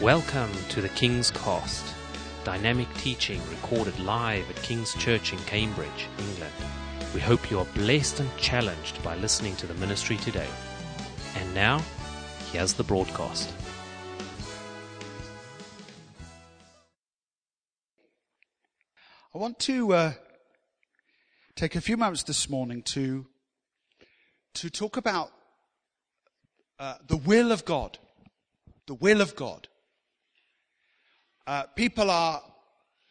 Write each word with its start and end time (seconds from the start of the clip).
Welcome 0.00 0.50
to 0.70 0.80
the 0.80 0.88
King's 0.88 1.30
Cost, 1.30 1.84
dynamic 2.42 2.88
teaching 2.94 3.38
recorded 3.50 4.00
live 4.00 4.48
at 4.48 4.56
King's 4.62 4.94
Church 4.94 5.34
in 5.34 5.38
Cambridge, 5.40 6.08
England. 6.18 6.54
We 7.12 7.20
hope 7.20 7.50
you 7.50 7.58
are 7.58 7.66
blessed 7.74 8.20
and 8.20 8.36
challenged 8.38 9.02
by 9.02 9.16
listening 9.16 9.56
to 9.56 9.66
the 9.66 9.74
ministry 9.74 10.16
today. 10.16 10.48
And 11.36 11.54
now, 11.54 11.82
here's 12.50 12.72
the 12.72 12.82
broadcast. 12.82 13.52
I 19.34 19.38
want 19.38 19.58
to 19.58 19.92
uh, 19.92 20.12
take 21.56 21.76
a 21.76 21.80
few 21.82 21.98
moments 21.98 22.22
this 22.22 22.48
morning 22.48 22.80
to 22.84 23.26
to 24.54 24.70
talk 24.70 24.96
about 24.96 25.30
uh, 26.78 26.94
the 27.06 27.18
will 27.18 27.52
of 27.52 27.66
God. 27.66 27.98
The 28.86 28.94
will 28.94 29.20
of 29.20 29.36
God. 29.36 29.68
Uh, 31.50 31.64
people 31.74 32.08
are, 32.12 32.40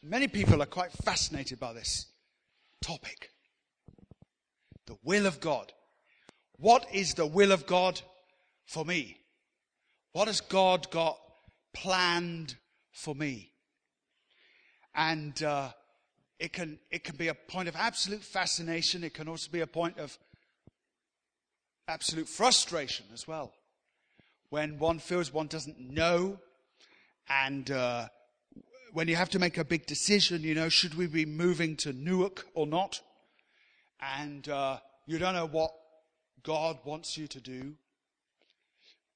many 0.01 0.25
people 0.25 0.63
are 0.63 0.65
quite 0.65 0.93
fascinated 0.93 1.59
by 1.59 1.73
this 1.73 2.05
topic. 2.81 3.31
The 4.87 4.95
will 5.03 5.25
of 5.25 5.41
God. 5.41 5.73
What 6.55 6.85
is 6.93 7.15
the 7.15 7.27
will 7.27 7.51
of 7.51 7.65
God 7.65 7.99
for 8.65 8.85
me? 8.85 9.17
What 10.13 10.29
has 10.29 10.39
God 10.39 10.89
got 10.89 11.19
planned 11.73 12.55
for 12.93 13.13
me? 13.13 13.51
And 14.95 15.43
uh, 15.43 15.71
it 16.39 16.53
can 16.53 16.79
it 16.89 17.03
can 17.03 17.17
be 17.17 17.27
a 17.27 17.33
point 17.33 17.67
of 17.67 17.75
absolute 17.75 18.23
fascination. 18.23 19.03
It 19.03 19.13
can 19.13 19.27
also 19.27 19.51
be 19.51 19.59
a 19.59 19.67
point 19.67 19.97
of 19.97 20.17
absolute 21.89 22.29
frustration 22.29 23.05
as 23.13 23.27
well, 23.27 23.51
when 24.49 24.79
one 24.79 24.99
feels 24.99 25.33
one 25.33 25.47
doesn't 25.47 25.77
know, 25.77 26.39
and 27.27 27.69
uh, 27.69 28.07
when 28.93 29.07
you 29.07 29.15
have 29.15 29.29
to 29.29 29.39
make 29.39 29.57
a 29.57 29.63
big 29.63 29.85
decision. 29.85 30.41
You 30.41 30.55
know, 30.55 30.69
should 30.69 30.95
we 30.95 31.07
be 31.07 31.25
moving 31.25 31.75
to 31.77 31.93
Newark 31.93 32.45
or 32.53 32.67
not? 32.67 33.01
And 34.01 34.47
uh, 34.47 34.77
you 35.05 35.17
don't 35.17 35.33
know 35.33 35.47
what 35.47 35.71
God 36.43 36.79
wants 36.85 37.17
you 37.17 37.27
to 37.27 37.39
do. 37.39 37.73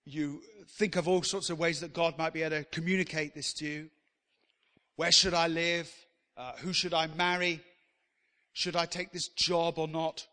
You 0.05 0.41
think 0.77 0.95
of 0.95 1.07
all 1.07 1.23
sorts 1.23 1.49
of 1.49 1.59
ways 1.59 1.79
that 1.79 1.94
God 1.94 2.17
might 2.17 2.33
be 2.33 2.44
able 2.44 2.57
to 2.57 2.63
communicate 2.66 3.33
this 3.33 3.53
to 3.53 3.66
you. 3.66 3.89
Where 4.95 5.11
should 5.11 5.33
I 5.33 5.47
live? 5.47 5.89
Uh, 6.35 6.53
who 6.57 6.73
should 6.73 6.94
I 6.94 7.07
marry? 7.07 7.61
Should 8.51 8.75
I 8.75 8.85
take 8.85 9.11
this 9.11 9.29
job 9.29 9.79
or 9.79 9.88
not? 9.88 10.27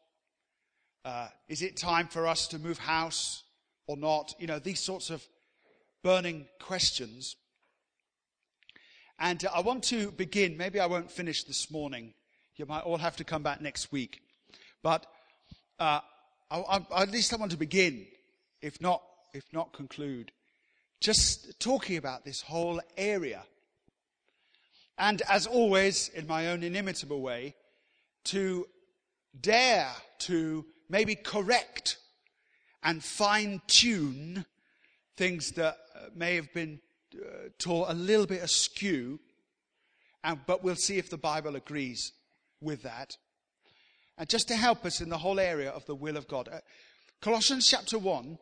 Uh, 1.05 1.29
is 1.49 1.63
it 1.63 1.77
time 1.77 2.09
for 2.09 2.27
us 2.27 2.49
to 2.49 2.59
move 2.59 2.79
house 2.79 3.45
or 3.87 3.97
not? 3.97 4.35
You 4.39 4.47
know, 4.47 4.59
these 4.59 4.81
sorts 4.81 5.11
of 5.11 5.25
burning 6.03 6.47
questions. 6.61 7.37
And 9.21 9.45
uh, 9.45 9.51
I 9.55 9.61
want 9.61 9.85
to 9.85 10.11
begin. 10.11 10.57
Maybe 10.57 10.81
I 10.81 10.87
won't 10.87 11.11
finish 11.11 11.45
this 11.45 11.71
morning. 11.71 12.15
You 12.57 12.65
might 12.65 12.81
all 12.81 12.97
have 12.97 13.17
to 13.17 13.25
come 13.25 13.43
back 13.43 13.61
next 13.61 13.93
week. 13.93 14.23
But 14.83 15.07
uh, 15.79 16.01
I, 16.51 16.59
I, 16.59 17.03
at 17.03 17.11
least 17.11 17.33
I 17.33 17.37
want 17.37 17.53
to 17.53 17.59
begin, 17.59 18.07
if 18.63 18.81
not, 18.81 19.03
if 19.35 19.45
not 19.53 19.75
conclude, 19.75 20.33
just 21.01 21.61
talking 21.61 21.99
about 21.99 22.25
this 22.25 22.41
whole 22.41 22.81
area. 22.97 23.43
And 24.99 25.23
as 25.29 25.47
always, 25.47 26.09
in 26.09 26.27
my 26.27 26.49
own 26.49 26.63
inimitable 26.63 27.21
way, 27.21 27.55
to 28.25 28.67
dare 29.39 29.91
to 30.21 30.65
maybe 30.89 31.15
correct 31.15 31.99
and 32.83 33.05
fine 33.05 33.61
tune 33.67 34.47
things 35.17 35.53
that 35.53 35.79
uh, 35.95 36.07
may 36.15 36.37
have 36.37 36.53
been 36.55 36.81
taught 37.59 37.91
a 37.91 37.95
little 37.95 38.27
bit 38.27 38.43
askew, 38.43 39.19
and, 40.23 40.39
but 40.47 40.63
we'll 40.63 40.77
see 40.77 40.99
if 40.99 41.11
the 41.11 41.17
Bible 41.17 41.57
agrees 41.57 42.13
with 42.61 42.83
that. 42.83 43.17
And 44.19 44.29
just 44.29 44.49
to 44.49 44.57
help 44.57 44.85
us 44.85 45.01
in 45.01 45.09
the 45.09 45.19
whole 45.19 45.41
area 45.41 45.71
of 45.71 45.87
the 45.87 45.95
will 45.95 46.17
of 46.17 46.29
God. 46.29 46.49
Uh, 46.49 46.59
Colossians 47.21 47.67
chapter 47.67 47.99
1, 47.99 48.39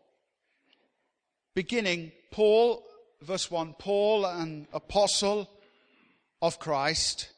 beginning, 1.55 2.13
Paul, 2.31 2.85
verse 3.23 3.51
1, 3.51 3.75
Paul, 3.79 4.25
an 4.25 4.67
apostle 4.73 5.49
of 6.43 6.59
Christ, 6.59 7.31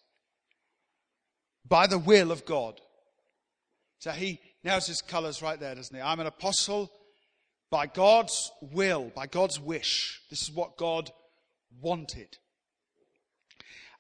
by 1.69 1.87
the 1.87 1.99
will 1.99 2.33
of 2.33 2.45
God. 2.47 2.81
So 3.99 4.11
he 4.11 4.41
nails 4.65 4.87
his 4.87 5.03
colors 5.03 5.43
right 5.43 5.61
there, 5.61 5.75
doesn't 5.75 5.95
he? 5.95 6.03
I'm 6.03 6.21
an 6.21 6.27
apostle 6.27 6.91
by 7.71 7.87
God's 7.87 8.51
will, 8.61 9.13
by 9.15 9.27
God's 9.27 9.61
wish. 9.61 10.21
This 10.31 10.43
is 10.43 10.51
what 10.51 10.77
God 10.77 11.13
wanted. 11.81 12.39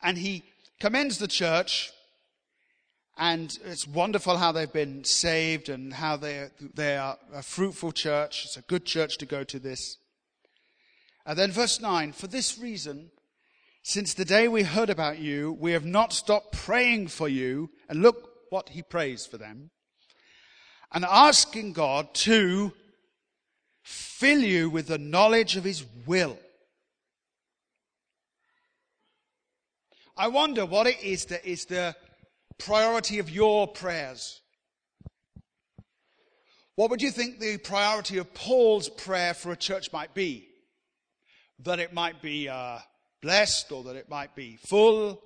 And 0.03 0.19
he 0.19 0.45
commends 0.81 1.19
the 1.19 1.29
church, 1.29 1.93
and 3.19 3.57
it's 3.67 3.87
wonderful 3.87 4.39
how 4.39 4.53
they've 4.53 4.73
been 4.73 5.05
saved 5.05 5.69
and 5.69 5.93
how 5.93 6.17
they 6.17 6.49
they 6.75 6.97
are 6.97 7.19
a 7.35 7.43
fruitful 7.43 7.93
church. 7.93 8.47
It's 8.47 8.57
a 8.57 8.63
good 8.63 8.87
church 8.87 9.19
to 9.19 9.27
go 9.27 9.45
to 9.45 9.59
this. 9.59 9.99
And 11.27 11.39
then 11.39 11.53
verse 11.53 11.81
9, 11.81 12.13
for 12.13 12.27
this 12.27 12.59
reason, 12.59 13.11
since 13.83 14.15
the 14.15 14.25
day 14.25 14.49
we 14.49 14.63
heard 14.63 14.91
about 14.91 15.19
you, 15.19 15.53
we 15.59 15.73
have 15.73 15.85
not 15.85 16.13
stopped 16.13 16.53
praying 16.53 17.09
for 17.09 17.29
you. 17.29 17.71
And 17.89 18.03
look 18.03 18.31
what 18.51 18.71
he 18.71 18.83
prays 18.83 19.27
for 19.27 19.39
them. 19.39 19.71
And 20.93 21.05
asking 21.05 21.73
God 21.73 22.15
to 22.15 22.73
fill 23.83 24.41
you 24.41 24.69
with 24.71 24.87
the 24.87 24.99
knowledge 24.99 25.57
of 25.57 25.65
his 25.65 25.85
will. 26.07 26.39
I 30.21 30.29
wonder 30.29 30.67
what 30.67 30.87
it 30.87 31.03
is 31.03 31.25
that 31.27 31.47
is 31.47 31.65
the 31.65 31.97
priority 32.59 33.21
of 33.21 33.31
your 33.31 33.67
prayers. 33.67 34.43
What 36.75 36.91
would 36.91 37.01
you 37.01 37.11
think 37.11 37.41
the 37.41 37.57
priority 37.57 38.19
of 38.19 38.35
Paul's 38.35 38.91
prayer 38.91 39.33
for 39.33 39.51
a 39.51 39.57
church 39.57 39.95
might 39.95 40.13
be? 40.13 40.47
That 41.61 41.79
it 41.79 41.95
might 41.95 42.21
be 42.21 42.51
uh, 42.51 42.81
blessed, 43.23 43.73
or 43.73 43.83
that 43.85 43.97
it 43.97 44.11
might 44.11 44.37
be 44.37 44.59
full, 44.59 45.23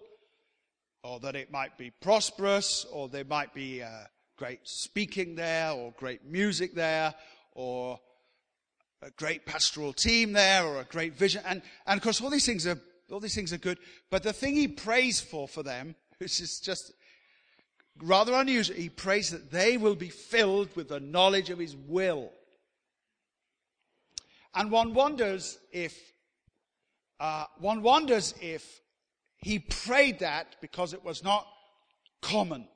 or 1.02 1.18
that 1.18 1.34
it 1.34 1.50
might 1.50 1.76
be 1.76 1.90
prosperous, 1.90 2.86
or 2.92 3.08
there 3.08 3.24
might 3.24 3.52
be 3.52 3.82
uh, 3.82 3.88
great 4.38 4.60
speaking 4.62 5.34
there, 5.34 5.72
or 5.72 5.92
great 5.98 6.24
music 6.24 6.72
there, 6.76 7.16
or 7.50 7.98
a 9.02 9.10
great 9.10 9.44
pastoral 9.44 9.92
team 9.92 10.34
there, 10.34 10.64
or 10.64 10.82
a 10.82 10.84
great 10.84 11.18
vision. 11.18 11.42
And, 11.44 11.62
and 11.84 11.98
of 11.98 12.04
course, 12.04 12.20
all 12.20 12.30
these 12.30 12.46
things 12.46 12.64
are 12.64 12.78
all 13.14 13.20
these 13.20 13.34
things 13.34 13.52
are 13.52 13.58
good. 13.58 13.78
But 14.10 14.24
the 14.24 14.32
thing 14.32 14.56
he 14.56 14.66
prays 14.66 15.20
for 15.20 15.46
for 15.46 15.62
them, 15.62 15.94
which 16.18 16.40
is 16.40 16.58
just 16.58 16.92
rather 18.02 18.34
unusual, 18.34 18.76
he 18.76 18.88
prays 18.88 19.30
that 19.30 19.52
they 19.52 19.76
will 19.76 19.94
be 19.94 20.08
filled 20.08 20.74
with 20.74 20.88
the 20.88 20.98
knowledge 20.98 21.48
of 21.48 21.58
his 21.58 21.76
will. 21.76 22.32
And 24.52 24.70
one 24.70 24.94
wonders 24.94 25.58
if 25.72 25.96
uh, 27.20 27.44
one 27.58 27.82
wonders 27.82 28.34
if 28.40 28.80
he 29.36 29.60
prayed 29.60 30.18
that 30.18 30.56
because 30.60 30.92
it 30.92 31.04
was 31.04 31.22
not 31.22 31.46
common. 32.20 32.66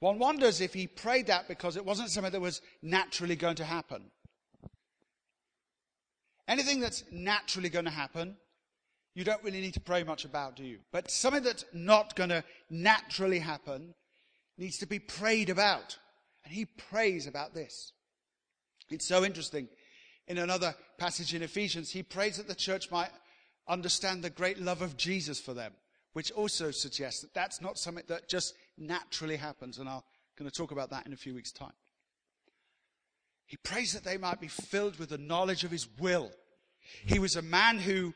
One 0.00 0.18
wonders 0.18 0.60
if 0.60 0.74
he 0.74 0.86
prayed 0.86 1.26
that 1.28 1.48
because 1.48 1.76
it 1.76 1.84
wasn't 1.84 2.10
something 2.10 2.32
that 2.32 2.40
was 2.40 2.60
naturally 2.82 3.36
going 3.36 3.56
to 3.56 3.64
happen. 3.64 4.10
Anything 6.50 6.80
that's 6.80 7.04
naturally 7.10 7.70
going 7.70 7.86
to 7.86 7.90
happen, 7.90 8.36
you 9.14 9.24
don't 9.24 9.42
really 9.42 9.60
need 9.60 9.74
to 9.74 9.80
pray 9.80 10.02
much 10.02 10.26
about, 10.26 10.56
do 10.56 10.64
you? 10.64 10.80
But 10.92 11.10
something 11.10 11.42
that's 11.42 11.64
not 11.72 12.14
going 12.16 12.30
to 12.30 12.44
naturally 12.68 13.38
happen 13.38 13.94
needs 14.58 14.76
to 14.78 14.86
be 14.86 14.98
prayed 14.98 15.48
about. 15.48 15.96
And 16.44 16.52
he 16.52 16.66
prays 16.66 17.26
about 17.26 17.54
this. 17.54 17.92
It's 18.90 19.06
so 19.06 19.24
interesting 19.24 19.68
in 20.30 20.38
another 20.38 20.76
passage 20.96 21.34
in 21.34 21.42
Ephesians, 21.42 21.90
he 21.90 22.04
prays 22.04 22.36
that 22.36 22.46
the 22.46 22.54
church 22.54 22.90
might 22.90 23.10
understand 23.66 24.22
the 24.22 24.30
great 24.30 24.60
love 24.60 24.80
of 24.80 24.96
Jesus 24.96 25.40
for 25.40 25.54
them, 25.54 25.72
which 26.12 26.30
also 26.32 26.70
suggests 26.70 27.20
that 27.22 27.34
that's 27.34 27.60
not 27.60 27.78
something 27.78 28.04
that 28.06 28.28
just 28.28 28.54
naturally 28.78 29.36
happens. 29.36 29.78
And 29.78 29.88
I'm 29.88 30.02
going 30.38 30.48
to 30.48 30.56
talk 30.56 30.70
about 30.70 30.90
that 30.90 31.04
in 31.04 31.12
a 31.12 31.16
few 31.16 31.34
weeks' 31.34 31.50
time. 31.50 31.72
He 33.50 33.56
prays 33.56 33.94
that 33.94 34.04
they 34.04 34.16
might 34.16 34.40
be 34.40 34.46
filled 34.46 35.00
with 35.00 35.08
the 35.08 35.18
knowledge 35.18 35.64
of 35.64 35.72
his 35.72 35.88
will. 35.98 36.30
He 37.04 37.18
was 37.18 37.34
a 37.34 37.42
man 37.42 37.80
who 37.80 38.14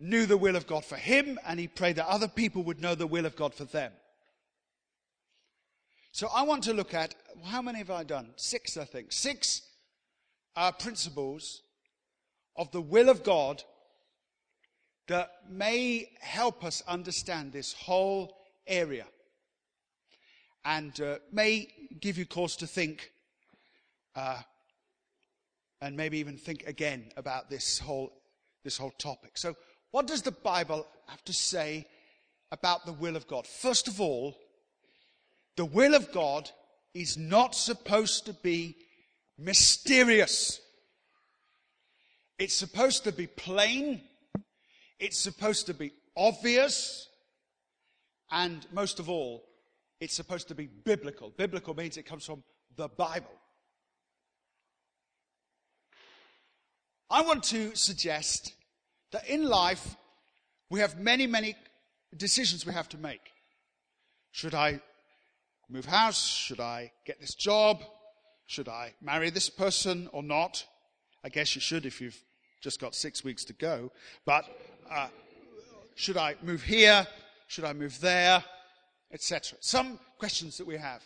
knew 0.00 0.26
the 0.26 0.36
will 0.36 0.56
of 0.56 0.66
God 0.66 0.84
for 0.84 0.96
him, 0.96 1.38
and 1.46 1.60
he 1.60 1.68
prayed 1.68 1.94
that 1.96 2.08
other 2.08 2.26
people 2.26 2.64
would 2.64 2.80
know 2.80 2.96
the 2.96 3.06
will 3.06 3.26
of 3.26 3.36
God 3.36 3.54
for 3.54 3.64
them. 3.64 3.92
So 6.10 6.26
I 6.34 6.42
want 6.42 6.64
to 6.64 6.74
look 6.74 6.94
at 6.94 7.14
how 7.44 7.62
many 7.62 7.78
have 7.78 7.92
I 7.92 8.02
done? 8.02 8.30
Six, 8.34 8.76
I 8.76 8.86
think. 8.86 9.12
Six 9.12 9.62
are 10.56 10.72
principles 10.72 11.62
of 12.56 12.72
the 12.72 12.80
will 12.80 13.08
of 13.08 13.22
God 13.22 13.62
that 15.06 15.30
may 15.48 16.10
help 16.18 16.64
us 16.64 16.82
understand 16.88 17.52
this 17.52 17.72
whole 17.72 18.36
area 18.66 19.06
and 20.64 21.00
uh, 21.00 21.18
may 21.30 21.68
give 22.00 22.18
you 22.18 22.26
cause 22.26 22.56
to 22.56 22.66
think 22.66 23.12
uh, 24.14 24.40
and 25.80 25.96
maybe 25.96 26.18
even 26.18 26.36
think 26.36 26.64
again 26.66 27.10
about 27.16 27.48
this 27.48 27.78
whole, 27.78 28.12
this 28.64 28.76
whole 28.76 28.92
topic. 28.98 29.38
So, 29.38 29.56
what 29.90 30.06
does 30.06 30.22
the 30.22 30.32
Bible 30.32 30.86
have 31.08 31.24
to 31.24 31.32
say 31.32 31.86
about 32.52 32.86
the 32.86 32.92
will 32.92 33.16
of 33.16 33.26
God? 33.26 33.46
First 33.46 33.88
of 33.88 34.00
all, 34.00 34.36
the 35.56 35.64
will 35.64 35.94
of 35.94 36.12
God 36.12 36.50
is 36.94 37.16
not 37.16 37.54
supposed 37.54 38.26
to 38.26 38.32
be 38.32 38.76
mysterious. 39.38 40.60
It's 42.38 42.54
supposed 42.54 43.04
to 43.04 43.12
be 43.12 43.26
plain. 43.26 44.02
It's 44.98 45.18
supposed 45.18 45.66
to 45.66 45.74
be 45.74 45.92
obvious. 46.16 47.08
And 48.30 48.66
most 48.72 49.00
of 49.00 49.08
all, 49.08 49.44
it's 50.00 50.14
supposed 50.14 50.48
to 50.48 50.54
be 50.54 50.66
biblical. 50.66 51.30
Biblical 51.36 51.74
means 51.74 51.96
it 51.96 52.06
comes 52.06 52.24
from 52.24 52.42
the 52.76 52.88
Bible. 52.88 53.39
I 57.10 57.22
want 57.22 57.42
to 57.44 57.74
suggest 57.74 58.54
that 59.10 59.28
in 59.28 59.44
life, 59.44 59.96
we 60.70 60.78
have 60.78 61.00
many, 61.00 61.26
many 61.26 61.56
decisions 62.16 62.64
we 62.64 62.72
have 62.72 62.88
to 62.90 62.98
make. 62.98 63.32
Should 64.30 64.54
I 64.54 64.80
move 65.68 65.86
house? 65.86 66.24
Should 66.24 66.60
I 66.60 66.92
get 67.04 67.20
this 67.20 67.34
job? 67.34 67.82
Should 68.46 68.68
I 68.68 68.94
marry 69.02 69.30
this 69.30 69.50
person 69.50 70.08
or 70.12 70.22
not? 70.22 70.64
I 71.24 71.28
guess 71.28 71.54
you 71.56 71.60
should 71.60 71.84
if 71.84 72.00
you've 72.00 72.20
just 72.62 72.80
got 72.80 72.94
six 72.94 73.24
weeks 73.24 73.44
to 73.46 73.54
go. 73.54 73.90
But 74.24 74.44
uh, 74.88 75.08
should 75.96 76.16
I 76.16 76.36
move 76.42 76.62
here? 76.62 77.06
Should 77.48 77.64
I 77.64 77.72
move 77.72 78.00
there? 78.00 78.44
Etc. 79.12 79.58
Some 79.60 79.98
questions 80.18 80.58
that 80.58 80.66
we 80.66 80.76
have. 80.76 81.02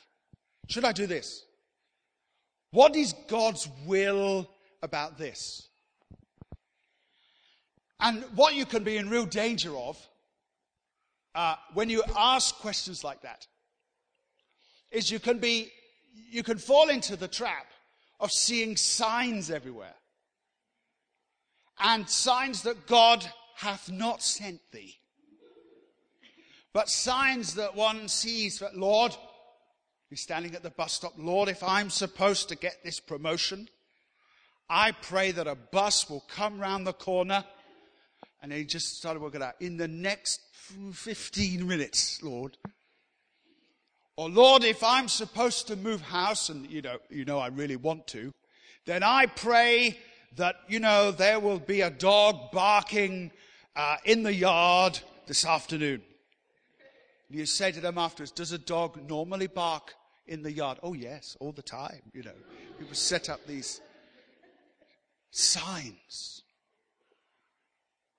Should 0.68 0.84
I 0.84 0.92
do 0.92 1.06
this? 1.06 1.44
What 2.72 2.94
is 2.94 3.14
God's 3.28 3.68
will 3.86 4.50
about 4.82 5.16
this? 5.16 5.68
And 8.00 8.24
what 8.34 8.54
you 8.54 8.66
can 8.66 8.84
be 8.84 8.96
in 8.96 9.08
real 9.08 9.26
danger 9.26 9.76
of 9.76 9.98
uh, 11.34 11.56
when 11.72 11.90
you 11.90 12.02
ask 12.16 12.54
questions 12.56 13.02
like 13.02 13.22
that 13.22 13.46
is 14.90 15.10
you 15.10 15.18
can 15.18 15.38
be 15.38 15.70
you 16.30 16.42
can 16.42 16.58
fall 16.58 16.90
into 16.90 17.16
the 17.16 17.26
trap 17.26 17.66
of 18.20 18.30
seeing 18.30 18.76
signs 18.76 19.50
everywhere 19.50 19.94
and 21.80 22.08
signs 22.08 22.62
that 22.62 22.86
God 22.86 23.26
hath 23.56 23.90
not 23.90 24.22
sent 24.22 24.60
thee. 24.72 24.96
But 26.72 26.88
signs 26.88 27.54
that 27.54 27.74
one 27.74 28.08
sees 28.08 28.58
that, 28.58 28.76
Lord, 28.76 29.16
he's 30.10 30.20
standing 30.20 30.54
at 30.54 30.62
the 30.62 30.70
bus 30.70 30.92
stop, 30.92 31.14
Lord, 31.16 31.48
if 31.48 31.62
I'm 31.62 31.90
supposed 31.90 32.48
to 32.48 32.56
get 32.56 32.82
this 32.82 33.00
promotion, 33.00 33.68
I 34.68 34.92
pray 34.92 35.30
that 35.32 35.46
a 35.46 35.54
bus 35.54 36.08
will 36.08 36.24
come 36.28 36.60
round 36.60 36.86
the 36.86 36.92
corner. 36.92 37.44
And 38.44 38.52
he 38.52 38.66
just 38.66 38.98
started 38.98 39.22
working 39.22 39.42
out 39.42 39.54
in 39.58 39.78
the 39.78 39.88
next 39.88 40.38
15 40.92 41.66
minutes, 41.66 42.22
Lord. 42.22 42.58
Or 44.16 44.28
Lord, 44.28 44.64
if 44.64 44.84
I'm 44.84 45.08
supposed 45.08 45.68
to 45.68 45.76
move 45.76 46.02
house, 46.02 46.50
and 46.50 46.70
you 46.70 46.82
know, 46.82 46.98
you 47.08 47.24
know 47.24 47.38
I 47.38 47.46
really 47.46 47.76
want 47.76 48.06
to, 48.08 48.34
then 48.84 49.02
I 49.02 49.24
pray 49.24 49.98
that, 50.36 50.56
you 50.68 50.78
know, 50.78 51.10
there 51.10 51.40
will 51.40 51.58
be 51.58 51.80
a 51.80 51.88
dog 51.88 52.52
barking 52.52 53.30
uh, 53.76 53.96
in 54.04 54.22
the 54.24 54.34
yard 54.34 55.00
this 55.26 55.46
afternoon. 55.46 56.02
And 57.30 57.38
you 57.38 57.46
say 57.46 57.72
to 57.72 57.80
them 57.80 57.96
afterwards, 57.96 58.30
does 58.30 58.52
a 58.52 58.58
dog 58.58 59.08
normally 59.08 59.46
bark 59.46 59.94
in 60.26 60.42
the 60.42 60.52
yard? 60.52 60.80
Oh, 60.82 60.92
yes, 60.92 61.34
all 61.40 61.52
the 61.52 61.62
time, 61.62 62.02
you 62.12 62.22
know. 62.22 62.36
People 62.78 62.94
set 62.94 63.30
up 63.30 63.46
these 63.46 63.80
signs. 65.30 66.43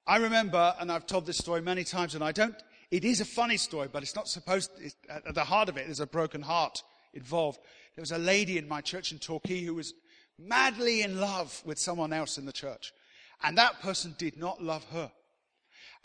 I 0.08 0.18
remember, 0.18 0.76
and 0.80 0.92
I've 0.92 1.08
told 1.08 1.26
this 1.26 1.38
story 1.38 1.62
many 1.62 1.84
times, 1.84 2.14
and 2.14 2.24
I 2.24 2.32
don't, 2.32 2.56
it 2.92 3.04
is 3.04 3.22
a 3.22 3.26
funny 3.26 3.58
story, 3.58 3.90
but 3.92 4.04
it's 4.04 4.16
not 4.16 4.28
supposed, 4.28 4.70
it's, 4.80 4.96
at 5.10 5.34
the 5.34 5.44
heart 5.44 5.68
of 5.68 5.78
it, 5.78 5.86
there's 5.86 6.00
a 6.00 6.08
broken 6.08 6.42
heart 6.42 6.84
involved. 7.14 7.60
There 7.96 8.02
was 8.02 8.12
a 8.12 8.18
lady 8.18 8.58
in 8.58 8.68
my 8.68 8.82
church 8.82 9.12
in 9.12 9.18
Torquay 9.18 9.62
who 9.62 9.74
was 9.74 9.94
madly 10.38 11.02
in 11.02 11.20
love 11.20 11.62
with 11.66 11.80
someone 11.80 12.14
else 12.14 12.38
in 12.38 12.46
the 12.46 12.52
church. 12.52 12.94
And 13.44 13.58
that 13.58 13.82
person 13.82 14.16
did 14.18 14.38
not 14.38 14.62
love 14.62 14.86
her. 14.92 15.12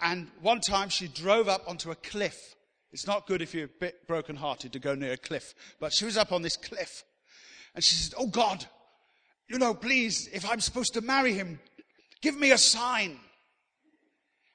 And 0.01 0.29
one 0.41 0.61
time 0.61 0.89
she 0.89 1.09
drove 1.09 1.49
up 1.49 1.69
onto 1.69 1.91
a 1.91 1.97
cliff. 1.97 2.55
It's 2.93 3.07
not 3.07 3.27
good 3.27 3.43
if 3.43 3.55
you're 3.55 3.67
a 3.67 3.81
bit 3.81 4.07
broken-hearted 4.07 4.73
to 4.73 4.79
go 4.79 4.95
near 4.95 5.13
a 5.13 5.19
cliff. 5.19 5.55
But 5.79 5.93
she 5.93 6.07
was 6.07 6.17
up 6.17 6.33
on 6.33 6.43
this 6.43 6.57
cliff. 6.57 7.05
And 7.75 7.85
she 7.85 7.97
said, 7.97 8.15
Oh 8.19 8.27
God, 8.27 8.65
you 9.49 9.59
know, 9.59 9.75
please, 9.75 10.29
if 10.33 10.49
I'm 10.49 10.61
supposed 10.61 10.95
to 10.95 11.01
marry 11.01 11.35
him, 11.35 11.61
give 12.23 12.39
me 12.39 12.51
a 12.53 12.59
sign. 12.59 13.19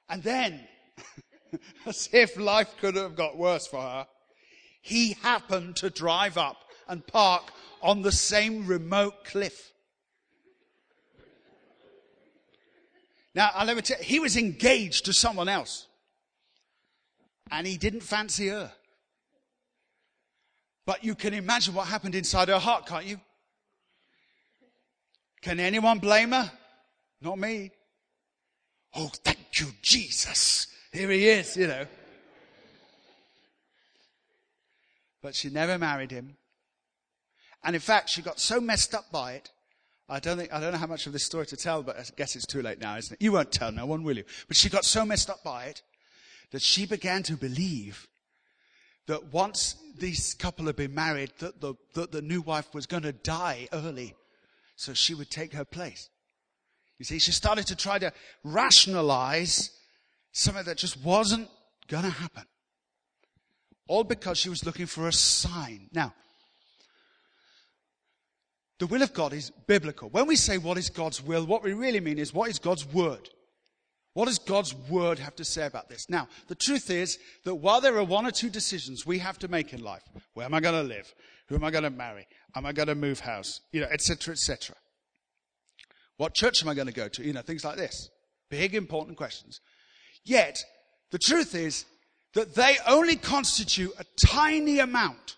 And 0.08 0.22
then, 0.22 0.60
as 1.86 2.08
if 2.12 2.36
life 2.36 2.74
could 2.80 2.96
have 2.96 3.16
got 3.16 3.36
worse 3.36 3.66
for 3.66 3.80
her, 3.80 4.06
he 4.82 5.14
happened 5.22 5.76
to 5.76 5.90
drive 5.90 6.38
up 6.38 6.58
and 6.88 7.06
park 7.06 7.50
on 7.82 8.02
the 8.02 8.12
same 8.12 8.66
remote 8.66 9.24
cliff. 9.24 9.72
Now, 13.34 13.50
let 13.64 13.76
me 13.76 13.82
tell 13.82 13.98
you, 13.98 14.04
he 14.04 14.18
was 14.18 14.36
engaged 14.36 15.04
to 15.06 15.12
someone 15.12 15.48
else. 15.48 15.88
And 17.50 17.66
he 17.66 17.76
didn't 17.76 18.00
fancy 18.00 18.48
her. 18.48 18.72
But 20.86 21.04
you 21.04 21.14
can 21.14 21.34
imagine 21.34 21.74
what 21.74 21.88
happened 21.88 22.14
inside 22.14 22.48
her 22.48 22.58
heart, 22.58 22.86
can't 22.86 23.04
you? 23.04 23.20
Can 25.42 25.60
anyone 25.60 25.98
blame 25.98 26.32
her? 26.32 26.50
Not 27.20 27.38
me. 27.38 27.72
Oh, 28.94 29.10
you, 29.60 29.66
Jesus. 29.82 30.66
Here 30.92 31.10
he 31.10 31.28
is, 31.28 31.56
you 31.56 31.66
know. 31.66 31.86
But 35.22 35.34
she 35.34 35.50
never 35.50 35.78
married 35.78 36.10
him. 36.10 36.36
And 37.64 37.74
in 37.74 37.80
fact, 37.80 38.10
she 38.10 38.22
got 38.22 38.38
so 38.38 38.60
messed 38.60 38.94
up 38.94 39.10
by 39.10 39.32
it. 39.32 39.50
I 40.08 40.20
don't 40.20 40.38
think, 40.38 40.52
I 40.52 40.60
don't 40.60 40.72
know 40.72 40.78
how 40.78 40.86
much 40.86 41.06
of 41.06 41.12
this 41.12 41.24
story 41.24 41.46
to 41.46 41.56
tell, 41.56 41.82
but 41.82 41.98
I 41.98 42.04
guess 42.16 42.36
it's 42.36 42.46
too 42.46 42.62
late 42.62 42.80
now, 42.80 42.96
isn't 42.96 43.14
it? 43.14 43.24
You 43.24 43.32
won't 43.32 43.50
tell 43.50 43.72
no 43.72 43.86
one, 43.86 44.04
will 44.04 44.16
you? 44.16 44.24
But 44.46 44.56
she 44.56 44.68
got 44.68 44.84
so 44.84 45.04
messed 45.04 45.28
up 45.28 45.42
by 45.42 45.64
it 45.64 45.82
that 46.52 46.62
she 46.62 46.86
began 46.86 47.24
to 47.24 47.36
believe 47.36 48.06
that 49.06 49.32
once 49.32 49.74
this 49.98 50.34
couple 50.34 50.66
had 50.66 50.76
been 50.76 50.94
married, 50.94 51.32
that 51.38 51.60
the, 51.60 51.74
that 51.94 52.12
the 52.12 52.22
new 52.22 52.40
wife 52.40 52.72
was 52.72 52.86
going 52.86 53.02
to 53.02 53.12
die 53.12 53.68
early. 53.72 54.14
So 54.76 54.94
she 54.94 55.14
would 55.14 55.30
take 55.30 55.52
her 55.54 55.64
place. 55.64 56.08
You 56.98 57.04
see, 57.04 57.18
she 57.18 57.32
started 57.32 57.66
to 57.66 57.76
try 57.76 57.98
to 57.98 58.12
rationalize 58.42 59.70
something 60.32 60.64
that 60.64 60.78
just 60.78 61.02
wasn't 61.04 61.48
going 61.88 62.04
to 62.04 62.10
happen. 62.10 62.44
All 63.88 64.04
because 64.04 64.38
she 64.38 64.48
was 64.48 64.64
looking 64.64 64.86
for 64.86 65.06
a 65.06 65.12
sign. 65.12 65.88
Now, 65.92 66.14
the 68.78 68.86
will 68.86 69.02
of 69.02 69.12
God 69.12 69.32
is 69.32 69.50
biblical. 69.66 70.08
When 70.10 70.26
we 70.26 70.36
say 70.36 70.58
what 70.58 70.76
is 70.76 70.90
God's 70.90 71.22
will, 71.22 71.46
what 71.46 71.62
we 71.62 71.72
really 71.72 72.00
mean 72.00 72.18
is 72.18 72.34
what 72.34 72.50
is 72.50 72.58
God's 72.58 72.86
word? 72.86 73.30
What 74.12 74.26
does 74.26 74.38
God's 74.38 74.74
word 74.74 75.18
have 75.18 75.36
to 75.36 75.44
say 75.44 75.66
about 75.66 75.88
this? 75.88 76.08
Now, 76.08 76.28
the 76.48 76.54
truth 76.54 76.90
is 76.90 77.18
that 77.44 77.56
while 77.56 77.80
there 77.80 77.96
are 77.98 78.04
one 78.04 78.26
or 78.26 78.30
two 78.30 78.48
decisions 78.48 79.04
we 79.04 79.18
have 79.18 79.38
to 79.40 79.48
make 79.48 79.72
in 79.72 79.82
life, 79.82 80.02
where 80.34 80.46
am 80.46 80.54
I 80.54 80.60
going 80.60 80.74
to 80.74 80.88
live? 80.88 81.14
Who 81.48 81.54
am 81.54 81.64
I 81.64 81.70
going 81.70 81.84
to 81.84 81.90
marry? 81.90 82.26
Am 82.54 82.64
I 82.66 82.72
going 82.72 82.88
to 82.88 82.94
move 82.94 83.20
house? 83.20 83.60
You 83.72 83.82
know, 83.82 83.88
etc., 83.88 84.32
etc. 84.32 84.74
What 86.16 86.34
church 86.34 86.62
am 86.62 86.68
I 86.68 86.74
going 86.74 86.86
to 86.86 86.92
go 86.92 87.08
to? 87.08 87.24
You 87.24 87.32
know, 87.32 87.42
things 87.42 87.64
like 87.64 87.76
this. 87.76 88.10
Big, 88.50 88.74
important 88.74 89.16
questions. 89.16 89.60
Yet, 90.24 90.64
the 91.10 91.18
truth 91.18 91.54
is 91.54 91.84
that 92.34 92.54
they 92.54 92.76
only 92.86 93.16
constitute 93.16 93.92
a 93.98 94.04
tiny 94.24 94.78
amount 94.78 95.36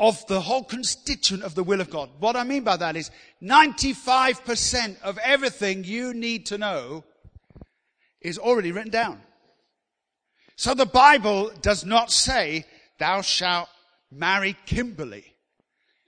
of 0.00 0.26
the 0.26 0.40
whole 0.40 0.64
constituent 0.64 1.44
of 1.44 1.54
the 1.54 1.62
will 1.62 1.80
of 1.80 1.90
God. 1.90 2.10
What 2.18 2.36
I 2.36 2.44
mean 2.44 2.64
by 2.64 2.76
that 2.76 2.96
is 2.96 3.10
95% 3.42 5.00
of 5.02 5.18
everything 5.18 5.84
you 5.84 6.12
need 6.12 6.46
to 6.46 6.58
know 6.58 7.04
is 8.20 8.38
already 8.38 8.72
written 8.72 8.90
down. 8.90 9.20
So 10.56 10.74
the 10.74 10.86
Bible 10.86 11.52
does 11.60 11.84
not 11.84 12.10
say, 12.10 12.64
thou 12.98 13.22
shalt 13.22 13.68
marry 14.10 14.56
Kimberly. 14.66 15.24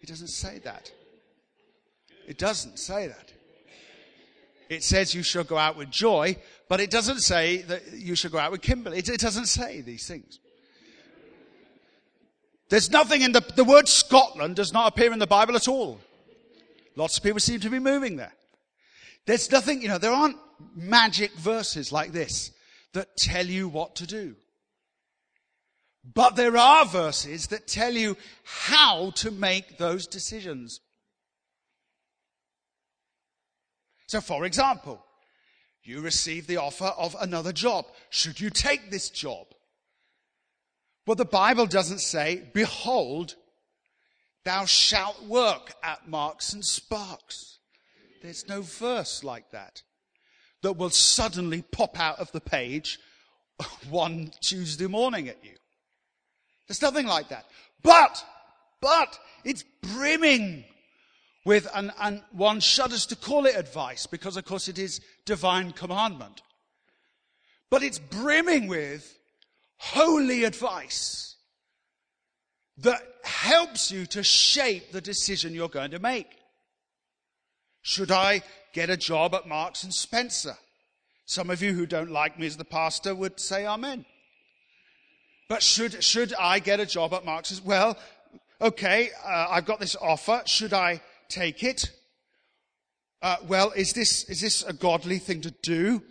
It 0.01 0.09
doesn't 0.09 0.29
say 0.29 0.59
that. 0.65 0.91
It 2.27 2.39
doesn't 2.39 2.79
say 2.79 3.09
that. 3.09 3.33
It 4.69 4.83
says 4.83 5.15
you 5.15 5.23
shall 5.23 5.45
go 5.45 5.59
out 5.59 5.77
with 5.77 5.91
joy, 5.91 6.37
but 6.69 6.81
it 6.81 6.91
doesn't 6.91 7.21
say 7.21 7.59
that 7.63 7.93
you 7.93 8.15
shall 8.15 8.31
go 8.31 8.39
out 8.39 8.51
with 8.51 8.63
Kimberly. 8.63 8.99
It, 8.99 9.09
it 9.09 9.21
doesn't 9.21 9.47
say 9.47 9.81
these 9.83 10.07
things. 10.07 10.41
There's 12.71 12.91
nothing 12.91 13.23
in 13.23 13.33
the, 13.33 13.43
the 13.55 13.65
word 13.65 13.89
Scotland 13.89 14.57
does 14.57 14.73
not 14.73 14.89
appear 14.89 15.13
in 15.13 15.19
the 15.19 15.27
Bible 15.27 15.55
at 15.55 15.69
all. 15.69 16.01
Lots 16.97 17.19
of 17.19 17.23
people 17.23 17.41
seem 17.41 17.61
to 17.61 17.71
be 17.71 17.79
moving 17.79 18.17
there. 18.17 18.33
There's 19.27 19.51
nothing, 19.51 19.83
you 19.83 19.89
know, 19.89 19.99
there 19.99 20.13
aren't 20.13 20.39
magic 20.75 21.33
verses 21.33 21.93
like 21.93 22.13
this 22.13 22.53
that 22.93 23.17
tell 23.17 23.47
you 23.47 23.69
what 23.69 23.97
to 23.97 24.07
do. 24.07 24.37
But 26.13 26.37
there 26.37 26.57
are 26.57 26.85
verses 26.85 27.49
that 27.49 27.67
tell 27.67 27.93
you 27.93 28.17
how 28.45 29.11
to 29.17 29.31
make 29.31 29.79
those 29.79 30.07
decisions. 30.07 30.81
So, 34.07 34.21
for 34.21 34.45
example, 34.45 35.05
you 35.83 36.01
receive 36.01 36.47
the 36.47 36.57
offer 36.57 36.93
of 36.97 37.17
another 37.21 37.53
job. 37.53 37.87
Should 38.11 38.41
you 38.41 38.51
take 38.51 38.91
this 38.91 39.11
job? 39.11 39.47
Well, 41.07 41.15
the 41.15 41.25
Bible 41.25 41.67
doesn't 41.67 42.01
say, 42.01 42.43
Behold, 42.55 43.35
thou 44.45 44.65
shalt 44.65 45.23
work 45.25 45.75
at 45.83 46.09
Marks 46.09 46.53
and 46.53 46.65
Sparks. 46.65 47.59
There's 48.23 48.49
no 48.49 48.63
verse 48.63 49.23
like 49.23 49.51
that 49.51 49.83
that 50.63 50.79
will 50.79 50.91
suddenly 50.91 51.61
pop 51.61 52.01
out 52.01 52.19
of 52.19 52.33
the 52.33 52.41
page 52.41 52.99
one 53.91 54.33
Tuesday 54.41 54.87
morning 54.87 55.29
at 55.29 55.45
you. 55.45 55.57
There's 56.67 56.81
nothing 56.81 57.07
like 57.07 57.29
that. 57.29 57.45
But, 57.83 58.25
but, 58.81 59.19
it's 59.45 59.65
brimming 59.83 60.65
with, 61.45 61.69
and, 61.75 61.93
and 62.01 62.23
one 62.33 62.61
shudders 62.61 63.07
to 63.07 63.17
call 63.17 63.47
it 63.47 63.57
advice 63.57 64.07
because, 64.07 64.37
of 64.37 64.45
course, 64.45 64.69
it 64.69 64.79
is 64.79 65.01
divine 65.25 65.73
commandment. 65.73 66.43
But 67.71 67.83
it's 67.83 67.99
brimming 67.99 68.67
with 68.67 69.19
holy 69.77 70.45
advice 70.45 71.37
that 72.79 73.03
helps 73.23 73.91
you 73.91 74.07
to 74.07 74.23
shape 74.23 74.91
the 74.91 75.01
decision 75.01 75.55
you're 75.55 75.69
going 75.69 75.93
to 75.93 75.99
make. 75.99 76.29
Should 77.83 78.11
I 78.11 78.43
get 78.73 78.91
a 78.91 78.97
job 78.97 79.35
at 79.35 79.47
Marks 79.47 79.85
and 79.85 79.93
Spencer? 79.93 80.57
Some 81.27 81.51
of 81.51 81.63
you 81.63 81.73
who 81.73 81.87
don't 81.87 82.11
like 82.11 82.39
me 82.39 82.47
as 82.47 82.57
the 82.57 82.65
pastor 82.65 83.15
would 83.15 83.39
say 83.39 83.67
amen. 83.67 84.05
But 85.49 85.63
should, 85.63 86.03
should 86.03 86.33
I 86.35 86.59
get 86.59 86.81
a 86.81 86.87
job 86.87 87.13
at 87.13 87.25
Marks? 87.25 87.63
Well, 87.63 87.99
okay, 88.61 89.11
uh, 89.25 89.47
I've 89.51 89.67
got 89.67 89.81
this 89.81 89.97
offer. 89.97 90.43
Should 90.47 90.73
I 90.73 91.01
take 91.29 91.63
it? 91.63 91.91
Uh, 93.23 93.37
well, 93.47 93.71
is 93.71 93.93
this, 93.93 94.25
is 94.25 94.41
this 94.41 94.63
a 94.65 94.73
godly 94.73 95.19
thing 95.19 95.41
to 95.41 95.51
do? 95.63 96.03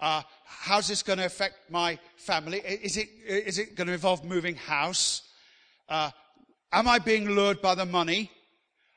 Uh, 0.00 0.22
how's 0.44 0.88
this 0.88 1.02
going 1.02 1.18
to 1.18 1.26
affect 1.26 1.70
my 1.70 1.98
family? 2.16 2.58
Is 2.58 2.96
it, 2.96 3.08
is 3.26 3.58
it 3.58 3.76
going 3.76 3.88
to 3.88 3.92
involve 3.92 4.24
moving 4.24 4.56
house? 4.56 5.22
Uh, 5.88 6.10
am 6.72 6.88
I 6.88 6.98
being 6.98 7.28
lured 7.28 7.60
by 7.60 7.74
the 7.74 7.84
money 7.84 8.30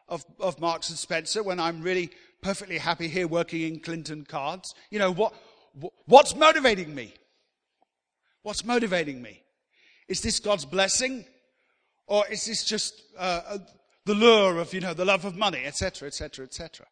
of, 0.08 0.24
of 0.40 0.60
Marks 0.62 0.90
and 0.90 0.98
Spencer 0.98 1.44
when 1.44 1.60
I'm 1.60 1.82
really 1.82 2.12
perfectly 2.42 2.78
happy 2.78 3.10
here 3.10 3.28
working 3.28 3.62
in 3.62 3.80
Clinton 3.80 4.26
cards? 4.26 4.74
You 4.90 5.00
know, 5.00 5.12
what, 5.12 5.34
what's 6.06 6.36
motivating 6.36 6.96
me? 6.96 7.14
What's 8.44 8.64
motivating 8.64 9.22
me? 9.22 9.44
Is 10.08 10.22
this 10.22 10.40
God's 10.40 10.66
blessing? 10.66 11.26
Or 12.08 12.26
is 12.28 12.46
this 12.46 12.64
just 12.64 13.02
uh, 13.18 13.58
the 14.06 14.14
lure 14.14 14.58
of, 14.58 14.74
you 14.74 14.82
know, 14.82 14.94
the 14.94 15.06
love 15.06 15.26
of 15.26 15.36
money, 15.36 15.64
etc., 15.66 16.08
etc., 16.08 16.46
etc.? 16.46 16.86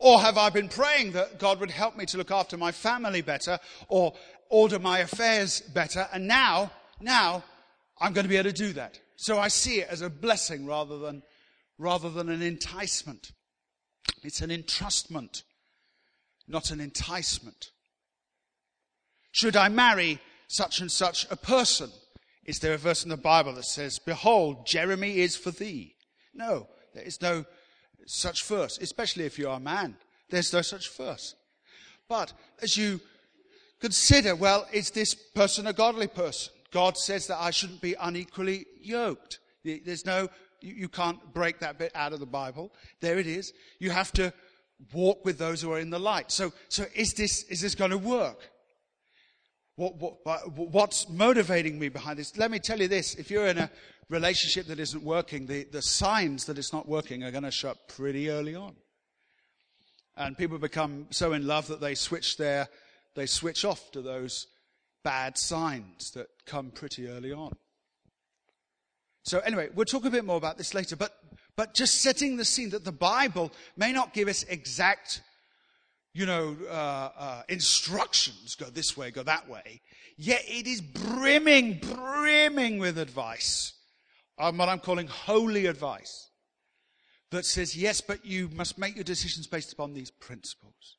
Or 0.00 0.20
have 0.20 0.38
I 0.38 0.50
been 0.50 0.68
praying 0.68 1.12
that 1.12 1.38
God 1.38 1.58
would 1.60 1.70
help 1.70 1.96
me 1.96 2.06
to 2.06 2.18
look 2.18 2.30
after 2.30 2.56
my 2.56 2.70
family 2.70 3.20
better 3.20 3.58
or 3.88 4.14
order 4.48 4.78
my 4.78 5.00
affairs 5.00 5.60
better? 5.60 6.06
And 6.12 6.28
now, 6.28 6.70
now, 7.00 7.42
I'm 8.00 8.12
going 8.12 8.24
to 8.24 8.28
be 8.28 8.36
able 8.36 8.50
to 8.50 8.56
do 8.56 8.72
that. 8.74 9.00
So 9.16 9.38
I 9.38 9.48
see 9.48 9.80
it 9.80 9.88
as 9.90 10.00
a 10.00 10.10
blessing 10.10 10.66
rather 10.66 10.98
than, 10.98 11.22
rather 11.78 12.10
than 12.10 12.28
an 12.28 12.42
enticement. 12.42 13.32
It's 14.22 14.40
an 14.40 14.50
entrustment, 14.50 15.42
not 16.46 16.70
an 16.70 16.80
enticement. 16.80 17.70
Should 19.32 19.56
I 19.56 19.68
marry 19.68 20.20
such 20.46 20.80
and 20.80 20.90
such 20.90 21.26
a 21.30 21.36
person? 21.36 21.90
Is 22.48 22.60
there 22.60 22.72
a 22.72 22.78
verse 22.78 23.04
in 23.04 23.10
the 23.10 23.18
Bible 23.18 23.52
that 23.56 23.66
says, 23.66 23.98
Behold, 23.98 24.64
Jeremy 24.64 25.18
is 25.18 25.36
for 25.36 25.50
thee? 25.50 25.94
No, 26.32 26.66
there 26.94 27.04
is 27.04 27.20
no 27.20 27.44
such 28.06 28.42
verse, 28.46 28.78
especially 28.78 29.26
if 29.26 29.38
you 29.38 29.50
are 29.50 29.58
a 29.58 29.60
man. 29.60 29.98
There's 30.30 30.50
no 30.50 30.62
such 30.62 30.96
verse. 30.96 31.34
But 32.08 32.32
as 32.62 32.74
you 32.74 33.02
consider, 33.82 34.34
well, 34.34 34.66
is 34.72 34.90
this 34.92 35.12
person 35.12 35.66
a 35.66 35.74
godly 35.74 36.06
person? 36.06 36.54
God 36.72 36.96
says 36.96 37.26
that 37.26 37.38
I 37.38 37.50
shouldn't 37.50 37.82
be 37.82 37.94
unequally 38.00 38.64
yoked. 38.80 39.40
There's 39.62 40.06
no, 40.06 40.30
you 40.62 40.88
can't 40.88 41.34
break 41.34 41.58
that 41.58 41.78
bit 41.78 41.92
out 41.94 42.14
of 42.14 42.20
the 42.20 42.24
Bible. 42.24 42.72
There 43.02 43.18
it 43.18 43.26
is. 43.26 43.52
You 43.78 43.90
have 43.90 44.10
to 44.12 44.32
walk 44.94 45.22
with 45.22 45.36
those 45.36 45.60
who 45.60 45.70
are 45.72 45.80
in 45.80 45.90
the 45.90 46.00
light. 46.00 46.32
So, 46.32 46.54
so 46.70 46.86
is 46.94 47.12
this, 47.12 47.42
is 47.50 47.60
this 47.60 47.74
going 47.74 47.90
to 47.90 47.98
work? 47.98 48.48
What, 49.78 50.00
what, 50.00 50.56
what's 50.56 51.08
motivating 51.08 51.78
me 51.78 51.88
behind 51.88 52.18
this? 52.18 52.36
Let 52.36 52.50
me 52.50 52.58
tell 52.58 52.80
you 52.80 52.88
this. 52.88 53.14
If 53.14 53.30
you're 53.30 53.46
in 53.46 53.58
a 53.58 53.70
relationship 54.08 54.66
that 54.66 54.80
isn't 54.80 55.04
working, 55.04 55.46
the, 55.46 55.68
the 55.70 55.82
signs 55.82 56.46
that 56.46 56.58
it's 56.58 56.72
not 56.72 56.88
working 56.88 57.22
are 57.22 57.30
going 57.30 57.44
to 57.44 57.52
show 57.52 57.70
up 57.70 57.86
pretty 57.86 58.28
early 58.28 58.56
on. 58.56 58.74
And 60.16 60.36
people 60.36 60.58
become 60.58 61.06
so 61.10 61.32
in 61.32 61.46
love 61.46 61.68
that 61.68 61.80
they 61.80 61.94
switch 61.94 62.38
their, 62.38 62.66
they 63.14 63.26
switch 63.26 63.64
off 63.64 63.92
to 63.92 64.02
those 64.02 64.48
bad 65.04 65.38
signs 65.38 66.10
that 66.10 66.26
come 66.44 66.72
pretty 66.72 67.06
early 67.06 67.32
on. 67.32 67.52
So 69.22 69.38
anyway, 69.38 69.68
we'll 69.72 69.86
talk 69.86 70.04
a 70.04 70.10
bit 70.10 70.24
more 70.24 70.38
about 70.38 70.58
this 70.58 70.74
later, 70.74 70.96
but, 70.96 71.16
but 71.54 71.74
just 71.74 72.02
setting 72.02 72.36
the 72.36 72.44
scene 72.44 72.70
that 72.70 72.84
the 72.84 72.90
Bible 72.90 73.52
may 73.76 73.92
not 73.92 74.12
give 74.12 74.26
us 74.26 74.42
exact, 74.42 75.22
you 76.18 76.26
know, 76.26 76.56
uh, 76.68 77.10
uh, 77.16 77.42
instructions, 77.48 78.56
go 78.56 78.66
this 78.66 78.96
way, 78.96 79.12
go 79.12 79.22
that 79.22 79.48
way, 79.48 79.80
yet 80.16 80.42
it 80.48 80.66
is 80.66 80.80
brimming, 80.80 81.78
brimming 81.78 82.78
with 82.78 82.98
advice 82.98 83.74
um, 84.36 84.56
what 84.58 84.68
I'm 84.68 84.80
calling 84.80 85.06
holy 85.06 85.66
advice 85.66 86.30
that 87.30 87.44
says, 87.44 87.76
yes, 87.76 88.00
but 88.00 88.24
you 88.24 88.48
must 88.52 88.78
make 88.78 88.96
your 88.96 89.04
decisions 89.04 89.46
based 89.46 89.72
upon 89.72 89.94
these 89.94 90.10
principles. 90.10 90.96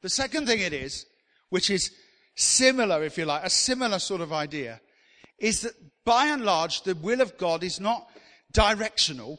The 0.00 0.08
second 0.08 0.46
thing 0.46 0.60
it 0.60 0.72
is, 0.72 1.04
which 1.50 1.68
is 1.68 1.90
similar, 2.34 3.02
if 3.02 3.18
you 3.18 3.26
like, 3.26 3.44
a 3.44 3.50
similar 3.50 3.98
sort 3.98 4.22
of 4.22 4.32
idea, 4.32 4.80
is 5.38 5.62
that 5.62 5.74
by 6.04 6.26
and 6.26 6.44
large, 6.44 6.82
the 6.82 6.94
will 6.94 7.20
of 7.20 7.36
God 7.36 7.62
is 7.62 7.78
not 7.78 8.08
directional, 8.52 9.38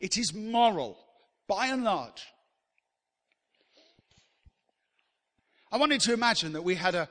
it 0.00 0.18
is 0.18 0.34
moral, 0.34 0.98
by 1.48 1.68
and 1.68 1.84
large. 1.84 2.26
I 5.74 5.76
wanted 5.76 6.02
to 6.02 6.12
imagine 6.12 6.52
that 6.52 6.62
we 6.62 6.76
had 6.76 6.94
a, 6.94 7.08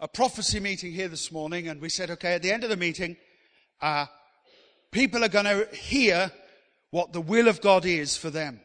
a 0.00 0.08
prophecy 0.08 0.58
meeting 0.58 0.90
here 0.90 1.06
this 1.06 1.30
morning, 1.30 1.68
and 1.68 1.80
we 1.80 1.88
said, 1.88 2.10
okay, 2.10 2.34
at 2.34 2.42
the 2.42 2.50
end 2.50 2.64
of 2.64 2.70
the 2.70 2.76
meeting, 2.76 3.16
uh, 3.80 4.06
people 4.90 5.22
are 5.22 5.28
going 5.28 5.44
to 5.44 5.68
hear 5.72 6.32
what 6.90 7.12
the 7.12 7.20
will 7.20 7.46
of 7.46 7.60
God 7.60 7.86
is 7.86 8.16
for 8.16 8.28
them. 8.28 8.60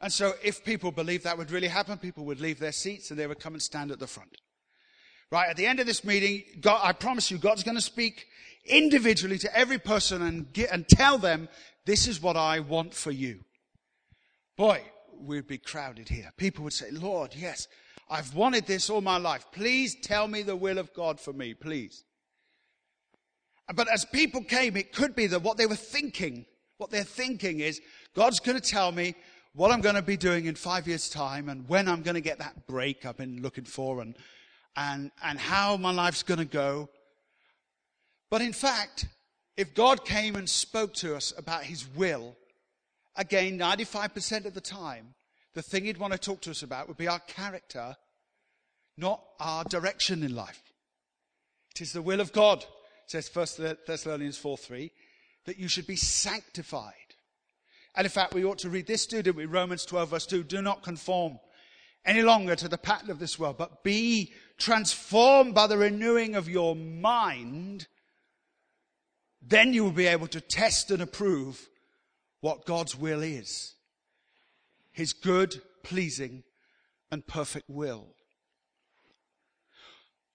And 0.00 0.10
so, 0.10 0.32
if 0.42 0.64
people 0.64 0.90
believe 0.90 1.24
that 1.24 1.36
would 1.36 1.50
really 1.50 1.68
happen, 1.68 1.98
people 1.98 2.24
would 2.24 2.40
leave 2.40 2.58
their 2.58 2.72
seats 2.72 3.10
and 3.10 3.20
they 3.20 3.26
would 3.26 3.40
come 3.40 3.52
and 3.52 3.62
stand 3.62 3.90
at 3.90 3.98
the 3.98 4.06
front. 4.06 4.34
Right 5.30 5.50
at 5.50 5.58
the 5.58 5.66
end 5.66 5.80
of 5.80 5.86
this 5.86 6.04
meeting, 6.04 6.44
God, 6.62 6.80
I 6.82 6.92
promise 6.92 7.30
you, 7.30 7.36
God's 7.36 7.62
going 7.62 7.76
to 7.76 7.82
speak 7.82 8.24
individually 8.64 9.36
to 9.36 9.54
every 9.54 9.78
person 9.78 10.22
and, 10.22 10.50
get, 10.50 10.72
and 10.72 10.88
tell 10.88 11.18
them, 11.18 11.50
this 11.84 12.08
is 12.08 12.22
what 12.22 12.38
I 12.38 12.60
want 12.60 12.94
for 12.94 13.10
you. 13.10 13.40
Boy, 14.56 14.80
we'd 15.22 15.46
be 15.46 15.58
crowded 15.58 16.08
here. 16.08 16.32
People 16.36 16.64
would 16.64 16.72
say, 16.72 16.90
Lord, 16.90 17.34
yes, 17.34 17.68
I've 18.10 18.34
wanted 18.34 18.66
this 18.66 18.90
all 18.90 19.00
my 19.00 19.18
life. 19.18 19.46
Please 19.52 19.96
tell 20.02 20.28
me 20.28 20.42
the 20.42 20.56
will 20.56 20.78
of 20.78 20.92
God 20.92 21.20
for 21.20 21.32
me, 21.32 21.54
please. 21.54 22.04
But 23.74 23.88
as 23.88 24.04
people 24.04 24.42
came, 24.42 24.76
it 24.76 24.92
could 24.92 25.14
be 25.14 25.26
that 25.28 25.42
what 25.42 25.56
they 25.56 25.66
were 25.66 25.76
thinking, 25.76 26.44
what 26.78 26.90
they're 26.90 27.04
thinking 27.04 27.60
is, 27.60 27.80
God's 28.14 28.40
going 28.40 28.60
to 28.60 28.70
tell 28.70 28.92
me 28.92 29.14
what 29.54 29.70
I'm 29.70 29.80
going 29.80 29.94
to 29.94 30.02
be 30.02 30.16
doing 30.16 30.46
in 30.46 30.54
five 30.54 30.88
years' 30.88 31.08
time 31.08 31.48
and 31.48 31.68
when 31.68 31.88
I'm 31.88 32.02
going 32.02 32.14
to 32.14 32.20
get 32.20 32.38
that 32.38 32.66
break 32.66 33.04
I've 33.04 33.16
been 33.16 33.42
looking 33.42 33.64
for 33.64 34.00
and, 34.00 34.16
and, 34.76 35.10
and 35.22 35.38
how 35.38 35.76
my 35.76 35.92
life's 35.92 36.22
going 36.22 36.38
to 36.38 36.44
go. 36.44 36.88
But 38.30 38.40
in 38.42 38.52
fact, 38.52 39.06
if 39.56 39.74
God 39.74 40.04
came 40.04 40.36
and 40.36 40.48
spoke 40.48 40.94
to 40.94 41.14
us 41.14 41.32
about 41.36 41.64
his 41.64 41.86
will, 41.94 42.36
again, 43.16 43.58
95% 43.58 44.46
of 44.46 44.54
the 44.54 44.60
time, 44.60 45.14
the 45.54 45.62
thing 45.62 45.84
he'd 45.84 45.98
want 45.98 46.12
to 46.12 46.18
talk 46.18 46.40
to 46.42 46.50
us 46.50 46.62
about 46.62 46.88
would 46.88 46.96
be 46.96 47.08
our 47.08 47.20
character, 47.20 47.96
not 48.96 49.22
our 49.40 49.64
direction 49.64 50.22
in 50.22 50.34
life. 50.34 50.62
It 51.74 51.82
is 51.82 51.92
the 51.92 52.02
will 52.02 52.20
of 52.20 52.32
God, 52.32 52.64
says 53.06 53.30
1 53.32 53.76
Thessalonians 53.86 54.38
4 54.38 54.56
3, 54.56 54.90
that 55.46 55.58
you 55.58 55.68
should 55.68 55.86
be 55.86 55.96
sanctified. 55.96 56.94
And 57.94 58.06
in 58.06 58.10
fact, 58.10 58.34
we 58.34 58.44
ought 58.44 58.58
to 58.58 58.70
read 58.70 58.86
this, 58.86 59.06
too, 59.06 59.22
do 59.22 59.32
we? 59.32 59.44
Romans 59.44 59.84
12 59.84 60.10
verse 60.10 60.26
2. 60.26 60.44
Do 60.44 60.62
not 60.62 60.82
conform 60.82 61.38
any 62.04 62.22
longer 62.22 62.56
to 62.56 62.68
the 62.68 62.78
pattern 62.78 63.10
of 63.10 63.18
this 63.18 63.38
world, 63.38 63.58
but 63.58 63.84
be 63.84 64.32
transformed 64.58 65.54
by 65.54 65.66
the 65.66 65.76
renewing 65.76 66.34
of 66.34 66.48
your 66.48 66.74
mind. 66.74 67.86
Then 69.40 69.74
you 69.74 69.84
will 69.84 69.92
be 69.92 70.06
able 70.06 70.28
to 70.28 70.40
test 70.40 70.90
and 70.90 71.02
approve 71.02 71.68
what 72.42 72.66
God's 72.66 72.94
will 72.94 73.22
is 73.22 73.74
his 74.92 75.14
good, 75.14 75.62
pleasing, 75.82 76.42
and 77.10 77.26
perfect 77.26 77.70
will. 77.70 78.08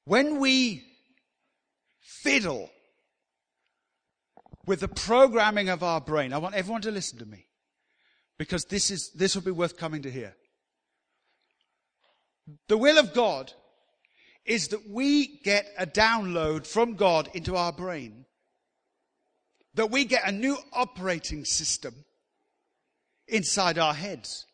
When 0.06 0.40
we 0.40 0.84
fiddle 2.00 2.72
with 4.66 4.80
the 4.80 4.88
programming 4.88 5.70
of 5.70 5.84
our 5.84 6.02
brain, 6.02 6.34
I 6.34 6.40
want 6.40 6.56
everyone 6.56 6.82
to 6.82 6.92
listen 6.92 7.20
to 7.20 7.26
me. 7.26 7.48
because 8.38 8.66
this 8.66 8.92
is, 8.92 9.12
this 9.12 9.36
will 9.36 9.44
be 9.44 9.52
worth 9.52 9.78
coming 9.78 10.04
to 10.04 10.12
hear. 10.12 10.36
The 12.68 12.78
will 12.78 12.98
of 12.98 13.14
God 13.14 13.52
is 14.46 14.70
that 14.70 14.90
we 14.90 15.40
get 15.44 15.68
a 15.78 15.86
download 15.86 16.66
from 16.66 16.96
God 16.96 17.30
into 17.34 17.56
our 17.56 17.74
brain, 17.74 18.26
that 19.78 19.92
we 19.92 20.06
get 20.06 20.28
a 20.28 20.32
new 20.32 20.58
operating 20.74 21.46
system 21.46 21.94
inside 23.28 23.78
our 23.78 23.94
heads. 23.94 24.46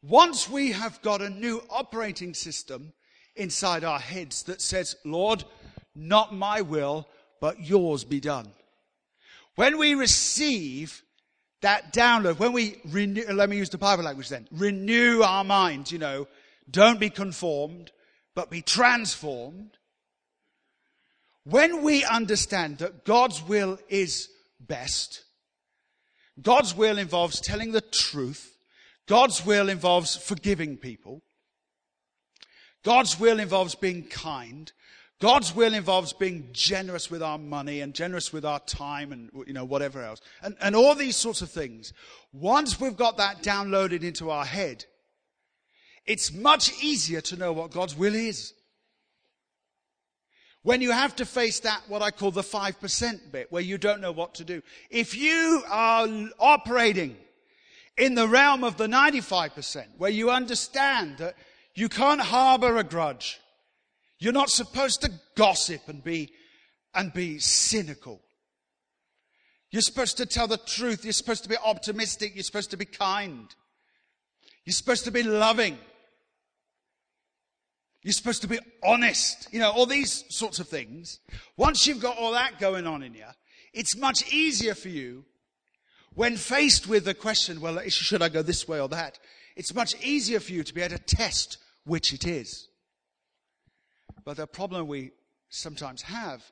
Once 0.00 0.48
we 0.48 0.70
have 0.72 1.02
got 1.02 1.20
a 1.20 1.28
new 1.28 1.60
operating 1.68 2.34
system 2.34 2.92
inside 3.34 3.82
our 3.82 3.98
heads 3.98 4.44
that 4.44 4.60
says, 4.60 4.94
Lord, 5.04 5.44
not 5.94 6.32
my 6.32 6.60
will, 6.60 7.08
but 7.40 7.60
yours 7.60 8.04
be 8.04 8.20
done. 8.20 8.48
When 9.56 9.76
we 9.76 9.94
receive 9.94 11.02
that 11.62 11.92
download, 11.92 12.38
when 12.38 12.52
we 12.52 12.80
renew, 12.90 13.24
let 13.32 13.50
me 13.50 13.56
use 13.56 13.70
the 13.70 13.78
Bible 13.78 14.04
language 14.04 14.28
then, 14.28 14.46
renew 14.52 15.22
our 15.22 15.42
minds, 15.42 15.90
you 15.90 15.98
know, 15.98 16.28
don't 16.70 17.00
be 17.00 17.10
conformed, 17.10 17.90
but 18.36 18.50
be 18.50 18.62
transformed. 18.62 19.78
When 21.44 21.82
we 21.82 22.04
understand 22.04 22.78
that 22.78 23.04
God's 23.04 23.42
will 23.42 23.78
is 23.88 24.28
best, 24.60 25.24
God's 26.40 26.74
will 26.74 26.98
involves 26.98 27.40
telling 27.40 27.72
the 27.72 27.80
truth, 27.80 28.56
God's 29.06 29.44
will 29.44 29.68
involves 29.68 30.16
forgiving 30.16 30.76
people, 30.76 31.22
God's 32.84 33.18
will 33.18 33.40
involves 33.40 33.74
being 33.74 34.04
kind, 34.04 34.72
God's 35.20 35.54
will 35.54 35.72
involves 35.72 36.12
being 36.12 36.48
generous 36.52 37.08
with 37.08 37.22
our 37.22 37.38
money 37.38 37.80
and 37.80 37.94
generous 37.94 38.32
with 38.32 38.44
our 38.44 38.58
time 38.58 39.12
and, 39.12 39.30
you 39.46 39.52
know, 39.52 39.64
whatever 39.64 40.02
else. 40.02 40.20
And, 40.42 40.56
and 40.60 40.74
all 40.74 40.96
these 40.96 41.14
sorts 41.14 41.42
of 41.42 41.48
things. 41.48 41.92
Once 42.32 42.80
we've 42.80 42.96
got 42.96 43.18
that 43.18 43.40
downloaded 43.40 44.02
into 44.02 44.30
our 44.30 44.44
head, 44.44 44.84
it's 46.06 46.32
much 46.32 46.72
easier 46.82 47.20
to 47.20 47.36
know 47.36 47.52
what 47.52 47.70
God's 47.70 47.96
will 47.96 48.16
is. 48.16 48.52
When 50.62 50.80
you 50.80 50.92
have 50.92 51.16
to 51.16 51.24
face 51.24 51.60
that, 51.60 51.82
what 51.88 52.02
I 52.02 52.12
call 52.12 52.30
the 52.30 52.42
5% 52.42 53.32
bit, 53.32 53.50
where 53.50 53.62
you 53.62 53.78
don't 53.78 54.00
know 54.00 54.12
what 54.12 54.34
to 54.34 54.44
do. 54.44 54.62
If 54.90 55.16
you 55.16 55.64
are 55.68 56.06
operating 56.38 57.16
in 57.96 58.14
the 58.14 58.28
realm 58.28 58.62
of 58.62 58.76
the 58.76 58.86
95%, 58.86 59.86
where 59.98 60.10
you 60.10 60.30
understand 60.30 61.18
that 61.18 61.34
you 61.74 61.88
can't 61.88 62.20
harbor 62.20 62.76
a 62.76 62.84
grudge, 62.84 63.40
you're 64.20 64.32
not 64.32 64.50
supposed 64.50 65.00
to 65.02 65.10
gossip 65.34 65.80
and 65.88 66.02
be, 66.04 66.32
and 66.94 67.12
be 67.12 67.40
cynical. 67.40 68.20
You're 69.72 69.82
supposed 69.82 70.18
to 70.18 70.26
tell 70.26 70.46
the 70.46 70.58
truth. 70.58 71.04
You're 71.04 71.12
supposed 71.12 71.42
to 71.42 71.48
be 71.48 71.56
optimistic. 71.56 72.36
You're 72.36 72.44
supposed 72.44 72.70
to 72.70 72.76
be 72.76 72.84
kind. 72.84 73.48
You're 74.64 74.74
supposed 74.74 75.04
to 75.06 75.10
be 75.10 75.24
loving. 75.24 75.76
You're 78.02 78.12
supposed 78.12 78.42
to 78.42 78.48
be 78.48 78.58
honest. 78.82 79.48
You 79.52 79.60
know, 79.60 79.70
all 79.70 79.86
these 79.86 80.24
sorts 80.28 80.58
of 80.58 80.68
things. 80.68 81.20
Once 81.56 81.86
you've 81.86 82.00
got 82.00 82.18
all 82.18 82.32
that 82.32 82.58
going 82.58 82.86
on 82.86 83.02
in 83.02 83.14
you, 83.14 83.26
it's 83.72 83.96
much 83.96 84.32
easier 84.32 84.74
for 84.74 84.88
you 84.88 85.24
when 86.14 86.36
faced 86.36 86.88
with 86.88 87.04
the 87.04 87.14
question, 87.14 87.60
well, 87.60 87.80
should 87.88 88.22
I 88.22 88.28
go 88.28 88.42
this 88.42 88.68
way 88.68 88.80
or 88.80 88.88
that? 88.88 89.18
It's 89.56 89.74
much 89.74 89.94
easier 90.02 90.40
for 90.40 90.52
you 90.52 90.62
to 90.62 90.74
be 90.74 90.82
able 90.82 90.96
to 90.96 91.02
test 91.02 91.58
which 91.84 92.12
it 92.12 92.26
is. 92.26 92.68
But 94.24 94.36
the 94.36 94.46
problem 94.46 94.86
we 94.86 95.12
sometimes 95.48 96.02
have 96.02 96.44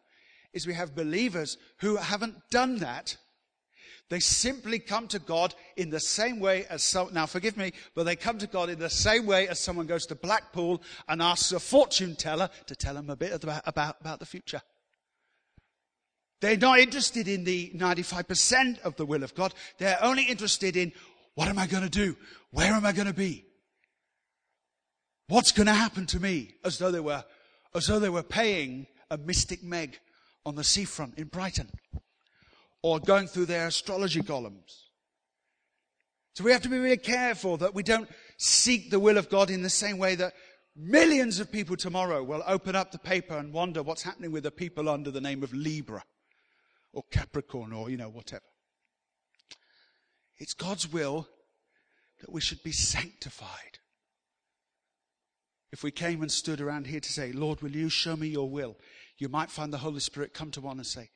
is 0.53 0.67
we 0.67 0.75
have 0.75 0.95
believers 0.95 1.57
who 1.79 1.97
haven't 1.97 2.37
done 2.51 2.79
that. 2.79 3.17
They 4.11 4.19
simply 4.19 4.81
come 4.81 5.07
to 5.09 5.21
God 5.21 5.55
in 5.77 5.91
the 5.91 6.01
same 6.01 6.41
way 6.41 6.67
as 6.69 6.83
some, 6.83 7.15
now 7.15 7.27
forgive 7.27 7.57
me, 7.57 7.73
but 7.95 8.05
they 8.05 8.17
come 8.17 8.39
to 8.39 8.49
God 8.49 8.69
in 8.69 8.81
the 8.81 8.91
same 8.91 9.25
way 9.25 9.47
as 9.47 9.61
someone 9.61 9.87
goes 9.87 10.05
to 10.07 10.17
Blackpool 10.17 10.83
and 11.09 11.23
asks 11.23 11.53
a 11.53 11.61
fortune 11.61 12.17
teller 12.17 12.51
to 12.67 12.75
tell 12.75 12.95
them 12.95 13.09
a 13.09 13.15
bit 13.15 13.33
about, 13.33 13.63
about, 13.67 13.97
about 14.01 14.19
the 14.19 14.27
future. 14.27 14.63
They're 16.41 16.57
not 16.57 16.81
interested 16.81 17.29
in 17.29 17.45
the 17.45 17.71
95% 17.77 18.81
of 18.81 18.97
the 18.97 19.07
will 19.07 19.23
of 19.23 19.35
God. 19.37 19.55
They're 19.79 20.03
only 20.03 20.25
interested 20.25 20.77
in 20.77 20.93
what 21.37 21.47
am 21.47 21.59
I 21.59 21.69
going 21.69 21.85
to 21.85 21.89
do? 21.89 22.17
Where 22.51 22.73
am 22.73 22.85
I 22.85 22.91
going 22.91 23.07
to 23.07 23.15
be? 23.15 23.45
What's 25.29 25.53
going 25.53 25.69
to 25.69 25.73
happen 25.73 26.07
to 26.07 26.19
me? 26.19 26.57
As 26.65 26.79
though 26.79 26.91
they 26.91 27.01
were 27.01 27.25
as 27.73 27.87
though 27.87 28.01
they 28.01 28.09
were 28.09 28.25
paying 28.25 28.89
a 29.13 29.17
mystic 29.17 29.63
Meg 29.63 30.01
on 30.45 30.57
the 30.57 30.65
seafront 30.65 31.17
in 31.17 31.29
Brighton 31.29 31.71
or 32.83 32.99
going 33.01 33.27
through 33.27 33.47
their 33.47 33.67
astrology 33.67 34.23
columns. 34.23 34.91
So 36.35 36.45
we 36.45 36.53
have 36.53 36.63
to 36.63 36.69
be 36.69 36.79
really 36.79 36.97
careful 36.97 37.57
that 37.59 37.75
we 37.75 37.83
don't 37.83 38.09
seek 38.39 38.91
the 38.91 39.01
will 39.01 39.19
of 39.19 39.29
God 39.29 39.51
in 39.51 39.63
the 39.63 39.69
same 39.69 39.99
way 39.99 40.15
that 40.15 40.33
millions 40.77 41.41
of 41.41 41.53
people 41.53 41.77
tomorrow 41.77 42.23
will 42.23 42.43
open 42.47 42.77
up 42.77 42.93
the 42.93 42.99
paper 42.99 43.37
and 43.37 43.53
wonder 43.53 43.83
what's 43.83 44.03
happening 44.03 44.33
with 44.33 44.45
the 44.45 44.51
people 44.51 44.89
under 44.89 45.11
the 45.11 45.21
name 45.21 45.43
of 45.43 45.53
Libra 45.53 46.05
or 46.93 47.03
Capricorn 47.11 47.73
or, 47.73 47.91
you 47.91 47.97
know, 47.97 48.09
whatever. 48.09 48.45
It's 50.39 50.55
God's 50.55 50.91
will 50.91 51.29
that 52.21 52.33
we 52.33 52.41
should 52.41 52.63
be 52.63 52.73
sanctified. 52.73 53.79
If 55.73 55.83
we 55.83 55.91
came 55.91 56.23
and 56.23 56.33
stood 56.33 56.61
around 56.61 56.87
here 56.87 57.01
to 57.01 57.13
say, 57.13 57.33
Lord, 57.33 57.61
will 57.61 57.71
you 57.71 57.89
show 57.89 58.17
me 58.17 58.29
your 58.29 58.49
will? 58.49 58.77
You 59.19 59.29
might 59.29 59.51
find 59.51 59.73
the 59.73 59.79
Holy 59.79 60.01
Spirit 60.01 60.35
come 60.35 60.51
to 60.53 60.61
one 60.61 60.79
and 60.79 60.87
say, 60.87 61.11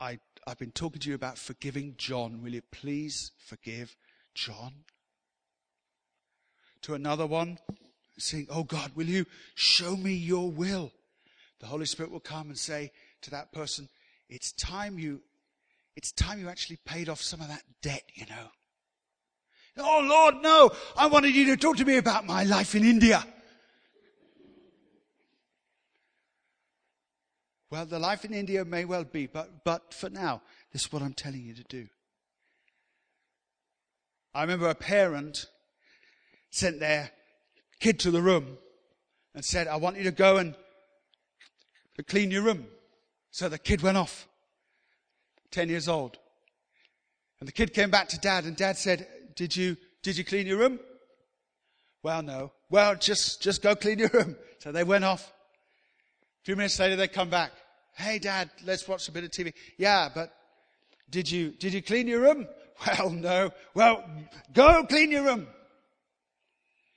I, 0.00 0.18
I've 0.46 0.58
been 0.58 0.72
talking 0.72 1.00
to 1.00 1.08
you 1.08 1.14
about 1.14 1.38
forgiving 1.38 1.94
John. 1.96 2.42
Will 2.42 2.54
you 2.54 2.62
please 2.70 3.32
forgive 3.38 3.96
John? 4.34 4.72
To 6.82 6.94
another 6.94 7.26
one, 7.26 7.58
saying, 8.18 8.48
Oh 8.50 8.64
God, 8.64 8.92
will 8.94 9.06
you 9.06 9.26
show 9.54 9.96
me 9.96 10.12
your 10.12 10.50
will? 10.50 10.92
The 11.60 11.66
Holy 11.66 11.86
Spirit 11.86 12.12
will 12.12 12.20
come 12.20 12.48
and 12.48 12.58
say 12.58 12.92
to 13.22 13.30
that 13.30 13.52
person, 13.52 13.88
It's 14.28 14.52
time 14.52 14.98
you, 14.98 15.22
it's 15.96 16.12
time 16.12 16.40
you 16.40 16.48
actually 16.48 16.78
paid 16.84 17.08
off 17.08 17.20
some 17.20 17.40
of 17.40 17.48
that 17.48 17.62
debt, 17.80 18.04
you 18.14 18.26
know. 18.26 18.48
Oh 19.78 20.04
Lord, 20.06 20.42
no. 20.42 20.70
I 20.96 21.06
wanted 21.06 21.34
you 21.34 21.46
to 21.46 21.56
talk 21.56 21.78
to 21.78 21.84
me 21.84 21.96
about 21.96 22.26
my 22.26 22.44
life 22.44 22.74
in 22.74 22.84
India. 22.84 23.24
Well, 27.74 27.86
the 27.86 27.98
life 27.98 28.24
in 28.24 28.32
India 28.32 28.64
may 28.64 28.84
well 28.84 29.02
be, 29.02 29.26
but, 29.26 29.64
but 29.64 29.92
for 29.92 30.08
now, 30.08 30.42
this 30.72 30.82
is 30.82 30.92
what 30.92 31.02
I'm 31.02 31.12
telling 31.12 31.42
you 31.42 31.54
to 31.54 31.64
do. 31.64 31.88
I 34.32 34.42
remember 34.42 34.68
a 34.68 34.76
parent 34.76 35.46
sent 36.50 36.78
their 36.78 37.10
kid 37.80 37.98
to 37.98 38.12
the 38.12 38.22
room 38.22 38.58
and 39.34 39.44
said, 39.44 39.66
I 39.66 39.74
want 39.74 39.96
you 39.96 40.04
to 40.04 40.12
go 40.12 40.36
and 40.36 40.54
clean 42.06 42.30
your 42.30 42.42
room. 42.42 42.66
So 43.32 43.48
the 43.48 43.58
kid 43.58 43.82
went 43.82 43.96
off, 43.96 44.28
10 45.50 45.68
years 45.68 45.88
old. 45.88 46.16
And 47.40 47.48
the 47.48 47.52
kid 47.52 47.74
came 47.74 47.90
back 47.90 48.08
to 48.10 48.18
dad 48.20 48.44
and 48.44 48.56
dad 48.56 48.76
said, 48.78 49.08
did 49.34 49.56
you, 49.56 49.76
did 50.04 50.16
you 50.16 50.22
clean 50.22 50.46
your 50.46 50.58
room? 50.58 50.78
Well, 52.04 52.22
no. 52.22 52.52
Well, 52.70 52.94
just, 52.94 53.42
just 53.42 53.62
go 53.62 53.74
clean 53.74 53.98
your 53.98 54.10
room. 54.10 54.36
So 54.60 54.70
they 54.70 54.84
went 54.84 55.02
off. 55.02 55.26
A 55.26 56.44
few 56.44 56.54
minutes 56.54 56.78
later, 56.78 56.94
they 56.94 57.08
come 57.08 57.30
back. 57.30 57.50
Hey, 57.96 58.18
dad, 58.18 58.50
let's 58.64 58.88
watch 58.88 59.08
a 59.08 59.12
bit 59.12 59.24
of 59.24 59.30
TV. 59.30 59.52
Yeah, 59.78 60.08
but 60.12 60.34
did 61.10 61.30
you, 61.30 61.50
did 61.50 61.72
you 61.72 61.82
clean 61.82 62.06
your 62.08 62.20
room? 62.20 62.46
Well, 62.98 63.10
no. 63.10 63.50
Well, 63.74 64.04
go 64.52 64.84
clean 64.84 65.12
your 65.12 65.22
room. 65.22 65.46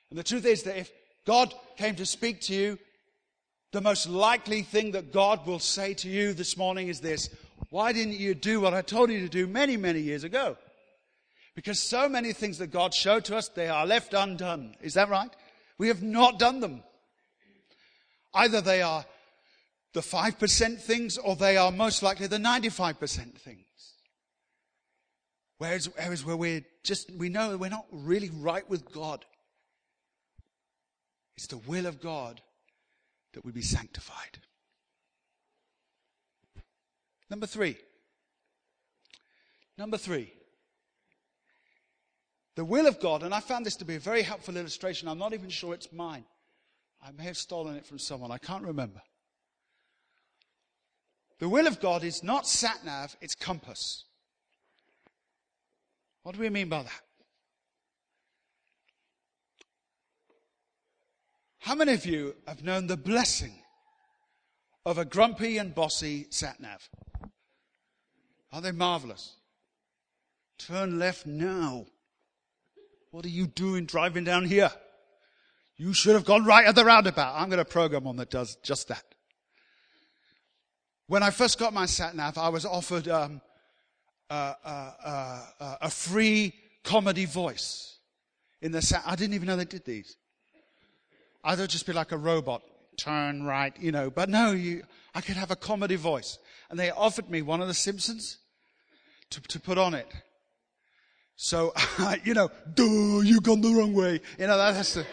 And 0.10 0.18
the 0.18 0.24
truth 0.24 0.44
is 0.44 0.64
that 0.64 0.76
if 0.76 0.92
God 1.24 1.54
came 1.78 1.94
to 1.96 2.06
speak 2.06 2.42
to 2.42 2.56
you, 2.56 2.80
the 3.74 3.80
most 3.80 4.10
likely 4.10 4.64
thing 4.64 4.92
that 4.94 5.14
God 5.14 5.46
will 5.46 5.60
say 5.60 5.94
to 5.94 6.10
you 6.10 6.34
this 6.34 6.58
morning 6.58 6.88
is 6.88 7.00
this. 7.00 7.30
Why 7.70 7.94
didn't 7.94 8.14
you 8.18 8.34
do 8.34 8.60
what 8.60 8.74
I 8.74 8.82
told 8.82 9.12
you 9.12 9.20
to 9.20 9.30
do 9.30 9.46
many, 9.46 9.78
many 9.78 10.00
years 10.00 10.24
ago? 10.24 10.58
Because 11.54 11.80
so 11.80 12.10
many 12.10 12.34
things 12.34 12.58
that 12.58 12.72
God 12.72 12.94
showed 12.94 13.26
to 13.26 13.36
us, 13.38 13.50
they 13.50 13.68
are 13.68 13.86
left 13.86 14.16
undone. 14.16 14.76
Is 14.82 14.96
that 14.96 15.10
right? 15.10 15.30
We 15.78 15.90
have 15.90 16.02
not 16.02 16.40
done 16.40 16.60
them. 16.60 16.82
Either 18.34 18.62
they 18.62 18.82
are 18.82 19.06
the 19.93 20.02
5% 20.02 20.80
things 20.80 21.17
or 21.17 21.36
they 21.36 21.58
are 21.58 21.71
most 21.71 22.04
likely 22.04 22.28
the 22.28 22.38
95% 22.38 23.36
things. 23.36 23.63
Whereas, 25.58 25.89
whereas 25.95 26.23
where 26.23 26.38
we're 26.38 26.65
just, 26.84 27.12
we 27.12 27.30
know 27.30 27.58
we're 27.58 27.69
not 27.69 27.88
really 27.91 28.30
right 28.32 28.67
with 28.69 28.91
God. 28.91 29.26
It's 31.36 31.47
the 31.47 31.58
will 31.58 31.86
of 31.86 32.00
God 32.02 32.41
that 33.34 33.43
we 33.43 33.52
be 33.52 33.62
sanctified. 33.62 34.39
Number 37.30 37.45
three. 37.45 37.78
Number 39.78 39.97
three. 39.97 40.32
The 42.56 42.65
will 42.65 42.88
of 42.88 43.00
God, 43.00 43.21
and 43.21 43.34
I 43.36 43.39
found 43.39 43.65
this 43.65 43.76
to 43.78 43.86
be 43.86 43.95
a 43.95 44.00
very 44.00 44.23
helpful 44.23 44.58
illustration. 44.58 45.08
I'm 45.08 45.19
not 45.19 45.34
even 45.34 45.50
sure 45.50 45.76
it's 45.76 45.93
mine. 45.93 46.26
I 47.06 47.12
may 47.12 47.26
have 47.26 47.38
stolen 47.38 47.76
it 47.76 47.86
from 47.86 48.00
someone. 48.00 48.32
I 48.32 48.39
can't 48.39 48.63
remember. 48.63 49.02
The 51.39 51.50
will 51.50 51.67
of 51.67 51.80
God 51.80 52.04
is 52.04 52.23
not 52.23 52.47
sat 52.47 52.84
nav, 52.84 53.15
it's 53.21 53.36
compass. 53.36 54.06
What 56.23 56.36
do 56.36 56.41
we 56.41 56.50
mean 56.50 56.69
by 56.69 56.84
that? 56.84 57.02
How 61.60 61.76
many 61.76 61.93
of 61.93 62.06
you 62.06 62.36
have 62.47 62.63
known 62.63 62.88
the 62.88 62.97
blessing 62.97 63.62
of 64.86 64.97
a 64.97 65.06
grumpy 65.06 65.58
and 65.58 65.76
bossy 65.76 66.28
sat 66.30 66.60
nav? 66.60 66.89
Are 68.52 68.62
they 68.62 68.71
marvelous? 68.71 69.36
Turn 70.58 70.97
left 70.97 71.26
now. 71.26 71.86
What 73.12 73.26
are 73.26 73.30
you 73.30 73.47
doing 73.47 73.86
driving 73.86 74.23
down 74.23 74.45
here? 74.45 74.71
You 75.76 75.93
should 75.93 76.15
have 76.15 76.26
gone 76.26 76.45
right 76.45 76.65
at 76.65 76.76
the 76.76 76.86
roundabout. 76.86 77.36
I'm 77.36 77.50
going 77.50 77.60
to 77.60 77.65
program 77.65 78.06
one 78.06 78.15
that 78.15 78.32
does 78.32 78.56
just 78.63 78.88
that. 78.88 79.04
When 81.08 81.24
I 81.24 81.30
first 81.30 81.58
got 81.58 81.74
my 81.74 81.86
sat 81.86 82.15
nav, 82.15 82.38
I 82.38 82.50
was 82.50 82.65
offered 82.65 83.08
um, 83.08 83.39
a 84.30 85.89
free 85.89 86.54
comedy 86.84 87.24
voice 87.24 87.98
in 88.62 88.74
the 88.74 88.82
sat. 88.82 89.04
I 89.06 89.15
didn't 89.15 89.34
even 89.34 89.48
know 89.48 89.56
they 89.56 89.63
did 89.63 89.86
these. 89.86 90.17
I 91.46 91.56
would 91.56 91.70
just 91.70 91.86
be 91.86 91.93
like 91.93 92.12
a 92.12 92.17
robot, 92.17 92.62
turn 92.98 93.43
right, 93.43 93.74
you 93.80 93.93
know. 93.93 94.10
But 94.10 94.28
no, 94.28 94.52
you, 94.52 94.84
I 95.15 95.22
could 95.22 95.38
have 95.38 95.50
a 95.50 95.56
comedy 95.56 95.96
voice, 95.96 96.39
and 96.70 96.78
they 96.78 96.91
offered 96.91 97.30
me 97.30 97.41
one 97.41 97.62
of 97.62 97.70
the 97.70 97.74
Simpsons 97.74 98.39
to, 99.30 99.39
to 99.41 99.62
put 99.62 99.78
on 99.78 99.93
it. 99.93 100.12
So, 101.38 101.74
you 102.26 102.34
know, 102.34 102.50
duh, 102.74 103.22
you 103.22 103.39
gone 103.39 103.62
the 103.62 103.74
wrong 103.74 103.93
way. 103.93 104.20
You 104.38 104.48
know, 104.48 104.58
that, 104.58 104.74
that's 104.74 104.96
the, 104.96 105.06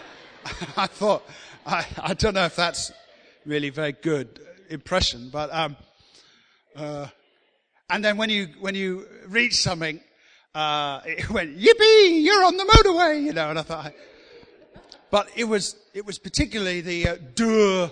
I 0.76 0.88
thought, 0.88 1.22
I, 1.64 1.86
I 2.02 2.14
don't 2.14 2.34
know 2.34 2.44
if 2.46 2.56
that's 2.56 2.90
really 3.46 3.70
very 3.70 3.92
good 3.92 4.40
impression, 4.72 5.30
but, 5.30 5.52
um, 5.52 5.76
uh, 6.74 7.06
and 7.90 8.04
then 8.04 8.16
when 8.16 8.30
you, 8.30 8.48
when 8.60 8.74
you 8.74 9.06
reach 9.28 9.56
something, 9.56 10.00
uh, 10.54 11.00
it 11.04 11.30
went, 11.30 11.56
yippee, 11.58 12.22
you're 12.22 12.44
on 12.44 12.56
the 12.56 12.64
motorway, 12.64 13.22
you 13.22 13.32
know, 13.32 13.50
and 13.50 13.58
I 13.58 13.62
thought, 13.62 13.92
but 15.10 15.28
it 15.36 15.44
was, 15.44 15.76
it 15.94 16.06
was 16.06 16.18
particularly 16.18 16.80
the, 16.80 17.08
uh, 17.08 17.16
duh, 17.34 17.90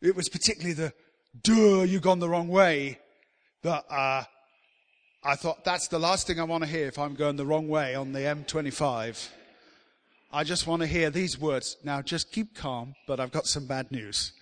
it 0.00 0.14
was 0.14 0.28
particularly 0.28 0.74
the, 0.74 0.92
duh, 1.42 1.82
You've 1.82 2.02
gone 2.02 2.18
the 2.18 2.28
wrong 2.28 2.48
way 2.48 2.98
that 3.62 3.84
uh, 3.90 4.24
I 5.24 5.36
thought 5.36 5.64
that's 5.64 5.88
the 5.88 5.98
last 5.98 6.26
thing 6.26 6.40
I 6.40 6.44
want 6.44 6.64
to 6.64 6.68
hear 6.68 6.86
if 6.86 6.98
I'm 6.98 7.14
going 7.14 7.36
the 7.36 7.46
wrong 7.46 7.68
way 7.68 7.94
on 7.94 8.12
the 8.12 8.20
M25. 8.20 9.28
I 10.34 10.44
just 10.44 10.66
want 10.66 10.80
to 10.80 10.88
hear 10.88 11.10
these 11.10 11.38
words. 11.38 11.76
Now 11.84 12.00
just 12.00 12.32
keep 12.32 12.54
calm, 12.54 12.94
but 13.06 13.20
I've 13.20 13.32
got 13.32 13.46
some 13.46 13.66
bad 13.66 13.92
news. 13.92 14.32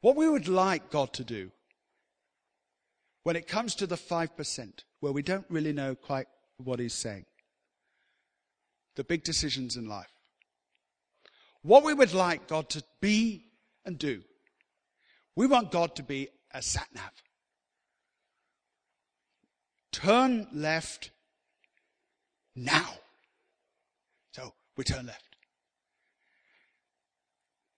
What 0.00 0.16
we 0.16 0.28
would 0.28 0.48
like 0.48 0.90
God 0.90 1.12
to 1.14 1.24
do 1.24 1.50
when 3.24 3.36
it 3.36 3.46
comes 3.46 3.74
to 3.74 3.86
the 3.86 3.96
5%, 3.96 4.84
where 5.00 5.12
we 5.12 5.22
don't 5.22 5.44
really 5.50 5.72
know 5.72 5.94
quite 5.94 6.28
what 6.56 6.78
He's 6.78 6.94
saying, 6.94 7.26
the 8.96 9.04
big 9.04 9.24
decisions 9.24 9.76
in 9.76 9.88
life, 9.88 10.12
what 11.62 11.84
we 11.84 11.92
would 11.92 12.14
like 12.14 12.48
God 12.48 12.70
to 12.70 12.82
be 13.02 13.44
and 13.84 13.98
do. 13.98 14.22
We 15.36 15.46
want 15.46 15.70
God 15.70 15.94
to 15.96 16.02
be 16.02 16.28
a 16.54 16.62
sat 16.62 16.88
nav. 16.94 17.10
Turn 19.92 20.46
left 20.52 21.10
now. 22.54 22.88
So 24.32 24.52
we 24.76 24.84
turn 24.84 25.06
left. 25.06 25.24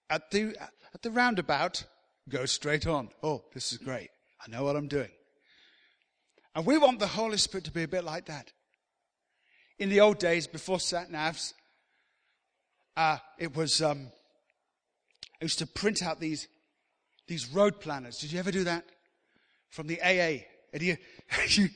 At 0.08 0.30
the, 0.30 0.56
at 0.92 1.02
the 1.02 1.10
roundabout, 1.10 1.84
go 2.28 2.46
straight 2.46 2.86
on. 2.86 3.10
Oh, 3.22 3.44
this 3.54 3.72
is 3.72 3.78
great. 3.78 4.10
I 4.44 4.50
know 4.50 4.64
what 4.64 4.76
I'm 4.76 4.88
doing. 4.88 5.10
And 6.54 6.66
we 6.66 6.78
want 6.78 6.98
the 6.98 7.06
Holy 7.06 7.36
Spirit 7.36 7.64
to 7.66 7.70
be 7.70 7.84
a 7.84 7.88
bit 7.88 8.04
like 8.04 8.26
that. 8.26 8.52
In 9.78 9.88
the 9.88 10.00
old 10.00 10.18
days, 10.18 10.46
before 10.46 10.80
sat 10.80 11.10
navs, 11.10 11.54
uh, 12.96 13.18
it 13.38 13.56
was, 13.56 13.80
um, 13.80 14.08
I 15.40 15.44
used 15.44 15.60
to 15.60 15.66
print 15.66 16.02
out 16.02 16.18
these, 16.18 16.48
these 17.28 17.48
road 17.48 17.80
planners. 17.80 18.18
Did 18.18 18.32
you 18.32 18.40
ever 18.40 18.50
do 18.50 18.64
that? 18.64 18.84
From 19.70 19.86
the 19.86 20.00
AA. 20.02 20.44
And 20.72 20.82
you, 20.82 20.96
you, 21.48 21.68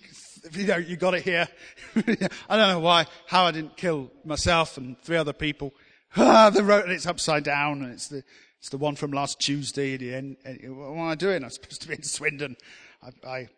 you 0.53 0.67
know, 0.67 0.77
you 0.77 0.97
got 0.97 1.15
it 1.15 1.23
here. 1.23 1.49
I 1.97 2.57
don't 2.57 2.69
know 2.69 2.81
why, 2.81 3.07
how 3.27 3.45
I 3.45 3.53
didn't 3.53 3.77
kill 3.77 4.11
myself 4.25 4.77
and 4.77 4.99
three 5.01 5.17
other 5.17 5.33
people. 5.33 5.73
Ah, 6.17 6.49
the 6.49 6.63
road, 6.63 6.85
and 6.85 6.93
it's 6.93 7.07
upside 7.07 7.43
down, 7.43 7.83
and 7.83 7.93
it's 7.93 8.07
the, 8.07 8.23
it's 8.61 8.69
the 8.69 8.79
one 8.79 8.95
from 8.95 9.11
last 9.11 9.41
Tuesday. 9.41 9.97
The 9.97 10.15
end, 10.15 10.37
what 10.45 10.93
am 10.93 11.01
I 11.01 11.17
doing? 11.17 11.43
I'm 11.43 11.51
supposed 11.51 11.83
to 11.83 11.89
be 11.89 11.95
in 11.95 12.05
Swindon. 12.05 12.57
I, 13.03 13.29
I 13.29 13.49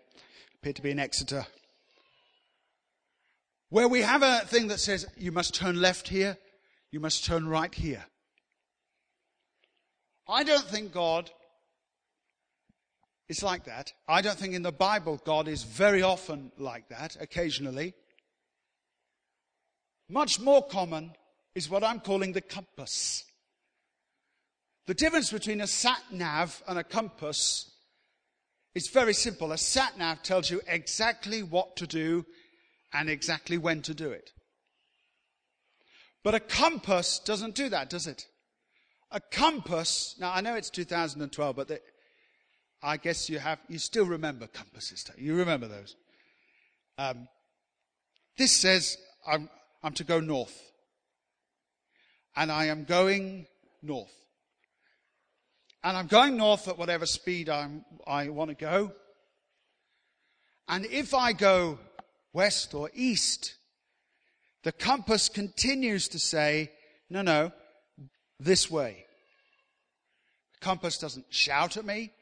appear 0.54 0.72
to 0.72 0.80
be 0.80 0.90
in 0.90 0.98
Exeter. 0.98 1.44
Where 3.68 3.88
we 3.88 4.00
have 4.00 4.22
a 4.22 4.38
thing 4.46 4.68
that 4.68 4.80
says 4.80 5.06
you 5.18 5.32
must 5.32 5.54
turn 5.54 5.82
left 5.82 6.08
here, 6.08 6.38
you 6.90 6.98
must 6.98 7.26
turn 7.26 7.46
right 7.46 7.74
here. 7.74 8.06
I 10.26 10.42
don't 10.42 10.64
think 10.64 10.92
God 10.92 11.30
is 13.28 13.42
like 13.42 13.64
that. 13.64 13.92
I 14.08 14.22
don't 14.22 14.38
think 14.38 14.54
in 14.54 14.62
the 14.62 14.72
Bible 14.72 15.20
God 15.24 15.48
is 15.48 15.64
very 15.64 16.02
often 16.02 16.52
like 16.58 16.88
that, 16.88 17.16
occasionally. 17.20 17.94
Much 20.08 20.38
more 20.38 20.66
common 20.66 21.12
is 21.54 21.68
what 21.68 21.82
I'm 21.82 22.00
calling 22.00 22.32
the 22.32 22.40
compass. 22.40 23.24
The 24.86 24.94
difference 24.94 25.32
between 25.32 25.60
a 25.60 25.66
sat 25.66 26.00
nav 26.12 26.62
and 26.68 26.78
a 26.78 26.84
compass 26.84 27.68
is 28.74 28.88
very 28.88 29.14
simple. 29.14 29.50
A 29.50 29.58
sat 29.58 29.98
nav 29.98 30.22
tells 30.22 30.50
you 30.50 30.60
exactly 30.68 31.42
what 31.42 31.76
to 31.76 31.86
do 31.86 32.24
and 32.92 33.10
exactly 33.10 33.58
when 33.58 33.82
to 33.82 33.94
do 33.94 34.10
it. 34.10 34.30
But 36.22 36.34
a 36.34 36.40
compass 36.40 37.18
doesn't 37.18 37.54
do 37.54 37.68
that, 37.70 37.90
does 37.90 38.06
it? 38.06 38.26
A 39.10 39.20
compass, 39.20 40.14
now 40.20 40.32
I 40.32 40.40
know 40.40 40.54
it's 40.54 40.70
2012, 40.70 41.56
but 41.56 41.68
the, 41.68 41.80
I 42.86 42.98
guess 42.98 43.28
you 43.28 43.40
have, 43.40 43.58
you 43.68 43.80
still 43.80 44.06
remember 44.06 44.46
compasses. 44.46 45.10
You 45.18 45.32
You 45.32 45.38
remember 45.38 45.66
those. 45.66 45.96
Um, 46.96 47.26
this 48.38 48.52
says 48.52 48.96
I'm, 49.26 49.50
I'm 49.82 49.92
to 49.94 50.04
go 50.04 50.20
north. 50.20 50.56
And 52.36 52.52
I 52.52 52.66
am 52.66 52.84
going 52.84 53.48
north. 53.82 54.14
And 55.82 55.96
I'm 55.96 56.06
going 56.06 56.36
north 56.36 56.68
at 56.68 56.78
whatever 56.78 57.06
speed 57.06 57.48
I'm, 57.48 57.84
I 58.06 58.28
want 58.28 58.50
to 58.50 58.56
go. 58.56 58.92
And 60.68 60.86
if 60.86 61.12
I 61.12 61.32
go 61.32 61.80
west 62.32 62.72
or 62.72 62.88
east, 62.94 63.56
the 64.62 64.70
compass 64.70 65.28
continues 65.28 66.06
to 66.08 66.20
say, 66.20 66.70
no, 67.10 67.22
no, 67.22 67.50
this 68.38 68.70
way. 68.70 69.06
The 70.54 70.64
compass 70.64 70.98
doesn't 70.98 71.26
shout 71.30 71.76
at 71.76 71.84
me. 71.84 72.12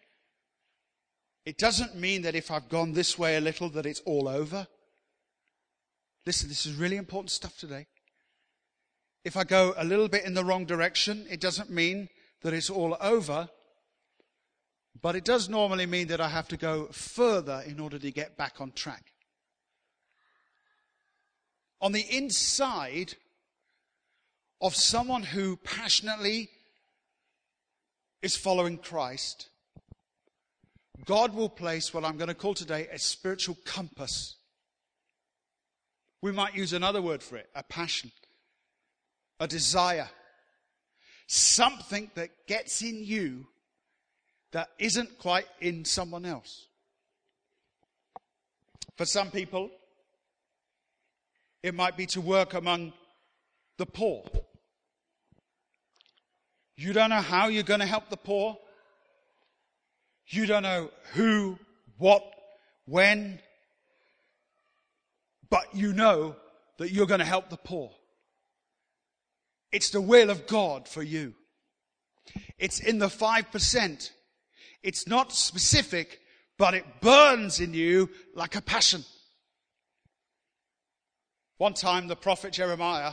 It 1.44 1.58
doesn't 1.58 1.94
mean 1.94 2.22
that 2.22 2.34
if 2.34 2.50
I've 2.50 2.68
gone 2.68 2.92
this 2.92 3.18
way 3.18 3.36
a 3.36 3.40
little 3.40 3.68
that 3.70 3.86
it's 3.86 4.00
all 4.00 4.28
over. 4.28 4.66
Listen, 6.26 6.48
this 6.48 6.64
is 6.64 6.74
really 6.74 6.96
important 6.96 7.30
stuff 7.30 7.58
today. 7.58 7.86
If 9.24 9.36
I 9.36 9.44
go 9.44 9.74
a 9.76 9.84
little 9.84 10.08
bit 10.08 10.24
in 10.24 10.34
the 10.34 10.44
wrong 10.44 10.64
direction, 10.64 11.26
it 11.30 11.40
doesn't 11.40 11.70
mean 11.70 12.08
that 12.42 12.54
it's 12.54 12.70
all 12.70 12.96
over. 13.00 13.48
But 15.00 15.16
it 15.16 15.24
does 15.24 15.48
normally 15.48 15.86
mean 15.86 16.08
that 16.08 16.20
I 16.20 16.28
have 16.28 16.48
to 16.48 16.56
go 16.56 16.86
further 16.92 17.62
in 17.66 17.80
order 17.80 17.98
to 17.98 18.10
get 18.10 18.36
back 18.36 18.60
on 18.60 18.72
track 18.72 19.14
on 21.84 21.92
the 21.92 22.16
inside 22.16 23.12
of 24.62 24.74
someone 24.74 25.22
who 25.22 25.54
passionately 25.58 26.48
is 28.22 28.34
following 28.34 28.78
Christ, 28.78 29.50
God 31.04 31.34
will 31.34 31.48
place 31.48 31.92
what 31.92 32.04
I'm 32.04 32.16
going 32.16 32.28
to 32.28 32.34
call 32.34 32.54
today 32.54 32.88
a 32.90 32.98
spiritual 32.98 33.56
compass. 33.64 34.36
We 36.22 36.32
might 36.32 36.54
use 36.54 36.72
another 36.72 37.02
word 37.02 37.22
for 37.22 37.36
it 37.36 37.50
a 37.54 37.62
passion, 37.62 38.10
a 39.40 39.46
desire, 39.46 40.08
something 41.26 42.10
that 42.14 42.30
gets 42.46 42.80
in 42.82 43.04
you 43.04 43.46
that 44.52 44.70
isn't 44.78 45.18
quite 45.18 45.46
in 45.60 45.84
someone 45.84 46.24
else. 46.24 46.68
For 48.96 49.04
some 49.04 49.30
people, 49.30 49.70
it 51.62 51.74
might 51.74 51.96
be 51.96 52.06
to 52.06 52.20
work 52.20 52.54
among 52.54 52.92
the 53.78 53.86
poor. 53.86 54.22
You 56.76 56.92
don't 56.92 57.10
know 57.10 57.20
how 57.20 57.48
you're 57.48 57.62
going 57.64 57.80
to 57.80 57.86
help 57.86 58.08
the 58.08 58.16
poor. 58.16 58.56
You 60.26 60.46
don't 60.46 60.62
know 60.62 60.90
who, 61.12 61.58
what, 61.98 62.24
when, 62.86 63.40
but 65.50 65.74
you 65.74 65.92
know 65.92 66.36
that 66.78 66.90
you're 66.90 67.06
going 67.06 67.20
to 67.20 67.26
help 67.26 67.50
the 67.50 67.56
poor. 67.56 67.90
It's 69.70 69.90
the 69.90 70.00
will 70.00 70.30
of 70.30 70.46
God 70.46 70.88
for 70.88 71.02
you. 71.02 71.34
It's 72.58 72.80
in 72.80 72.98
the 72.98 73.06
5%. 73.06 74.10
It's 74.82 75.06
not 75.06 75.32
specific, 75.32 76.20
but 76.58 76.74
it 76.74 77.00
burns 77.00 77.60
in 77.60 77.74
you 77.74 78.10
like 78.34 78.54
a 78.54 78.62
passion. 78.62 79.04
One 81.58 81.74
time 81.74 82.08
the 82.08 82.16
prophet 82.16 82.52
Jeremiah, 82.52 83.12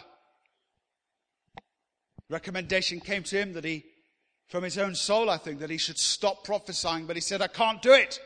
recommendation 2.30 3.00
came 3.00 3.24
to 3.24 3.38
him 3.38 3.54
that 3.54 3.66
he, 3.66 3.86
from 4.52 4.66
his 4.66 4.78
own 4.78 4.94
soul, 4.94 5.30
I 5.30 5.38
think, 5.38 5.60
that 5.60 5.70
he 5.70 5.78
should 5.78 5.98
stop 5.98 6.44
prophesying, 6.44 7.06
but 7.08 7.16
he 7.16 7.22
said, 7.22 7.42
I 7.42 7.48
can't 7.48 7.82
do 7.82 7.94
it. 7.94 8.20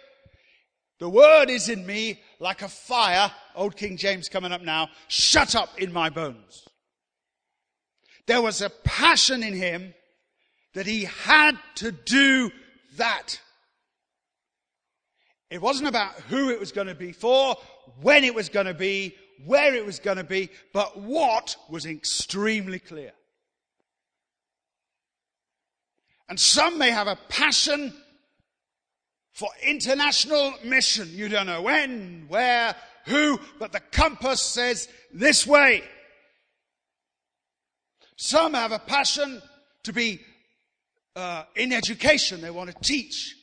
The 1.00 1.08
word 1.08 1.52
is 1.52 1.70
in 1.70 1.86
me 1.86 2.20
like 2.40 2.64
a 2.64 2.68
fire, 2.68 3.32
old 3.56 3.78
King 3.78 3.96
James 3.96 4.28
coming 4.28 4.52
up 4.52 4.64
now, 4.64 4.90
shut 5.08 5.56
up 5.56 5.80
in 5.80 5.94
my 5.94 6.10
bones. 6.10 6.68
There 8.26 8.42
was 8.42 8.64
a 8.64 8.72
passion 8.72 9.44
in 9.44 9.54
him 9.54 9.94
that 10.74 10.88
he 10.88 11.04
had 11.04 11.60
to 11.76 11.92
do 11.92 12.50
that. 12.98 13.40
It 15.52 15.62
wasn't 15.62 15.90
about 15.90 16.14
who 16.22 16.50
it 16.50 16.60
was 16.60 16.72
going 16.72 16.88
to 16.88 16.96
be 16.96 17.12
for, 17.12 17.56
when 18.02 18.24
it 18.24 18.34
was 18.34 18.50
going 18.50 18.66
to 18.66 18.74
be, 18.74 19.16
where 19.46 19.76
it 19.76 19.86
was 19.86 20.00
going 20.00 20.18
to 20.18 20.24
be, 20.24 20.50
but 20.74 20.98
what 20.98 21.56
was 21.70 21.86
extremely 21.86 22.80
clear. 22.80 23.12
And 26.28 26.40
some 26.40 26.78
may 26.78 26.90
have 26.92 27.08
a 27.08 27.18
passion 27.30 27.94
for 29.34 29.50
international 29.64 30.54
mission. 30.64 31.10
You 31.12 31.30
don't 31.30 31.46
know 31.46 31.62
when, 31.62 32.26
where, 32.28 32.76
who, 33.06 33.40
but 33.60 33.72
the 33.72 33.82
compass 33.92 34.42
says 34.42 34.88
this 35.14 35.46
way. 35.46 35.84
Some 38.16 38.54
have 38.54 38.72
a 38.72 38.80
passion 38.80 39.42
to 39.84 39.94
be 39.94 40.22
uh, 41.16 41.44
in 41.56 41.74
education. 41.74 42.42
They 42.42 42.50
want 42.50 42.72
to 42.72 42.76
teach. 42.82 43.36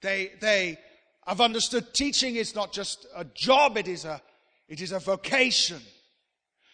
They, 0.00 0.32
they 0.40 0.78
have 1.26 1.40
understood 1.40 1.94
teaching 1.94 2.36
is 2.36 2.54
not 2.54 2.72
just 2.72 3.06
a 3.14 3.24
job, 3.24 3.76
it 3.76 3.88
is 3.88 4.04
a, 4.04 4.20
it 4.68 4.80
is 4.80 4.92
a 4.92 4.98
vocation. 4.98 5.80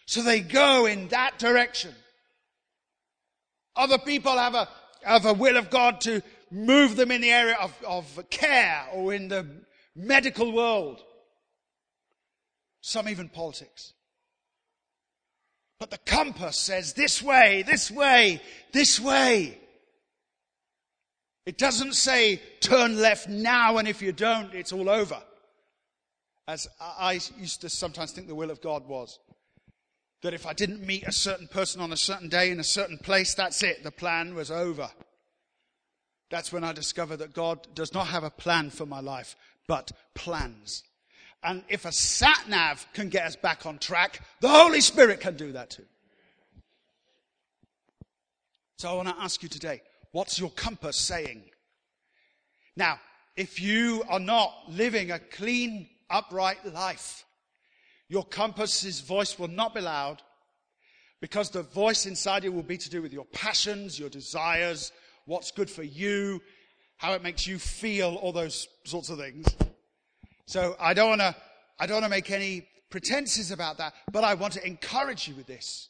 So 0.05 0.23
they 0.23 0.41
go 0.41 0.85
in 0.85 1.07
that 1.09 1.39
direction. 1.39 1.93
Other 3.75 3.97
people 3.97 4.33
have 4.37 4.55
a, 4.55 4.67
have 5.03 5.25
a 5.25 5.33
will 5.33 5.57
of 5.57 5.69
God 5.69 6.01
to 6.01 6.21
move 6.49 6.95
them 6.95 7.11
in 7.11 7.21
the 7.21 7.31
area 7.31 7.55
of, 7.59 7.73
of 7.87 8.29
care 8.29 8.85
or 8.93 9.13
in 9.13 9.27
the 9.27 9.45
medical 9.95 10.51
world. 10.51 11.01
Some 12.81 13.07
even 13.07 13.29
politics. 13.29 13.93
But 15.79 15.89
the 15.89 15.97
compass 15.99 16.57
says 16.57 16.93
this 16.93 17.21
way, 17.21 17.63
this 17.63 17.89
way, 17.89 18.41
this 18.71 18.99
way. 18.99 19.57
It 21.45 21.57
doesn't 21.57 21.93
say 21.93 22.39
turn 22.59 22.99
left 22.99 23.27
now 23.27 23.77
and 23.77 23.87
if 23.87 24.01
you 24.01 24.11
don't, 24.11 24.53
it's 24.53 24.71
all 24.71 24.89
over. 24.89 25.21
As 26.47 26.67
I 26.79 27.13
used 27.39 27.61
to 27.61 27.69
sometimes 27.69 28.11
think 28.11 28.27
the 28.27 28.35
will 28.35 28.51
of 28.51 28.61
God 28.61 28.87
was. 28.87 29.19
That 30.21 30.33
if 30.33 30.45
I 30.45 30.53
didn't 30.53 30.85
meet 30.85 31.03
a 31.07 31.11
certain 31.11 31.47
person 31.47 31.81
on 31.81 31.91
a 31.91 31.97
certain 31.97 32.29
day 32.29 32.51
in 32.51 32.59
a 32.59 32.63
certain 32.63 32.97
place, 32.97 33.33
that's 33.33 33.63
it. 33.63 33.83
The 33.83 33.91
plan 33.91 34.35
was 34.35 34.51
over. 34.51 34.91
That's 36.29 36.53
when 36.53 36.63
I 36.63 36.71
discovered 36.73 37.17
that 37.17 37.33
God 37.33 37.67
does 37.75 37.93
not 37.93 38.07
have 38.07 38.23
a 38.23 38.29
plan 38.29 38.69
for 38.69 38.85
my 38.85 38.99
life, 38.99 39.35
but 39.67 39.91
plans. 40.13 40.83
And 41.43 41.63
if 41.67 41.85
a 41.85 41.91
sat 41.91 42.45
nav 42.47 42.85
can 42.93 43.09
get 43.09 43.25
us 43.25 43.35
back 43.35 43.65
on 43.65 43.79
track, 43.79 44.21
the 44.41 44.49
Holy 44.49 44.79
Spirit 44.79 45.19
can 45.19 45.35
do 45.35 45.51
that 45.53 45.71
too. 45.71 45.85
So 48.77 48.89
I 48.89 48.93
want 48.93 49.09
to 49.09 49.19
ask 49.19 49.43
you 49.43 49.49
today, 49.49 49.81
what's 50.11 50.39
your 50.39 50.51
compass 50.51 50.97
saying? 50.97 51.43
Now, 52.75 52.99
if 53.35 53.59
you 53.59 54.03
are 54.09 54.19
not 54.19 54.53
living 54.69 55.11
a 55.11 55.19
clean, 55.19 55.89
upright 56.09 56.65
life, 56.73 57.25
your 58.11 58.25
compass's 58.25 58.99
voice 58.99 59.39
will 59.39 59.47
not 59.47 59.73
be 59.73 59.79
loud 59.79 60.21
because 61.21 61.49
the 61.49 61.63
voice 61.63 62.05
inside 62.05 62.43
you 62.43 62.51
will 62.51 62.61
be 62.61 62.77
to 62.77 62.89
do 62.89 63.01
with 63.01 63.13
your 63.13 63.23
passions, 63.31 63.97
your 63.97 64.09
desires, 64.09 64.91
what's 65.27 65.49
good 65.51 65.69
for 65.69 65.83
you, 65.83 66.41
how 66.97 67.13
it 67.13 67.23
makes 67.23 67.47
you 67.47 67.57
feel, 67.57 68.15
all 68.15 68.33
those 68.33 68.67
sorts 68.83 69.09
of 69.09 69.17
things. 69.17 69.47
So 70.45 70.75
I 70.77 70.93
don't 70.93 71.07
want 71.07 71.21
to, 71.21 71.33
I 71.79 71.87
don't 71.87 72.01
want 72.01 72.03
to 72.03 72.09
make 72.09 72.31
any 72.31 72.67
pretenses 72.89 73.49
about 73.49 73.77
that, 73.77 73.93
but 74.11 74.25
I 74.25 74.33
want 74.33 74.51
to 74.55 74.67
encourage 74.67 75.29
you 75.29 75.35
with 75.35 75.47
this. 75.47 75.87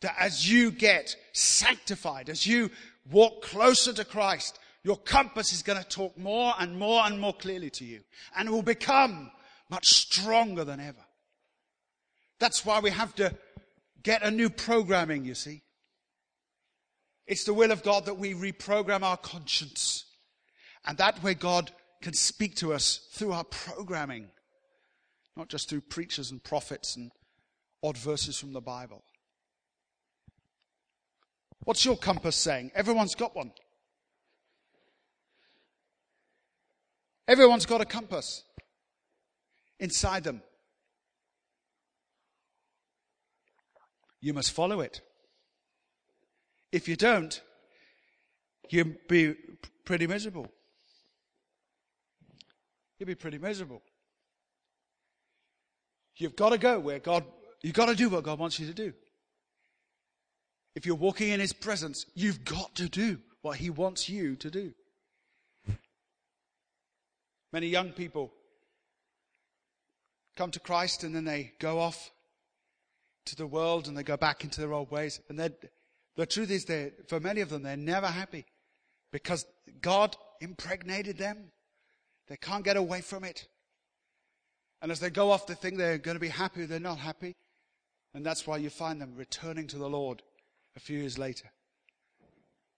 That 0.00 0.16
as 0.18 0.50
you 0.50 0.72
get 0.72 1.14
sanctified, 1.34 2.30
as 2.30 2.44
you 2.44 2.68
walk 3.12 3.42
closer 3.42 3.92
to 3.92 4.04
Christ, 4.04 4.58
your 4.82 4.96
compass 4.96 5.52
is 5.52 5.62
going 5.62 5.80
to 5.80 5.88
talk 5.88 6.18
more 6.18 6.52
and 6.58 6.76
more 6.76 7.04
and 7.04 7.20
more 7.20 7.32
clearly 7.32 7.70
to 7.70 7.84
you. 7.84 8.00
And 8.36 8.50
will 8.50 8.62
become 8.62 9.30
much 9.70 9.86
stronger 9.86 10.64
than 10.64 10.80
ever. 10.80 11.03
That's 12.38 12.64
why 12.64 12.80
we 12.80 12.90
have 12.90 13.14
to 13.16 13.34
get 14.02 14.22
a 14.22 14.30
new 14.30 14.50
programming, 14.50 15.24
you 15.24 15.34
see. 15.34 15.62
It's 17.26 17.44
the 17.44 17.54
will 17.54 17.72
of 17.72 17.82
God 17.82 18.06
that 18.06 18.18
we 18.18 18.34
reprogram 18.34 19.02
our 19.02 19.16
conscience. 19.16 20.04
And 20.84 20.98
that 20.98 21.22
way 21.22 21.34
God 21.34 21.70
can 22.02 22.12
speak 22.12 22.54
to 22.56 22.74
us 22.74 23.08
through 23.12 23.32
our 23.32 23.44
programming, 23.44 24.28
not 25.36 25.48
just 25.48 25.70
through 25.70 25.80
preachers 25.82 26.30
and 26.30 26.42
prophets 26.42 26.96
and 26.96 27.10
odd 27.82 27.96
verses 27.96 28.38
from 28.38 28.52
the 28.52 28.60
Bible. 28.60 29.02
What's 31.64 31.84
your 31.84 31.96
compass 31.96 32.36
saying? 32.36 32.72
Everyone's 32.74 33.14
got 33.14 33.34
one. 33.34 33.52
Everyone's 37.26 37.64
got 37.64 37.80
a 37.80 37.86
compass 37.86 38.42
inside 39.80 40.24
them. 40.24 40.42
You 44.24 44.32
must 44.32 44.52
follow 44.52 44.80
it. 44.80 45.02
If 46.72 46.88
you 46.88 46.96
don't, 46.96 47.42
you'll 48.70 48.94
be 49.06 49.34
pretty 49.84 50.06
miserable. 50.06 50.50
You'll 52.98 53.08
be 53.08 53.16
pretty 53.16 53.36
miserable. 53.36 53.82
You've 56.16 56.36
got 56.36 56.52
to 56.52 56.58
go 56.58 56.78
where 56.78 57.00
God, 57.00 57.24
you've 57.60 57.74
got 57.74 57.90
to 57.90 57.94
do 57.94 58.08
what 58.08 58.24
God 58.24 58.38
wants 58.38 58.58
you 58.58 58.66
to 58.66 58.72
do. 58.72 58.94
If 60.74 60.86
you're 60.86 60.94
walking 60.94 61.28
in 61.28 61.38
His 61.38 61.52
presence, 61.52 62.06
you've 62.14 62.46
got 62.46 62.74
to 62.76 62.88
do 62.88 63.18
what 63.42 63.58
He 63.58 63.68
wants 63.68 64.08
you 64.08 64.36
to 64.36 64.50
do. 64.50 64.72
Many 67.52 67.66
young 67.66 67.90
people 67.90 68.32
come 70.34 70.50
to 70.52 70.60
Christ 70.60 71.04
and 71.04 71.14
then 71.14 71.26
they 71.26 71.52
go 71.58 71.78
off 71.78 72.10
to 73.26 73.36
the 73.36 73.46
world 73.46 73.88
and 73.88 73.96
they 73.96 74.02
go 74.02 74.16
back 74.16 74.44
into 74.44 74.60
their 74.60 74.72
old 74.72 74.90
ways. 74.90 75.20
And 75.28 75.38
the 75.38 76.26
truth 76.26 76.50
is 76.50 76.64
that 76.66 77.08
for 77.08 77.20
many 77.20 77.40
of 77.40 77.48
them, 77.48 77.62
they're 77.62 77.76
never 77.76 78.06
happy 78.06 78.44
because 79.12 79.46
God 79.80 80.16
impregnated 80.40 81.18
them. 81.18 81.52
They 82.28 82.36
can't 82.36 82.64
get 82.64 82.76
away 82.76 83.00
from 83.00 83.24
it. 83.24 83.46
And 84.82 84.92
as 84.92 85.00
they 85.00 85.10
go 85.10 85.30
off, 85.30 85.46
they 85.46 85.54
think 85.54 85.78
they're 85.78 85.98
going 85.98 86.16
to 86.16 86.20
be 86.20 86.28
happy. 86.28 86.66
They're 86.66 86.80
not 86.80 86.98
happy. 86.98 87.34
And 88.12 88.24
that's 88.24 88.46
why 88.46 88.58
you 88.58 88.70
find 88.70 89.00
them 89.00 89.14
returning 89.16 89.66
to 89.68 89.78
the 89.78 89.88
Lord 89.88 90.22
a 90.76 90.80
few 90.80 90.98
years 90.98 91.18
later. 91.18 91.50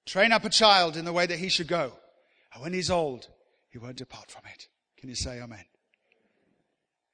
Train 0.06 0.32
up 0.32 0.44
a 0.44 0.50
child 0.50 0.96
in 0.96 1.04
the 1.04 1.12
way 1.12 1.26
that 1.26 1.38
he 1.38 1.48
should 1.48 1.68
go. 1.68 1.92
And 2.54 2.62
when 2.62 2.72
he's 2.72 2.90
old, 2.90 3.28
he 3.70 3.78
won't 3.78 3.96
depart 3.96 4.30
from 4.30 4.42
it. 4.52 4.68
Can 4.98 5.08
you 5.08 5.16
say 5.16 5.40
amen? 5.40 5.64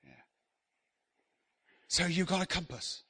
Yeah. 0.04 0.10
So 1.88 2.06
you've 2.06 2.28
got 2.28 2.42
a 2.42 2.46
compass. 2.46 3.02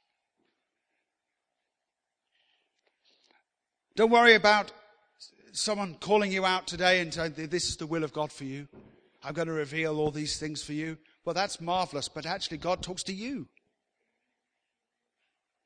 Don't 3.94 4.10
worry 4.10 4.34
about 4.34 4.72
someone 5.52 5.96
calling 6.00 6.32
you 6.32 6.46
out 6.46 6.66
today 6.66 7.00
and 7.00 7.12
saying, 7.12 7.34
This 7.36 7.68
is 7.68 7.76
the 7.76 7.86
will 7.86 8.04
of 8.04 8.12
God 8.12 8.32
for 8.32 8.44
you. 8.44 8.66
I'm 9.22 9.34
going 9.34 9.48
to 9.48 9.52
reveal 9.52 9.98
all 9.98 10.10
these 10.10 10.38
things 10.38 10.62
for 10.62 10.72
you. 10.72 10.96
Well, 11.24 11.34
that's 11.34 11.60
marvelous, 11.60 12.08
but 12.08 12.26
actually, 12.26 12.56
God 12.58 12.82
talks 12.82 13.02
to 13.04 13.12
you. 13.12 13.46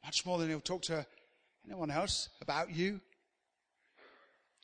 Much 0.04 0.26
more 0.26 0.38
than 0.38 0.48
He'll 0.48 0.60
talk 0.60 0.82
to 0.82 1.06
anyone 1.64 1.90
else 1.90 2.28
about 2.40 2.74
you. 2.74 3.00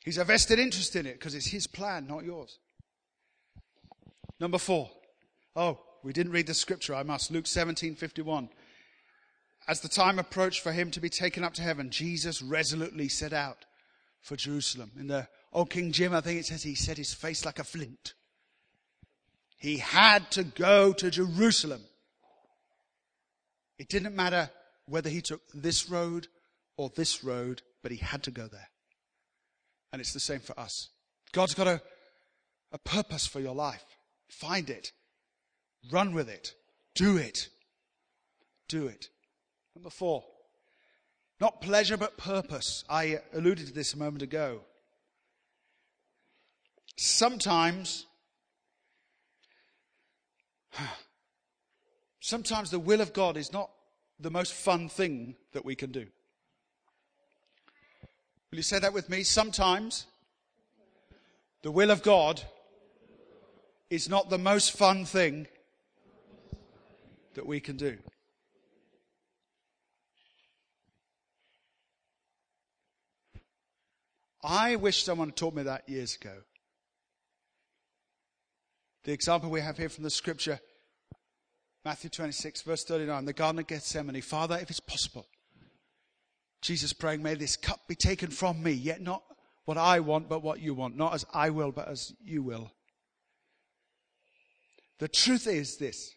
He's 0.03 0.17
a 0.17 0.25
vested 0.25 0.59
interest 0.59 0.95
in 0.97 1.05
it 1.05 1.13
because 1.13 1.33
it's 1.33 1.47
His 1.47 1.65
plan, 1.65 2.05
not 2.07 2.25
yours. 2.25 2.59
Number 4.39 4.57
four. 4.57 4.91
Oh, 5.55 5.79
we 6.03 6.11
didn't 6.11 6.33
read 6.33 6.47
the 6.47 6.53
scripture. 6.53 6.95
I 6.95 7.03
must. 7.03 7.31
Luke 7.31 7.47
17 7.47 7.95
51. 7.95 8.49
As 9.67 9.79
the 9.79 9.87
time 9.87 10.19
approached 10.19 10.61
for 10.61 10.71
him 10.71 10.91
to 10.91 10.99
be 10.99 11.09
taken 11.09 11.43
up 11.43 11.53
to 11.53 11.61
heaven, 11.61 11.89
Jesus 11.89 12.41
resolutely 12.41 13.07
set 13.07 13.33
out 13.33 13.65
for 14.21 14.35
Jerusalem. 14.35 14.91
In 14.99 15.07
the 15.07 15.27
old 15.53 15.69
King 15.69 15.91
Jim, 15.91 16.13
I 16.13 16.21
think 16.21 16.39
it 16.39 16.45
says 16.45 16.63
he 16.63 16.75
set 16.75 16.97
his 16.97 17.13
face 17.13 17.45
like 17.45 17.59
a 17.59 17.63
flint. 17.63 18.13
He 19.57 19.77
had 19.77 20.29
to 20.31 20.43
go 20.43 20.91
to 20.93 21.09
Jerusalem. 21.09 21.81
It 23.79 23.87
didn't 23.87 24.15
matter 24.15 24.49
whether 24.87 25.09
he 25.09 25.21
took 25.21 25.41
this 25.53 25.89
road 25.89 26.27
or 26.75 26.89
this 26.89 27.23
road, 27.23 27.61
but 27.81 27.91
he 27.91 27.97
had 27.97 28.23
to 28.23 28.31
go 28.31 28.47
there. 28.47 28.69
And 29.91 30.01
it's 30.01 30.13
the 30.13 30.19
same 30.19 30.41
for 30.41 30.59
us. 30.59 30.89
God's 31.31 31.53
got 31.53 31.67
a, 31.67 31.81
a 32.71 32.77
purpose 32.77 33.25
for 33.25 33.39
your 33.39 33.55
life. 33.55 33.85
Find 34.27 34.69
it. 34.69 34.91
Run 35.91 36.13
with 36.13 36.29
it. 36.29 36.53
Do 36.95 37.17
it. 37.17 37.47
Do 38.67 38.87
it. 38.87 39.09
Number 39.75 39.89
four. 39.89 40.23
Not 41.39 41.61
pleasure, 41.61 41.97
but 41.97 42.17
purpose. 42.17 42.83
I 42.89 43.19
alluded 43.33 43.67
to 43.67 43.73
this 43.73 43.93
a 43.93 43.97
moment 43.97 44.21
ago. 44.21 44.61
Sometimes, 46.95 48.05
sometimes 52.19 52.69
the 52.71 52.79
will 52.79 53.01
of 53.01 53.13
God 53.13 53.35
is 53.35 53.51
not 53.51 53.71
the 54.19 54.31
most 54.31 54.53
fun 54.53 54.89
thing 54.89 55.35
that 55.53 55.65
we 55.65 55.75
can 55.75 55.91
do. 55.91 56.07
Will 58.51 58.57
you 58.57 58.63
say 58.63 58.79
that 58.79 58.93
with 58.93 59.09
me? 59.09 59.23
Sometimes 59.23 60.05
the 61.63 61.71
will 61.71 61.89
of 61.89 62.03
God 62.03 62.41
is 63.89 64.07
not 64.07 64.29
the 64.29 64.37
most 64.37 64.71
fun 64.71 65.05
thing 65.05 65.47
that 67.33 67.47
we 67.47 67.59
can 67.59 67.77
do. 67.77 67.97
I 74.43 74.75
wish 74.75 75.03
someone 75.03 75.29
had 75.29 75.35
taught 75.35 75.55
me 75.55 75.63
that 75.63 75.87
years 75.87 76.15
ago. 76.15 76.35
The 79.05 79.13
example 79.13 79.49
we 79.49 79.61
have 79.61 79.77
here 79.77 79.89
from 79.89 80.03
the 80.03 80.09
scripture, 80.09 80.59
Matthew 81.85 82.09
26, 82.09 82.61
verse 82.61 82.83
39, 82.83 83.25
the 83.25 83.33
Garden 83.33 83.59
of 83.59 83.67
Gethsemane. 83.67 84.21
Father, 84.21 84.57
if 84.61 84.69
it's 84.69 84.79
possible, 84.79 85.27
Jesus 86.61 86.93
praying, 86.93 87.21
may 87.21 87.35
this 87.35 87.57
cup 87.57 87.81
be 87.87 87.95
taken 87.95 88.29
from 88.29 88.63
me, 88.63 88.71
yet 88.71 89.01
not 89.01 89.23
what 89.65 89.77
I 89.77 89.99
want, 89.99 90.29
but 90.29 90.41
what 90.41 90.61
you 90.61 90.73
want. 90.73 90.95
Not 90.95 91.13
as 91.13 91.25
I 91.33 91.49
will, 91.49 91.71
but 91.71 91.87
as 91.87 92.13
you 92.23 92.41
will. 92.41 92.71
The 94.99 95.07
truth 95.07 95.47
is 95.47 95.77
this 95.77 96.15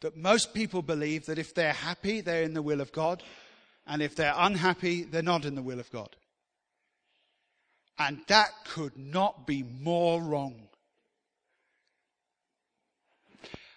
that 0.00 0.16
most 0.16 0.52
people 0.52 0.82
believe 0.82 1.26
that 1.26 1.38
if 1.38 1.54
they're 1.54 1.72
happy, 1.72 2.20
they're 2.20 2.42
in 2.42 2.54
the 2.54 2.62
will 2.62 2.80
of 2.80 2.90
God, 2.92 3.22
and 3.86 4.02
if 4.02 4.16
they're 4.16 4.34
unhappy, 4.36 5.04
they're 5.04 5.22
not 5.22 5.44
in 5.44 5.54
the 5.54 5.62
will 5.62 5.78
of 5.78 5.90
God. 5.92 6.16
And 7.98 8.20
that 8.28 8.50
could 8.66 8.96
not 8.96 9.46
be 9.46 9.62
more 9.62 10.22
wrong. 10.22 10.68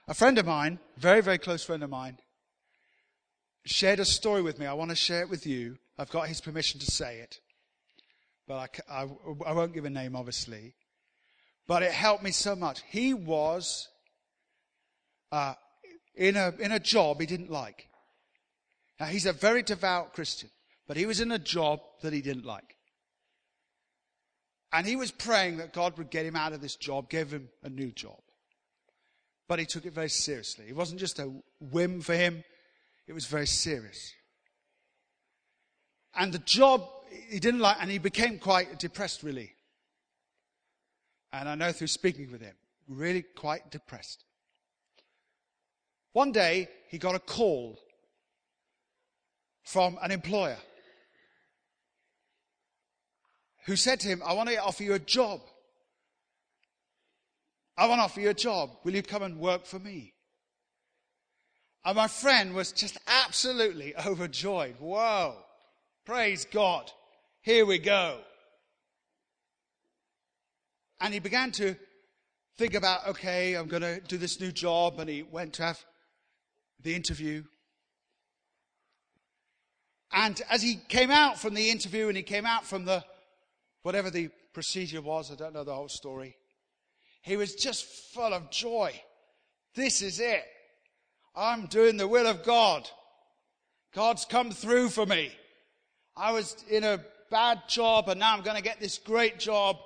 A 0.08 0.13
friend 0.13 0.38
of 0.38 0.45
mine, 0.45 0.80
very, 0.97 1.21
very 1.21 1.38
close 1.38 1.63
friend 1.63 1.84
of 1.84 1.89
mine, 1.89 2.17
shared 3.65 3.99
a 3.99 4.06
story 4.06 4.41
with 4.41 4.60
me. 4.60 4.65
I 4.65 4.73
want 4.73 4.91
to 4.91 4.95
share 4.95 5.21
it 5.21 5.30
with 5.30 5.47
you. 5.47 5.78
I've 5.97 6.12
got 6.12 6.28
his 6.28 6.41
permission 6.41 6.80
to 6.80 6.86
say 6.86 7.19
it, 7.19 7.39
but 8.47 8.82
I, 8.89 9.01
I, 9.01 9.08
I 9.47 9.54
won't 9.54 9.73
give 9.73 9.86
a 9.86 9.89
name, 9.89 10.15
obviously. 10.15 10.75
But 11.67 11.82
it 11.82 11.91
helped 11.91 12.23
me 12.23 12.32
so 12.32 12.56
much. 12.56 12.84
He 12.88 13.13
was 13.13 13.88
uh, 15.32 15.56
in, 16.13 16.36
a, 16.36 16.54
in 16.60 16.71
a 16.71 16.80
job 16.80 17.19
he 17.19 17.25
didn't 17.25 17.49
like. 17.49 17.88
Now, 18.99 19.08
he's 19.08 19.25
a 19.25 19.34
very 19.34 19.63
devout 19.63 20.13
Christian, 20.13 20.49
but 20.88 20.97
he 20.97 21.06
was 21.06 21.19
in 21.19 21.32
a 21.32 21.39
job 21.39 21.80
that 22.01 22.13
he 22.13 22.21
didn't 22.21 22.45
like. 22.45 22.74
And 24.75 24.85
he 24.85 24.97
was 24.97 25.09
praying 25.09 25.55
that 25.57 25.71
God 25.71 25.97
would 25.97 26.09
get 26.09 26.25
him 26.25 26.35
out 26.35 26.51
of 26.51 26.59
this 26.59 26.75
job, 26.75 27.09
give 27.09 27.31
him 27.31 27.47
a 27.63 27.69
new 27.69 27.93
job. 27.93 28.19
But 29.47 29.59
he 29.59 29.65
took 29.65 29.85
it 29.85 29.93
very 29.93 30.09
seriously. 30.09 30.65
It 30.67 30.75
wasn't 30.75 30.99
just 30.99 31.17
a 31.17 31.31
whim 31.61 32.01
for 32.01 32.13
him, 32.13 32.43
it 33.07 33.13
was 33.13 33.25
very 33.25 33.47
serious. 33.47 34.11
And 36.13 36.33
the 36.33 36.39
job 36.39 36.89
he 37.29 37.39
didn't 37.39 37.61
like, 37.61 37.77
and 37.79 37.89
he 37.89 37.99
became 37.99 38.38
quite 38.38 38.77
depressed, 38.77 39.23
really. 39.23 39.53
And 41.31 41.47
I 41.47 41.55
know 41.55 41.71
through 41.71 41.88
speaking 41.88 42.29
with 42.29 42.41
him, 42.41 42.55
really 42.89 43.21
quite 43.21 43.71
depressed. 43.71 44.25
One 46.11 46.33
day, 46.33 46.67
he 46.89 46.97
got 46.97 47.15
a 47.15 47.19
call 47.19 47.79
from 49.63 49.97
an 50.01 50.11
employer 50.11 50.57
who 53.65 53.75
said 53.75 53.99
to 54.01 54.08
him, 54.08 54.21
I 54.25 54.34
want 54.34 54.49
to 54.49 54.58
offer 54.58 54.84
you 54.84 54.93
a 54.93 54.99
job. 54.99 55.41
I 57.78 57.88
want 57.88 57.99
to 57.99 58.04
offer 58.04 58.21
you 58.21 58.30
a 58.30 58.34
job. 58.34 58.69
Will 58.84 58.93
you 58.93 59.04
come 59.04 59.23
and 59.23 59.39
work 59.39 59.65
for 59.65 59.80
me? 59.80 60.13
And 61.84 61.95
my 61.95 62.08
friend 62.08 62.54
was 62.54 62.71
just 62.71 62.97
absolutely 63.08 63.95
overjoyed. 64.06 64.75
Whoa. 64.80 65.36
Praise 66.06 66.45
God. 66.45 66.91
Here 67.41 67.65
we 67.65 67.80
go. 67.80 68.19
And 71.01 71.13
he 71.13 71.19
began 71.19 71.51
to 71.54 71.75
think 72.58 72.73
about, 72.73 73.08
okay, 73.08 73.56
I'm 73.56 73.67
going 73.67 73.82
to 73.82 73.99
do 73.99 74.17
this 74.17 74.39
new 74.39 74.51
job. 74.51 74.99
And 74.99 75.10
he 75.10 75.23
went 75.23 75.54
to 75.54 75.63
have 75.63 75.84
the 76.82 76.95
interview. 76.95 77.43
And 80.12 80.41
as 80.49 80.62
he 80.62 80.75
came 80.88 81.12
out 81.12 81.38
from 81.39 81.56
the 81.56 81.69
interview 81.69 82.08
and 82.08 82.15
he 82.15 82.23
came 82.23 82.45
out 82.45 82.65
from 82.65 82.86
the, 82.86 83.04
whatever 83.85 84.09
the 84.09 84.29
procedure 84.51 84.99
was, 84.99 85.31
I 85.31 85.35
don't 85.35 85.53
know 85.53 85.63
the 85.63 85.75
whole 85.75 85.89
story. 85.89 86.35
He 87.21 87.37
was 87.37 87.53
just 87.53 87.85
full 87.85 88.33
of 88.33 88.49
joy. 88.49 88.99
This 89.75 90.01
is 90.01 90.19
it. 90.19 90.43
I'm 91.35 91.67
doing 91.67 91.95
the 91.95 92.07
will 92.07 92.25
of 92.25 92.43
God. 92.43 92.89
God's 93.93 94.25
come 94.25 94.49
through 94.49 94.89
for 94.89 95.05
me. 95.05 95.31
I 96.17 96.31
was 96.31 96.55
in 96.67 96.83
a 96.83 96.99
bad 97.29 97.61
job 97.69 98.09
and 98.09 98.19
now 98.19 98.33
I'm 98.33 98.41
going 98.41 98.57
to 98.57 98.63
get 98.63 98.79
this 98.79 98.97
great 98.97 99.37
job. 99.37 99.77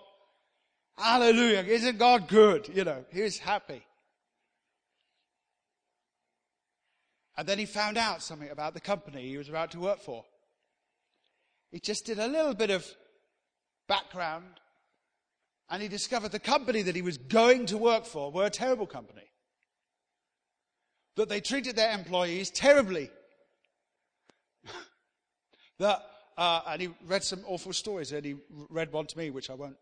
Hallelujah. 0.98 1.64
Isn't 1.64 1.98
God 1.98 2.30
good? 2.30 2.70
You 2.74 2.86
know, 2.86 3.04
he 3.12 3.22
was 3.22 3.38
happy. 3.38 3.84
And 7.36 7.46
then 7.46 7.58
he 7.58 7.66
found 7.66 7.98
out 7.98 8.24
something 8.24 8.50
about 8.50 8.74
the 8.74 8.80
company 8.80 9.28
he 9.28 9.38
was 9.38 9.50
about 9.50 9.72
to 9.72 9.80
work 9.82 10.00
for. 10.00 10.24
He 11.70 11.82
just 11.82 12.06
did 12.06 12.18
a 12.18 12.28
little 12.28 12.54
bit 12.54 12.70
of 12.70 12.86
background 13.90 14.46
and 15.70 15.82
he 15.82 15.88
discovered 15.88 16.32
the 16.32 16.40
company 16.40 16.82
that 16.82 16.96
he 16.96 17.02
was 17.02 17.18
going 17.18 17.66
to 17.68 17.78
work 17.78 18.06
for 18.06 18.32
were 18.32 18.46
a 18.46 18.50
terrible 18.50 18.88
company. 18.88 19.30
That 21.16 21.30
they 21.30 21.42
treated 21.42 21.76
their 21.76 21.94
employees 21.94 22.50
terribly. 22.50 23.12
that, 25.80 26.02
uh, 26.38 26.62
and 26.68 26.82
he 26.82 26.90
read 27.06 27.24
some 27.24 27.42
awful 27.46 27.74
stories, 27.74 28.12
and 28.12 28.26
he 28.26 28.36
read 28.70 28.92
one 28.92 29.06
to 29.08 29.18
me, 29.18 29.30
which 29.30 29.50
I 29.50 29.54
won't 29.54 29.76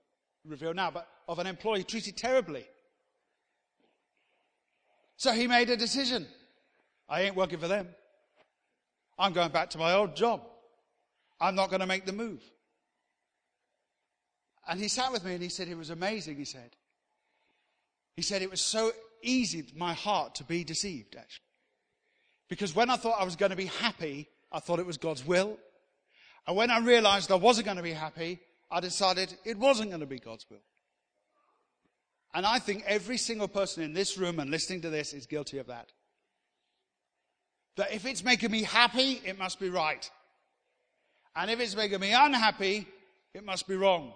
reveal 0.45 0.73
now, 0.73 0.91
but 0.91 1.07
of 1.27 1.39
an 1.39 1.47
employee 1.47 1.83
treated 1.83 2.17
terribly. 2.17 2.65
So 5.15 5.31
he 5.31 5.47
made 5.47 5.69
a 5.69 5.77
decision. 5.77 6.27
I 7.07 7.21
ain't 7.21 7.35
working 7.35 7.59
for 7.59 7.67
them. 7.67 7.87
I'm 9.17 9.33
going 9.33 9.51
back 9.51 9.69
to 9.71 9.77
my 9.77 9.93
old 9.93 10.15
job. 10.15 10.41
I'm 11.39 11.55
not 11.55 11.69
going 11.69 11.79
to 11.79 11.87
make 11.87 12.05
the 12.05 12.13
move. 12.13 12.41
And 14.67 14.79
he 14.79 14.87
sat 14.87 15.11
with 15.11 15.23
me 15.23 15.33
and 15.33 15.41
he 15.41 15.49
said 15.49 15.67
it 15.67 15.77
was 15.77 15.89
amazing, 15.89 16.35
he 16.35 16.45
said. 16.45 16.75
He 18.15 18.21
said 18.21 18.41
it 18.41 18.51
was 18.51 18.61
so 18.61 18.91
easy, 19.21 19.65
my 19.75 19.93
heart, 19.93 20.35
to 20.35 20.43
be 20.43 20.63
deceived, 20.63 21.15
actually. 21.15 21.45
Because 22.49 22.75
when 22.75 22.89
I 22.89 22.97
thought 22.97 23.19
I 23.19 23.25
was 23.25 23.35
going 23.35 23.51
to 23.51 23.55
be 23.55 23.65
happy, 23.65 24.27
I 24.51 24.59
thought 24.59 24.79
it 24.79 24.85
was 24.85 24.97
God's 24.97 25.25
will. 25.25 25.57
And 26.45 26.55
when 26.55 26.71
I 26.71 26.79
realized 26.79 27.31
I 27.31 27.35
wasn't 27.35 27.65
going 27.65 27.77
to 27.77 27.83
be 27.83 27.93
happy, 27.93 28.39
I 28.71 28.79
decided 28.79 29.35
it 29.45 29.57
wasn't 29.57 29.89
going 29.89 30.01
to 30.01 30.07
be 30.07 30.19
God's 30.19 30.45
will. 30.49 30.63
And 32.33 32.45
I 32.45 32.59
think 32.59 32.83
every 32.85 33.17
single 33.17 33.47
person 33.47 33.83
in 33.83 33.93
this 33.93 34.17
room 34.17 34.39
and 34.39 34.51
listening 34.51 34.81
to 34.81 34.89
this 34.89 35.13
is 35.13 35.25
guilty 35.25 35.59
of 35.59 35.67
that. 35.67 35.91
That 37.77 37.93
if 37.93 38.05
it's 38.05 38.23
making 38.23 38.51
me 38.51 38.63
happy, 38.63 39.21
it 39.23 39.37
must 39.37 39.59
be 39.59 39.69
right. 39.69 40.09
And 41.35 41.51
if 41.51 41.59
it's 41.59 41.75
making 41.75 41.99
me 41.99 42.13
unhappy, 42.13 42.87
it 43.33 43.45
must 43.45 43.67
be 43.67 43.75
wrong. 43.75 44.13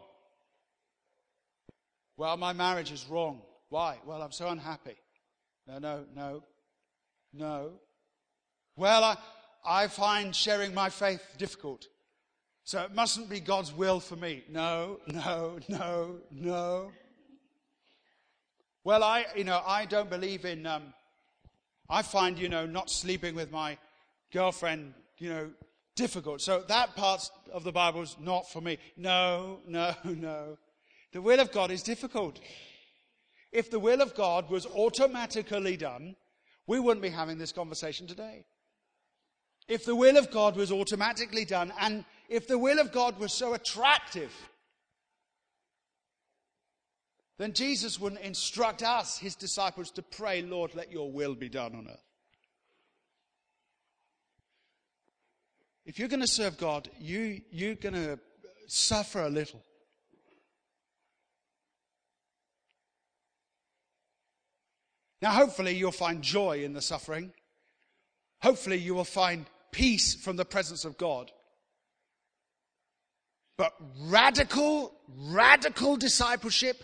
Well, 2.21 2.37
my 2.37 2.53
marriage 2.53 2.91
is 2.91 3.07
wrong. 3.09 3.41
Why? 3.69 3.97
Well, 4.05 4.21
I'm 4.21 4.31
so 4.31 4.47
unhappy. 4.49 4.95
No, 5.67 5.79
no, 5.79 6.05
no, 6.15 6.43
no. 7.33 7.71
Well, 8.75 9.03
I, 9.03 9.17
I 9.65 9.87
find 9.87 10.35
sharing 10.35 10.71
my 10.71 10.91
faith 10.91 11.23
difficult. 11.39 11.87
So 12.63 12.79
it 12.83 12.93
mustn't 12.93 13.27
be 13.27 13.39
God's 13.39 13.73
will 13.73 13.99
for 13.99 14.17
me. 14.17 14.43
No, 14.47 14.99
no, 15.07 15.57
no, 15.67 16.17
no. 16.29 16.91
Well, 18.83 19.03
I, 19.03 19.25
you 19.35 19.43
know, 19.43 19.59
I 19.65 19.85
don't 19.85 20.11
believe 20.11 20.45
in, 20.45 20.67
um, 20.67 20.93
I 21.89 22.03
find, 22.03 22.37
you 22.37 22.49
know, 22.49 22.67
not 22.67 22.91
sleeping 22.91 23.33
with 23.33 23.51
my 23.51 23.79
girlfriend, 24.31 24.93
you 25.17 25.29
know, 25.29 25.49
difficult. 25.95 26.41
So 26.41 26.61
that 26.67 26.95
part 26.95 27.27
of 27.51 27.63
the 27.63 27.71
Bible 27.71 28.03
is 28.03 28.15
not 28.19 28.47
for 28.47 28.61
me. 28.61 28.77
No, 28.95 29.61
no, 29.65 29.95
no. 30.03 30.59
The 31.13 31.21
will 31.21 31.39
of 31.39 31.51
God 31.51 31.71
is 31.71 31.83
difficult. 31.83 32.39
If 33.51 33.69
the 33.69 33.79
will 33.79 34.01
of 34.01 34.15
God 34.15 34.49
was 34.49 34.65
automatically 34.65 35.75
done, 35.75 36.15
we 36.67 36.79
wouldn't 36.79 37.01
be 37.01 37.09
having 37.09 37.37
this 37.37 37.51
conversation 37.51 38.07
today. 38.07 38.45
If 39.67 39.85
the 39.85 39.95
will 39.95 40.17
of 40.17 40.31
God 40.31 40.55
was 40.55 40.71
automatically 40.71 41.45
done, 41.45 41.73
and 41.79 42.05
if 42.29 42.47
the 42.47 42.57
will 42.57 42.79
of 42.79 42.91
God 42.91 43.19
was 43.19 43.33
so 43.33 43.53
attractive, 43.53 44.33
then 47.37 47.53
Jesus 47.53 47.99
wouldn't 47.99 48.21
instruct 48.21 48.83
us, 48.83 49.17
his 49.17 49.35
disciples, 49.35 49.91
to 49.91 50.01
pray, 50.01 50.41
Lord, 50.41 50.75
let 50.75 50.91
your 50.91 51.11
will 51.11 51.35
be 51.35 51.49
done 51.49 51.75
on 51.75 51.87
earth. 51.89 52.03
If 55.85 55.99
you're 55.99 56.07
going 56.07 56.21
to 56.21 56.27
serve 56.27 56.57
God, 56.57 56.89
you, 56.99 57.41
you're 57.51 57.75
going 57.75 57.95
to 57.95 58.19
suffer 58.67 59.23
a 59.23 59.29
little. 59.29 59.63
Now, 65.21 65.31
hopefully, 65.31 65.75
you'll 65.75 65.91
find 65.91 66.21
joy 66.21 66.63
in 66.63 66.73
the 66.73 66.81
suffering. 66.81 67.31
Hopefully, 68.41 68.77
you 68.77 68.95
will 68.95 69.03
find 69.03 69.45
peace 69.71 70.15
from 70.15 70.35
the 70.35 70.45
presence 70.45 70.83
of 70.83 70.97
God. 70.97 71.31
But 73.57 73.73
radical, 73.99 74.93
radical 75.07 75.95
discipleship, 75.95 76.83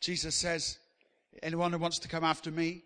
Jesus 0.00 0.36
says, 0.36 0.78
anyone 1.42 1.72
who 1.72 1.78
wants 1.78 1.98
to 2.00 2.08
come 2.08 2.22
after 2.22 2.50
me, 2.50 2.82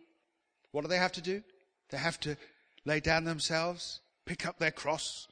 what 0.73 0.83
do 0.83 0.89
they 0.89 0.97
have 0.97 1.13
to 1.13 1.21
do? 1.21 1.43
They 1.91 1.99
have 1.99 2.19
to 2.21 2.37
lay 2.85 3.01
down 3.01 3.25
themselves, 3.25 4.01
pick 4.25 4.47
up 4.47 4.59
their 4.59 4.71
cross, 4.71 5.29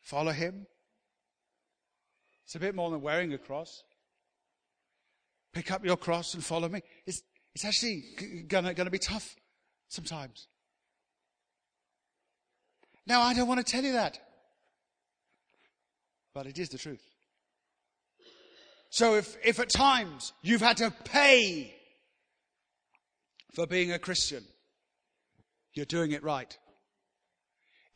follow 0.00 0.32
him. 0.32 0.66
It's 2.44 2.54
a 2.54 2.60
bit 2.60 2.74
more 2.74 2.90
than 2.90 3.00
wearing 3.00 3.32
a 3.32 3.38
cross. 3.38 3.82
Pick 5.52 5.70
up 5.70 5.84
your 5.84 5.96
cross 5.96 6.34
and 6.34 6.44
follow 6.44 6.68
me. 6.68 6.82
It's, 7.06 7.22
it's 7.54 7.64
actually 7.64 8.04
going 8.46 8.74
to 8.74 8.90
be 8.90 8.98
tough 8.98 9.36
sometimes. 9.88 10.46
Now, 13.06 13.22
I 13.22 13.34
don't 13.34 13.48
want 13.48 13.64
to 13.64 13.70
tell 13.70 13.82
you 13.82 13.92
that. 13.92 14.18
But 16.32 16.46
it 16.46 16.58
is 16.58 16.68
the 16.68 16.78
truth. 16.78 17.02
So 18.90 19.16
if, 19.16 19.36
if 19.44 19.58
at 19.58 19.70
times 19.70 20.32
you've 20.42 20.60
had 20.60 20.76
to 20.78 20.92
pay 21.04 21.74
for 23.52 23.66
being 23.66 23.92
a 23.92 23.98
Christian, 23.98 24.44
you're 25.74 25.86
doing 25.86 26.12
it 26.12 26.22
right. 26.22 26.56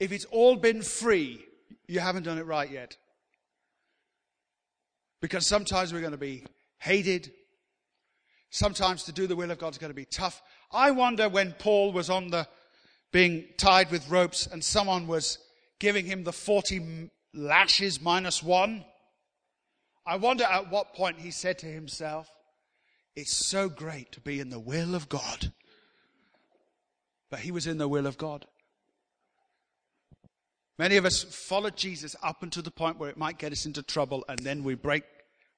If 0.01 0.11
it's 0.11 0.25
all 0.27 0.57
been 0.57 0.83
free, 0.83 1.45
you 1.87 2.01
haven't 2.01 2.25
done 2.25 2.39
it 2.39 2.47
right 2.47 2.71
yet. 2.71 2.97
Because 5.21 5.47
sometimes 5.47 5.93
we're 5.93 6.01
going 6.01 6.13
to 6.13 6.19
be 6.19 6.45
hated. 6.79 7.33
Sometimes 8.55 9.03
to 9.03 9.13
do 9.13 9.27
the 9.27 9.35
will 9.35 9.51
of 9.51 9.59
God 9.59 9.73
is 9.73 9.79
going 9.79 9.91
to 9.91 9.95
be 9.95 10.05
tough. 10.05 10.41
I 10.71 10.93
wonder 10.93 11.29
when 11.29 11.57
Paul 11.59 11.91
was 11.91 12.09
on 12.09 12.29
the 12.29 12.47
being 13.11 13.47
tied 13.57 13.91
with 13.91 14.09
ropes 14.09 14.47
and 14.47 14.63
someone 14.63 15.09
was 15.09 15.39
giving 15.81 16.07
him 16.07 16.23
the 16.23 16.33
40 16.33 17.11
lashes 17.35 18.01
minus 18.01 18.45
one. 18.45 18.85
I 20.07 20.15
wonder 20.19 20.45
at 20.45 20.71
what 20.71 20.95
point 20.95 21.19
he 21.19 21.33
said 21.33 21.59
to 21.59 21.67
himself, 21.67 22.31
It's 23.17 23.35
so 23.35 23.69
great 23.69 24.13
to 24.13 24.21
be 24.21 24.39
in 24.39 24.51
the 24.51 24.61
will 24.61 24.95
of 24.95 25.09
God. 25.09 25.53
But 27.31 27.41
he 27.41 27.51
was 27.51 27.67
in 27.67 27.79
the 27.79 27.89
will 27.89 28.07
of 28.07 28.19
God. 28.19 28.47
Many 30.79 30.97
of 30.97 31.05
us 31.05 31.25
follow 31.25 31.71
Jesus 31.71 32.15
up 32.23 32.45
until 32.45 32.63
the 32.63 32.71
point 32.71 33.01
where 33.01 33.11
it 33.11 33.17
might 33.17 33.39
get 33.39 33.51
us 33.51 33.67
into 33.67 33.83
trouble, 33.83 34.25
and 34.29 34.39
then 34.39 34.63
we 34.63 34.77
break, 34.77 35.03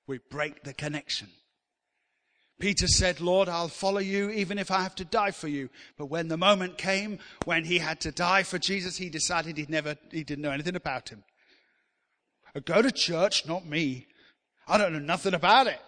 we 0.07 0.19
break 0.31 0.63
the 0.63 0.73
connection. 0.73 1.29
Peter 2.59 2.89
said, 2.89 3.21
Lord, 3.21 3.49
I'll 3.49 3.69
follow 3.69 3.99
you 3.99 4.31
even 4.31 4.59
if 4.59 4.71
I 4.71 4.83
have 4.83 4.95
to 4.97 5.05
die 5.05 5.31
for 5.31 5.49
you. 5.49 5.69
But 5.99 6.07
when 6.07 6.29
the 6.29 6.39
moment 6.39 6.79
came 6.79 7.19
when 7.45 7.65
he 7.65 7.79
had 7.79 8.01
to 8.01 8.13
die 8.13 8.45
for 8.45 8.59
Jesus, 8.59 8.97
he 8.97 9.11
decided 9.11 9.59
he'd 9.59 9.69
never, 9.69 9.97
he 10.11 10.25
didn't 10.25 10.43
know 10.43 10.53
anything 10.53 10.77
about 10.77 11.11
him. 11.11 11.23
Uh, 12.55 12.61
go 12.65 12.81
to 12.81 12.91
church, 12.91 13.47
not 13.47 13.67
me. 13.67 14.07
I 14.67 14.79
don't 14.79 14.95
know 14.95 14.99
nothing 14.99 15.35
about 15.35 15.67
it. 15.67 15.81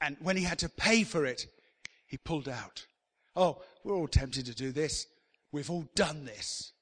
And 0.00 0.18
when 0.20 0.36
he 0.36 0.44
had 0.44 0.58
to 0.58 0.68
pay 0.68 1.04
for 1.04 1.24
it, 1.24 1.46
he 2.06 2.18
pulled 2.18 2.48
out. 2.48 2.86
Oh, 3.34 3.62
we're 3.82 3.94
all 3.94 4.08
tempted 4.08 4.44
to 4.46 4.54
do 4.54 4.72
this. 4.72 5.06
We've 5.52 5.70
all 5.70 5.86
done 5.94 6.26
this. 6.26 6.72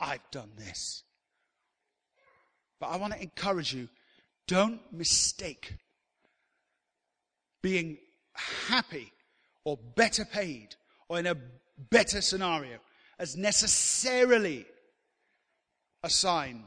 I've 0.00 0.28
done 0.32 0.50
this. 0.56 1.04
But 2.80 2.88
I 2.88 2.96
want 2.96 3.12
to 3.12 3.22
encourage 3.22 3.72
you 3.72 3.88
don't 4.48 4.80
mistake 4.92 5.76
being 7.62 7.98
happy 8.68 9.12
or 9.64 9.78
better 9.96 10.24
paid 10.24 10.76
or 11.08 11.18
in 11.18 11.26
a 11.26 11.36
better 11.90 12.20
scenario 12.20 12.78
as 13.18 13.36
necessarily 13.36 14.64
a 16.02 16.10
sign 16.10 16.64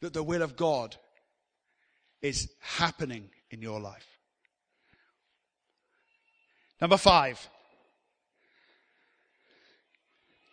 that 0.00 0.12
the 0.12 0.22
will 0.22 0.42
of 0.42 0.56
God 0.56 0.96
is 2.22 2.50
happening 2.60 3.30
in 3.50 3.62
your 3.62 3.80
life. 3.80 4.06
Number 6.80 6.96
five. 6.96 7.48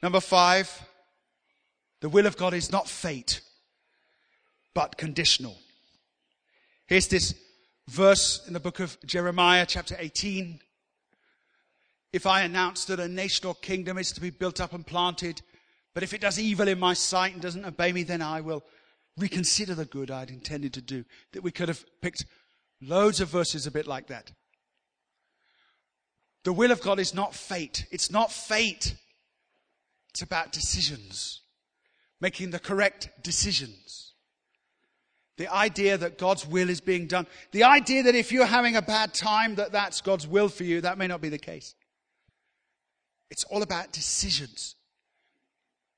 Number 0.04 0.20
five, 0.20 0.70
the 2.02 2.10
will 2.10 2.28
of 2.28 2.38
God 2.38 2.54
is 2.54 2.72
not 2.72 2.88
fate, 2.88 3.42
but 4.74 4.98
conditional. 4.98 5.58
Here's 6.86 7.08
this 7.08 7.34
verse 7.88 8.46
in 8.48 8.54
the 8.54 8.60
book 8.60 8.80
of 8.80 8.98
Jeremiah, 9.06 9.66
chapter 9.66 9.96
18. 9.98 10.60
If 12.14 12.26
I 12.26 12.42
announce 12.42 12.86
that 12.86 13.00
a 13.00 13.08
nation 13.08 13.48
or 13.48 13.56
kingdom 13.56 13.98
is 13.98 14.12
to 14.14 14.22
be 14.22 14.30
built 14.30 14.60
up 14.60 14.74
and 14.74 14.86
planted, 14.86 15.42
but 15.94 16.04
if 16.04 16.14
it 16.14 16.22
does 16.22 16.40
evil 16.40 16.68
in 16.68 16.80
my 16.80 16.94
sight 16.94 17.34
and 17.34 17.42
doesn't 17.42 17.66
obey 17.66 17.92
me, 17.92 18.04
then 18.04 18.22
I 18.22 18.42
will 18.42 18.64
reconsider 19.18 19.74
the 19.74 19.86
good 19.86 20.12
I'd 20.12 20.30
intended 20.30 20.74
to 20.74 20.82
do. 20.82 21.06
That 21.34 21.44
we 21.44 21.52
could 21.52 21.70
have 21.70 21.84
picked 22.02 22.26
loads 22.82 23.20
of 23.20 23.30
verses 23.30 23.66
a 23.66 23.72
bit 23.72 23.88
like 23.88 24.08
that. 24.08 24.32
The 26.44 26.54
will 26.54 26.72
of 26.72 26.82
God 26.82 27.00
is 27.00 27.14
not 27.14 27.36
fate. 27.36 27.86
It's 27.92 28.12
not 28.12 28.32
fate. 28.32 28.96
It's 30.12 30.22
about 30.22 30.52
decisions. 30.52 31.42
Making 32.22 32.52
the 32.52 32.60
correct 32.60 33.10
decisions. 33.22 34.07
The 35.38 35.54
idea 35.54 35.98
that 35.98 36.18
God's 36.18 36.48
will 36.48 36.70
is 36.70 36.82
being 36.82 37.08
done. 37.08 37.28
The 37.52 37.64
idea 37.64 38.04
that 38.04 38.16
if 38.16 38.32
you're 38.32 38.46
having 38.46 38.76
a 38.76 38.82
bad 38.82 39.14
time, 39.14 39.56
that 39.56 39.72
that's 39.72 40.02
God's 40.02 40.28
will 40.28 40.50
for 40.50 40.64
you, 40.64 40.82
that 40.82 40.98
may 40.98 41.08
not 41.08 41.22
be 41.22 41.30
the 41.30 41.38
case. 41.38 41.76
It's 43.30 43.44
all 43.46 43.62
about 43.62 43.92
decisions. 43.92 44.76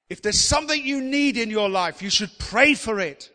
If 0.10 0.22
there's 0.22 0.40
something 0.40 0.84
you 0.84 1.02
need 1.02 1.38
in 1.38 1.50
your 1.50 1.70
life, 1.70 2.02
you 2.02 2.10
should 2.10 2.32
pray 2.38 2.74
for 2.74 3.00
it. 3.00 3.30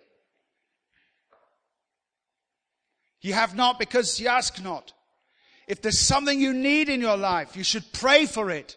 You 3.22 3.32
have 3.32 3.54
not 3.54 3.78
because 3.78 4.20
you 4.20 4.28
ask 4.28 4.62
not. 4.62 4.92
If 5.66 5.80
there's 5.80 6.00
something 6.00 6.38
you 6.38 6.52
need 6.52 6.90
in 6.90 7.00
your 7.00 7.16
life, 7.16 7.56
you 7.56 7.64
should 7.64 7.90
pray 7.92 8.26
for 8.26 8.50
it. 8.50 8.76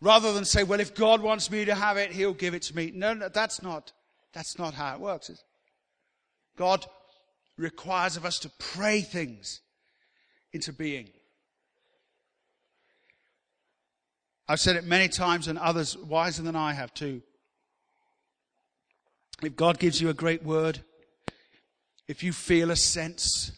Rather 0.00 0.32
than 0.32 0.44
say, 0.44 0.64
well, 0.64 0.80
if 0.80 0.94
God 0.94 1.20
wants 1.20 1.50
me 1.50 1.66
to 1.66 1.74
have 1.74 1.98
it, 1.98 2.10
he'll 2.10 2.32
give 2.32 2.54
it 2.54 2.62
to 2.62 2.76
me. 2.76 2.90
No, 2.92 3.12
no, 3.14 3.28
that's 3.28 3.62
not, 3.62 3.92
that's 4.32 4.58
not 4.58 4.74
how 4.74 4.94
it 4.94 5.00
works. 5.00 5.30
God 6.56 6.86
requires 7.56 8.16
of 8.16 8.24
us 8.24 8.38
to 8.40 8.50
pray 8.58 9.00
things 9.00 9.60
into 10.52 10.72
being. 10.72 11.08
I've 14.48 14.60
said 14.60 14.76
it 14.76 14.84
many 14.84 15.08
times 15.08 15.46
and 15.46 15.58
others 15.58 15.96
wiser 15.96 16.42
than 16.42 16.56
I 16.56 16.72
have 16.72 16.92
too. 16.92 17.22
If 19.42 19.56
God 19.56 19.78
gives 19.78 20.00
you 20.00 20.08
a 20.08 20.14
great 20.14 20.42
word, 20.42 20.82
if 22.08 22.22
you 22.22 22.32
feel 22.32 22.70
a 22.70 22.76
sense 22.76 23.52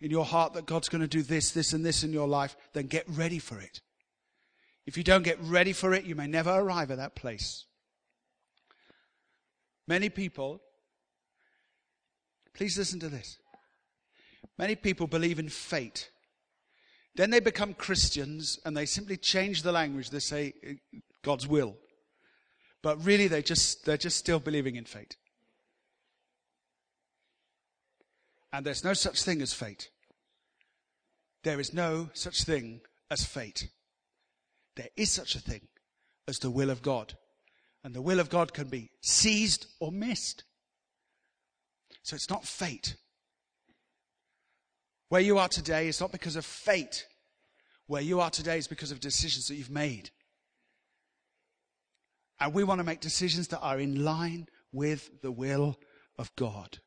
in 0.00 0.10
your 0.10 0.24
heart 0.24 0.54
that 0.54 0.66
God's 0.66 0.88
going 0.88 1.02
to 1.02 1.06
do 1.06 1.22
this, 1.22 1.50
this, 1.50 1.72
and 1.72 1.84
this 1.84 2.02
in 2.02 2.12
your 2.12 2.26
life, 2.26 2.56
then 2.72 2.86
get 2.86 3.04
ready 3.08 3.38
for 3.38 3.60
it. 3.60 3.80
If 4.86 4.96
you 4.96 5.04
don't 5.04 5.22
get 5.22 5.38
ready 5.42 5.72
for 5.72 5.92
it, 5.92 6.04
you 6.04 6.14
may 6.14 6.26
never 6.26 6.50
arrive 6.50 6.90
at 6.90 6.98
that 6.98 7.14
place. 7.14 7.66
Many 9.88 10.08
people, 10.08 10.60
please 12.54 12.76
listen 12.76 12.98
to 13.00 13.08
this. 13.08 13.38
Many 14.58 14.74
people 14.74 15.06
believe 15.06 15.38
in 15.38 15.48
fate. 15.48 16.10
Then 17.14 17.30
they 17.30 17.40
become 17.40 17.74
Christians 17.74 18.58
and 18.64 18.76
they 18.76 18.86
simply 18.86 19.16
change 19.16 19.62
the 19.62 19.72
language. 19.72 20.10
They 20.10 20.18
say 20.18 20.52
uh, 20.66 20.98
God's 21.22 21.46
will. 21.46 21.76
But 22.82 23.04
really 23.04 23.26
they 23.26 23.42
just, 23.42 23.84
they're 23.84 23.96
just 23.96 24.18
still 24.18 24.38
believing 24.38 24.76
in 24.76 24.84
fate. 24.84 25.16
And 28.52 28.64
there's 28.64 28.84
no 28.84 28.92
such 28.92 29.22
thing 29.22 29.42
as 29.42 29.52
fate. 29.52 29.90
There 31.42 31.60
is 31.60 31.72
no 31.72 32.10
such 32.12 32.44
thing 32.44 32.80
as 33.10 33.24
fate. 33.24 33.68
There 34.76 34.88
is 34.96 35.10
such 35.10 35.34
a 35.34 35.40
thing 35.40 35.68
as 36.28 36.38
the 36.38 36.50
will 36.50 36.70
of 36.70 36.82
God. 36.82 37.14
And 37.86 37.94
the 37.94 38.02
will 38.02 38.18
of 38.18 38.28
God 38.28 38.52
can 38.52 38.66
be 38.66 38.90
seized 39.00 39.66
or 39.78 39.92
missed. 39.92 40.42
So 42.02 42.16
it's 42.16 42.28
not 42.28 42.44
fate. 42.44 42.96
Where 45.08 45.20
you 45.20 45.38
are 45.38 45.46
today 45.46 45.86
is 45.86 46.00
not 46.00 46.10
because 46.10 46.34
of 46.34 46.44
fate. 46.44 47.06
Where 47.86 48.02
you 48.02 48.18
are 48.18 48.30
today 48.30 48.58
is 48.58 48.66
because 48.66 48.90
of 48.90 48.98
decisions 48.98 49.46
that 49.46 49.54
you've 49.54 49.70
made. 49.70 50.10
And 52.40 52.52
we 52.52 52.64
want 52.64 52.80
to 52.80 52.84
make 52.84 52.98
decisions 52.98 53.46
that 53.48 53.60
are 53.60 53.78
in 53.78 54.02
line 54.02 54.48
with 54.72 55.22
the 55.22 55.30
will 55.30 55.78
of 56.18 56.34
God. 56.34 56.80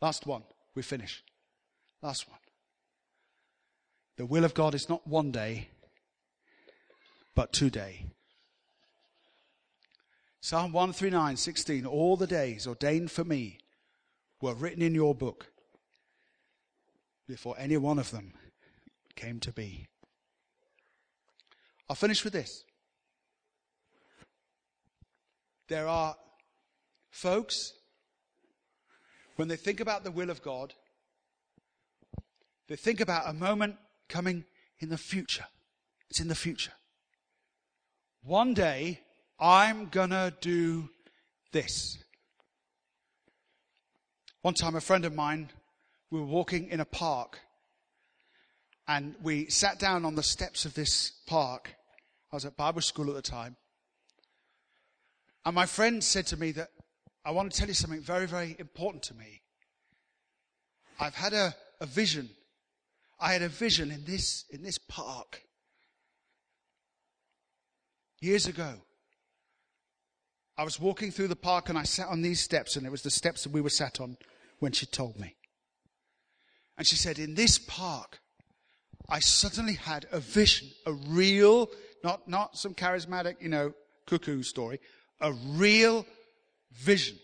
Last 0.00 0.24
one. 0.24 0.44
We 0.76 0.82
finish. 0.82 1.24
Last 2.00 2.28
one. 2.28 2.38
The 4.18 4.26
will 4.26 4.44
of 4.44 4.54
God 4.54 4.76
is 4.76 4.88
not 4.88 5.04
one 5.04 5.32
day, 5.32 5.66
but 7.34 7.52
today. 7.52 8.06
Psalm 10.40 10.72
139, 10.72 11.36
16. 11.36 11.84
All 11.86 12.16
the 12.16 12.26
days 12.26 12.66
ordained 12.66 13.10
for 13.10 13.24
me 13.24 13.58
were 14.40 14.54
written 14.54 14.82
in 14.82 14.94
your 14.94 15.14
book 15.14 15.52
before 17.28 17.54
any 17.58 17.76
one 17.76 17.98
of 17.98 18.10
them 18.10 18.32
came 19.16 19.38
to 19.40 19.52
be. 19.52 19.86
I'll 21.88 21.96
finish 21.96 22.24
with 22.24 22.32
this. 22.32 22.64
There 25.68 25.86
are 25.86 26.16
folks, 27.10 27.74
when 29.36 29.48
they 29.48 29.56
think 29.56 29.78
about 29.78 30.04
the 30.04 30.10
will 30.10 30.30
of 30.30 30.42
God, 30.42 30.72
they 32.66 32.76
think 32.76 33.00
about 33.00 33.28
a 33.28 33.32
moment 33.32 33.76
coming 34.08 34.44
in 34.78 34.88
the 34.88 34.98
future. 34.98 35.46
It's 36.08 36.20
in 36.20 36.28
the 36.28 36.34
future. 36.34 36.72
One 38.22 38.54
day, 38.54 39.00
I'm 39.40 39.88
gonna 39.88 40.34
do 40.40 40.90
this. 41.52 41.96
One 44.42 44.54
time, 44.54 44.76
a 44.76 44.80
friend 44.80 45.04
of 45.04 45.14
mine, 45.14 45.50
we 46.10 46.20
were 46.20 46.26
walking 46.26 46.68
in 46.68 46.80
a 46.80 46.84
park, 46.84 47.40
and 48.86 49.14
we 49.22 49.48
sat 49.48 49.78
down 49.78 50.04
on 50.04 50.14
the 50.14 50.22
steps 50.22 50.64
of 50.64 50.74
this 50.74 51.12
park. 51.26 51.74
I 52.32 52.36
was 52.36 52.44
at 52.44 52.56
Bible 52.56 52.82
school 52.82 53.08
at 53.08 53.14
the 53.14 53.22
time. 53.22 53.56
And 55.44 55.54
my 55.54 55.66
friend 55.66 56.04
said 56.04 56.26
to 56.28 56.36
me 56.36 56.52
that 56.52 56.68
I 57.24 57.30
want 57.30 57.50
to 57.50 57.58
tell 57.58 57.68
you 57.68 57.74
something 57.74 58.00
very, 58.00 58.26
very 58.26 58.56
important 58.58 59.02
to 59.04 59.14
me. 59.14 59.40
I've 60.98 61.14
had 61.14 61.32
a, 61.32 61.54
a 61.80 61.86
vision. 61.86 62.28
I 63.18 63.32
had 63.32 63.42
a 63.42 63.48
vision 63.48 63.90
in 63.90 64.04
this, 64.04 64.44
in 64.50 64.62
this 64.62 64.78
park 64.78 65.42
years 68.20 68.46
ago. 68.46 68.74
I 70.60 70.62
was 70.62 70.78
walking 70.78 71.10
through 71.10 71.28
the 71.28 71.36
park 71.36 71.70
and 71.70 71.78
I 71.78 71.84
sat 71.84 72.08
on 72.08 72.20
these 72.20 72.38
steps, 72.38 72.76
and 72.76 72.84
it 72.84 72.90
was 72.90 73.00
the 73.00 73.10
steps 73.10 73.44
that 73.44 73.52
we 73.52 73.62
were 73.62 73.70
sat 73.70 73.98
on 73.98 74.18
when 74.58 74.72
she 74.72 74.84
told 74.84 75.18
me. 75.18 75.34
And 76.76 76.86
she 76.86 76.96
said, 76.96 77.18
In 77.18 77.34
this 77.34 77.58
park, 77.58 78.18
I 79.08 79.20
suddenly 79.20 79.72
had 79.72 80.04
a 80.12 80.20
vision, 80.20 80.68
a 80.84 80.92
real, 80.92 81.70
not, 82.04 82.28
not 82.28 82.58
some 82.58 82.74
charismatic, 82.74 83.40
you 83.40 83.48
know, 83.48 83.72
cuckoo 84.06 84.42
story, 84.42 84.80
a 85.22 85.32
real 85.32 86.04
vision. 86.72 87.18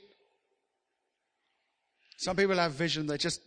Some 2.16 2.37
people 2.37 2.57
have 2.57 2.72
vision, 2.72 3.07
they 3.07 3.18
just 3.18 3.43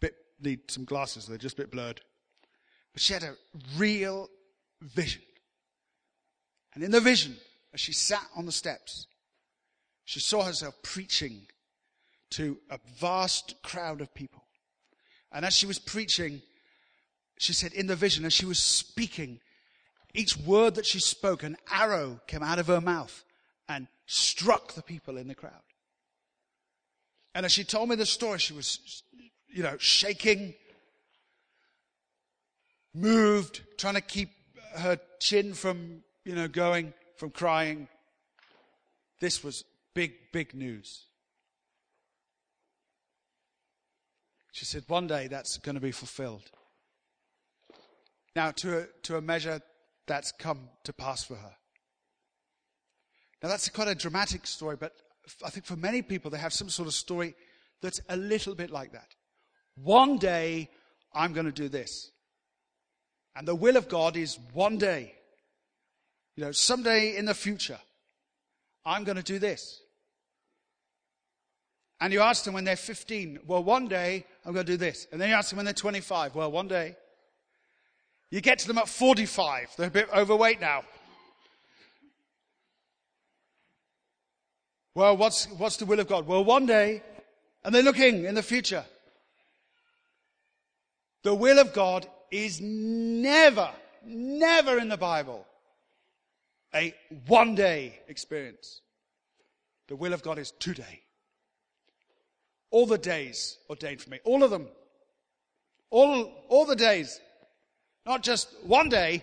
bit, 0.00 0.16
need 0.40 0.68
some 0.68 0.84
glasses, 0.84 1.28
they're 1.28 1.38
just 1.38 1.56
a 1.60 1.62
bit 1.62 1.70
blurred. 1.70 2.00
But 2.92 3.02
she 3.02 3.12
had 3.12 3.22
a 3.22 3.36
real 3.76 4.30
vision. 4.82 5.22
And 6.74 6.82
in 6.82 6.90
the 6.90 7.00
vision, 7.00 7.36
as 7.72 7.78
she 7.78 7.92
sat 7.92 8.26
on 8.34 8.44
the 8.44 8.50
steps, 8.50 9.06
she 10.08 10.20
saw 10.20 10.42
herself 10.42 10.74
preaching 10.82 11.42
to 12.30 12.56
a 12.70 12.78
vast 12.98 13.56
crowd 13.62 14.00
of 14.00 14.14
people. 14.14 14.42
And 15.30 15.44
as 15.44 15.54
she 15.54 15.66
was 15.66 15.78
preaching, 15.78 16.40
she 17.38 17.52
said, 17.52 17.74
in 17.74 17.88
the 17.88 17.94
vision, 17.94 18.24
as 18.24 18.32
she 18.32 18.46
was 18.46 18.58
speaking, 18.58 19.38
each 20.14 20.34
word 20.38 20.76
that 20.76 20.86
she 20.86 20.98
spoke, 20.98 21.42
an 21.42 21.58
arrow 21.70 22.22
came 22.26 22.42
out 22.42 22.58
of 22.58 22.68
her 22.68 22.80
mouth 22.80 23.22
and 23.68 23.86
struck 24.06 24.72
the 24.72 24.80
people 24.80 25.18
in 25.18 25.28
the 25.28 25.34
crowd. 25.34 25.52
And 27.34 27.44
as 27.44 27.52
she 27.52 27.62
told 27.62 27.90
me 27.90 27.94
the 27.94 28.06
story, 28.06 28.38
she 28.38 28.54
was, 28.54 29.02
you 29.46 29.62
know, 29.62 29.76
shaking, 29.76 30.54
moved, 32.94 33.60
trying 33.76 33.96
to 33.96 34.00
keep 34.00 34.30
her 34.74 34.98
chin 35.20 35.52
from, 35.52 36.02
you 36.24 36.34
know, 36.34 36.48
going, 36.48 36.94
from 37.18 37.28
crying. 37.28 37.88
This 39.20 39.44
was 39.44 39.64
big, 39.98 40.12
big 40.30 40.54
news. 40.54 41.06
She 44.52 44.64
said, 44.64 44.84
one 44.86 45.08
day 45.08 45.26
that's 45.26 45.58
going 45.58 45.74
to 45.74 45.80
be 45.80 45.90
fulfilled. 45.90 46.52
Now, 48.36 48.52
to 48.52 48.78
a, 48.78 48.86
to 49.02 49.16
a 49.16 49.20
measure 49.20 49.60
that's 50.06 50.30
come 50.30 50.68
to 50.84 50.92
pass 50.92 51.24
for 51.24 51.34
her. 51.34 51.56
Now, 53.42 53.48
that's 53.48 53.68
quite 53.70 53.88
a 53.88 53.96
dramatic 53.96 54.46
story, 54.46 54.76
but 54.76 54.92
I 55.44 55.50
think 55.50 55.66
for 55.66 55.74
many 55.74 56.02
people, 56.02 56.30
they 56.30 56.38
have 56.38 56.52
some 56.52 56.68
sort 56.68 56.86
of 56.86 56.94
story 56.94 57.34
that's 57.82 58.00
a 58.08 58.16
little 58.16 58.54
bit 58.54 58.70
like 58.70 58.92
that. 58.92 59.16
One 59.82 60.16
day, 60.16 60.70
I'm 61.12 61.32
going 61.32 61.46
to 61.46 61.62
do 61.64 61.68
this. 61.68 62.12
And 63.34 63.48
the 63.48 63.56
will 63.56 63.76
of 63.76 63.88
God 63.88 64.16
is 64.16 64.38
one 64.52 64.78
day, 64.78 65.12
you 66.36 66.44
know, 66.44 66.52
someday 66.52 67.16
in 67.16 67.24
the 67.24 67.34
future, 67.34 67.80
I'm 68.86 69.02
going 69.02 69.16
to 69.16 69.24
do 69.24 69.40
this. 69.40 69.80
And 72.00 72.12
you 72.12 72.20
ask 72.20 72.44
them 72.44 72.54
when 72.54 72.64
they're 72.64 72.76
15, 72.76 73.40
well, 73.46 73.62
one 73.64 73.88
day 73.88 74.24
I'm 74.44 74.52
going 74.52 74.64
to 74.64 74.72
do 74.72 74.76
this. 74.76 75.06
And 75.10 75.20
then 75.20 75.30
you 75.30 75.34
ask 75.34 75.50
them 75.50 75.56
when 75.56 75.64
they're 75.64 75.74
25, 75.74 76.34
well, 76.34 76.50
one 76.50 76.68
day. 76.68 76.96
You 78.30 78.40
get 78.40 78.58
to 78.60 78.68
them 78.68 78.78
at 78.78 78.88
45, 78.88 79.70
they're 79.76 79.88
a 79.88 79.90
bit 79.90 80.08
overweight 80.14 80.60
now. 80.60 80.82
Well, 84.94 85.16
what's, 85.16 85.46
what's 85.46 85.76
the 85.76 85.86
will 85.86 86.00
of 86.00 86.08
God? 86.08 86.26
Well, 86.26 86.44
one 86.44 86.66
day, 86.66 87.02
and 87.64 87.74
they're 87.74 87.82
looking 87.82 88.24
in 88.24 88.34
the 88.34 88.42
future. 88.42 88.84
The 91.22 91.34
will 91.34 91.58
of 91.58 91.72
God 91.72 92.06
is 92.30 92.60
never, 92.60 93.70
never 94.04 94.78
in 94.78 94.88
the 94.88 94.96
Bible 94.96 95.46
a 96.74 96.94
one 97.26 97.54
day 97.54 97.98
experience. 98.08 98.82
The 99.88 99.96
will 99.96 100.12
of 100.12 100.22
God 100.22 100.38
is 100.38 100.52
today. 100.58 101.02
All 102.70 102.86
the 102.86 102.98
days 102.98 103.58
ordained 103.68 104.00
for 104.00 104.10
me. 104.10 104.20
All 104.24 104.42
of 104.42 104.50
them. 104.50 104.68
All, 105.90 106.32
all 106.48 106.66
the 106.66 106.76
days. 106.76 107.20
Not 108.04 108.22
just 108.22 108.48
one 108.64 108.88
day, 108.88 109.22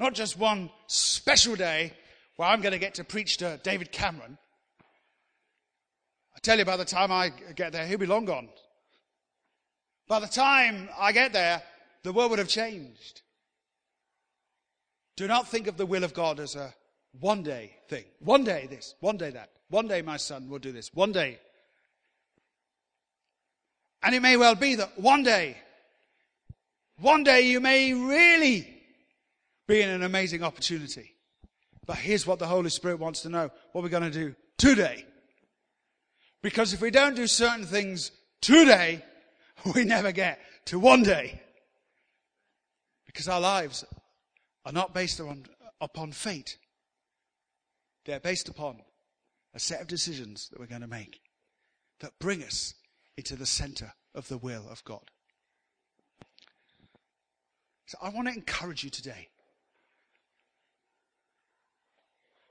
not 0.00 0.14
just 0.14 0.38
one 0.38 0.70
special 0.86 1.56
day 1.56 1.92
where 2.36 2.48
I'm 2.48 2.60
going 2.60 2.72
to 2.72 2.78
get 2.78 2.94
to 2.94 3.04
preach 3.04 3.38
to 3.38 3.60
David 3.62 3.92
Cameron. 3.92 4.38
I 6.34 6.38
tell 6.40 6.58
you, 6.58 6.64
by 6.64 6.76
the 6.76 6.84
time 6.84 7.10
I 7.10 7.30
get 7.56 7.72
there, 7.72 7.86
he'll 7.86 7.98
be 7.98 8.06
long 8.06 8.24
gone. 8.24 8.48
By 10.06 10.20
the 10.20 10.26
time 10.26 10.88
I 10.98 11.12
get 11.12 11.32
there, 11.32 11.62
the 12.04 12.12
world 12.12 12.30
would 12.30 12.38
have 12.38 12.48
changed. 12.48 13.22
Do 15.16 15.26
not 15.26 15.48
think 15.48 15.66
of 15.66 15.76
the 15.76 15.84
will 15.84 16.04
of 16.04 16.14
God 16.14 16.38
as 16.38 16.54
a 16.54 16.72
one 17.18 17.42
day 17.42 17.74
thing. 17.88 18.04
One 18.20 18.44
day 18.44 18.68
this, 18.70 18.94
one 19.00 19.16
day 19.16 19.30
that. 19.30 19.50
One 19.68 19.88
day 19.88 20.00
my 20.00 20.16
son 20.16 20.48
will 20.48 20.60
do 20.60 20.72
this. 20.72 20.94
One 20.94 21.12
day. 21.12 21.40
And 24.02 24.14
it 24.14 24.20
may 24.20 24.36
well 24.36 24.54
be 24.54 24.76
that 24.76 24.98
one 24.98 25.22
day, 25.22 25.56
one 26.98 27.24
day 27.24 27.42
you 27.42 27.60
may 27.60 27.92
really 27.92 28.78
be 29.66 29.82
in 29.82 29.88
an 29.88 30.02
amazing 30.02 30.42
opportunity. 30.42 31.14
But 31.86 31.96
here's 31.96 32.26
what 32.26 32.38
the 32.38 32.46
Holy 32.46 32.70
Spirit 32.70 32.98
wants 32.98 33.22
to 33.22 33.28
know. 33.28 33.50
What 33.72 33.82
we're 33.82 33.90
going 33.90 34.10
to 34.10 34.10
do 34.10 34.34
today. 34.56 35.04
Because 36.42 36.72
if 36.72 36.80
we 36.80 36.90
don't 36.90 37.16
do 37.16 37.26
certain 37.26 37.64
things 37.64 38.10
today, 38.40 39.04
we 39.74 39.84
never 39.84 40.12
get 40.12 40.38
to 40.66 40.78
one 40.78 41.02
day. 41.02 41.40
Because 43.06 43.28
our 43.28 43.40
lives 43.40 43.84
are 44.64 44.72
not 44.72 44.94
based 44.94 45.20
on, 45.20 45.46
upon 45.80 46.12
fate. 46.12 46.58
They're 48.04 48.20
based 48.20 48.48
upon 48.48 48.82
a 49.54 49.58
set 49.58 49.80
of 49.80 49.86
decisions 49.86 50.48
that 50.50 50.60
we're 50.60 50.66
going 50.66 50.82
to 50.82 50.86
make 50.86 51.20
that 52.00 52.18
bring 52.20 52.42
us 52.42 52.74
into 53.18 53.34
the 53.34 53.46
center 53.46 53.92
of 54.14 54.28
the 54.28 54.38
will 54.38 54.64
of 54.70 54.84
God. 54.84 55.10
So 57.86 57.98
I 58.00 58.10
want 58.10 58.28
to 58.28 58.34
encourage 58.34 58.84
you 58.84 58.90
today. 58.90 59.28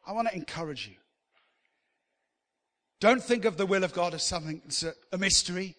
I 0.05 0.11
want 0.11 0.27
to 0.27 0.35
encourage 0.35 0.85
you. 0.85 0.95
Don't 2.99 3.23
think 3.23 3.45
of 3.45 3.55
the 3.55 3.65
will 3.65 3.85
of 3.85 3.93
God 3.93 4.13
as 4.13 4.23
something 4.23 4.61
that's 4.65 4.83
a, 4.83 4.93
a 5.13 5.17
mystery. 5.17 5.77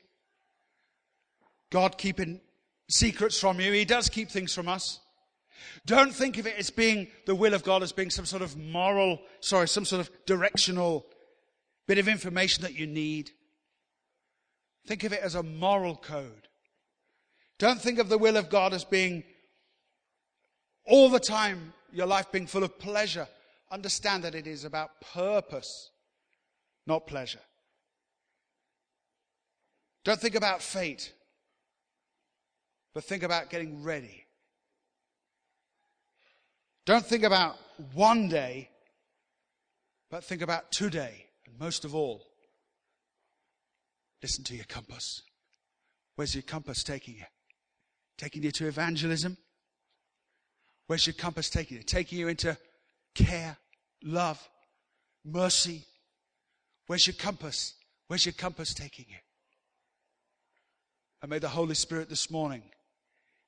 God 1.68 1.98
keeping 1.98 2.40
secrets 2.88 3.38
from 3.38 3.60
you. 3.60 3.72
He 3.72 3.84
does 3.84 4.08
keep 4.08 4.30
things 4.30 4.54
from 4.54 4.68
us. 4.68 5.00
Don't 5.84 6.14
think 6.14 6.38
of 6.38 6.46
it 6.46 6.56
as 6.56 6.70
being 6.70 7.08
the 7.26 7.34
will 7.34 7.52
of 7.52 7.62
God 7.62 7.82
as 7.82 7.92
being 7.92 8.08
some 8.08 8.24
sort 8.24 8.40
of 8.40 8.56
moral, 8.56 9.20
sorry, 9.40 9.68
some 9.68 9.84
sort 9.84 10.00
of 10.00 10.10
directional 10.24 11.04
bit 11.86 11.98
of 11.98 12.08
information 12.08 12.62
that 12.62 12.74
you 12.74 12.86
need. 12.86 13.32
Think 14.88 15.04
of 15.04 15.12
it 15.12 15.20
as 15.20 15.34
a 15.34 15.42
moral 15.42 15.96
code. 15.96 16.48
Don't 17.58 17.78
think 17.78 17.98
of 17.98 18.08
the 18.08 18.16
will 18.16 18.38
of 18.38 18.48
God 18.48 18.72
as 18.72 18.84
being 18.84 19.22
all 20.86 21.10
the 21.10 21.20
time 21.20 21.74
your 21.92 22.06
life 22.06 22.32
being 22.32 22.46
full 22.46 22.64
of 22.64 22.78
pleasure. 22.78 23.28
Understand 23.70 24.24
that 24.24 24.34
it 24.34 24.46
is 24.46 24.64
about 24.64 24.98
purpose 25.12 25.90
not 26.86 27.06
pleasure. 27.06 27.40
Don't 30.04 30.18
think 30.18 30.34
about 30.34 30.62
fate, 30.62 31.12
but 32.94 33.04
think 33.04 33.22
about 33.22 33.50
getting 33.50 33.82
ready. 33.82 34.24
Don't 36.86 37.04
think 37.04 37.24
about 37.24 37.58
one 37.92 38.30
day, 38.30 38.70
but 40.10 40.24
think 40.24 40.40
about 40.40 40.72
today. 40.72 41.26
And 41.44 41.58
most 41.58 41.84
of 41.84 41.94
all, 41.94 42.27
listen 44.22 44.44
to 44.44 44.54
your 44.54 44.64
compass. 44.64 45.22
Where's 46.16 46.34
your 46.34 46.42
compass 46.42 46.82
taking 46.82 47.14
you? 47.14 47.24
Taking 48.16 48.42
you 48.42 48.50
to 48.52 48.66
evangelism? 48.66 49.36
Where's 50.88 51.06
your 51.06 51.14
compass 51.14 51.50
taking 51.50 51.76
you? 51.76 51.82
Taking 51.82 52.18
you 52.18 52.28
into 52.28 52.56
care, 53.14 53.56
love, 54.02 54.48
mercy. 55.24 55.84
Where's 56.86 57.06
your 57.06 57.14
compass? 57.14 57.74
Where's 58.08 58.24
your 58.24 58.32
compass 58.32 58.72
taking 58.74 59.06
you? 59.08 59.18
And 61.20 61.30
may 61.30 61.38
the 61.38 61.48
Holy 61.48 61.74
Spirit 61.74 62.08
this 62.08 62.30
morning 62.30 62.62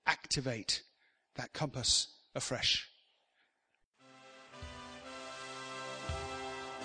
activate 0.06 0.82
that 1.36 1.52
compass 1.52 2.08
afresh. 2.34 2.89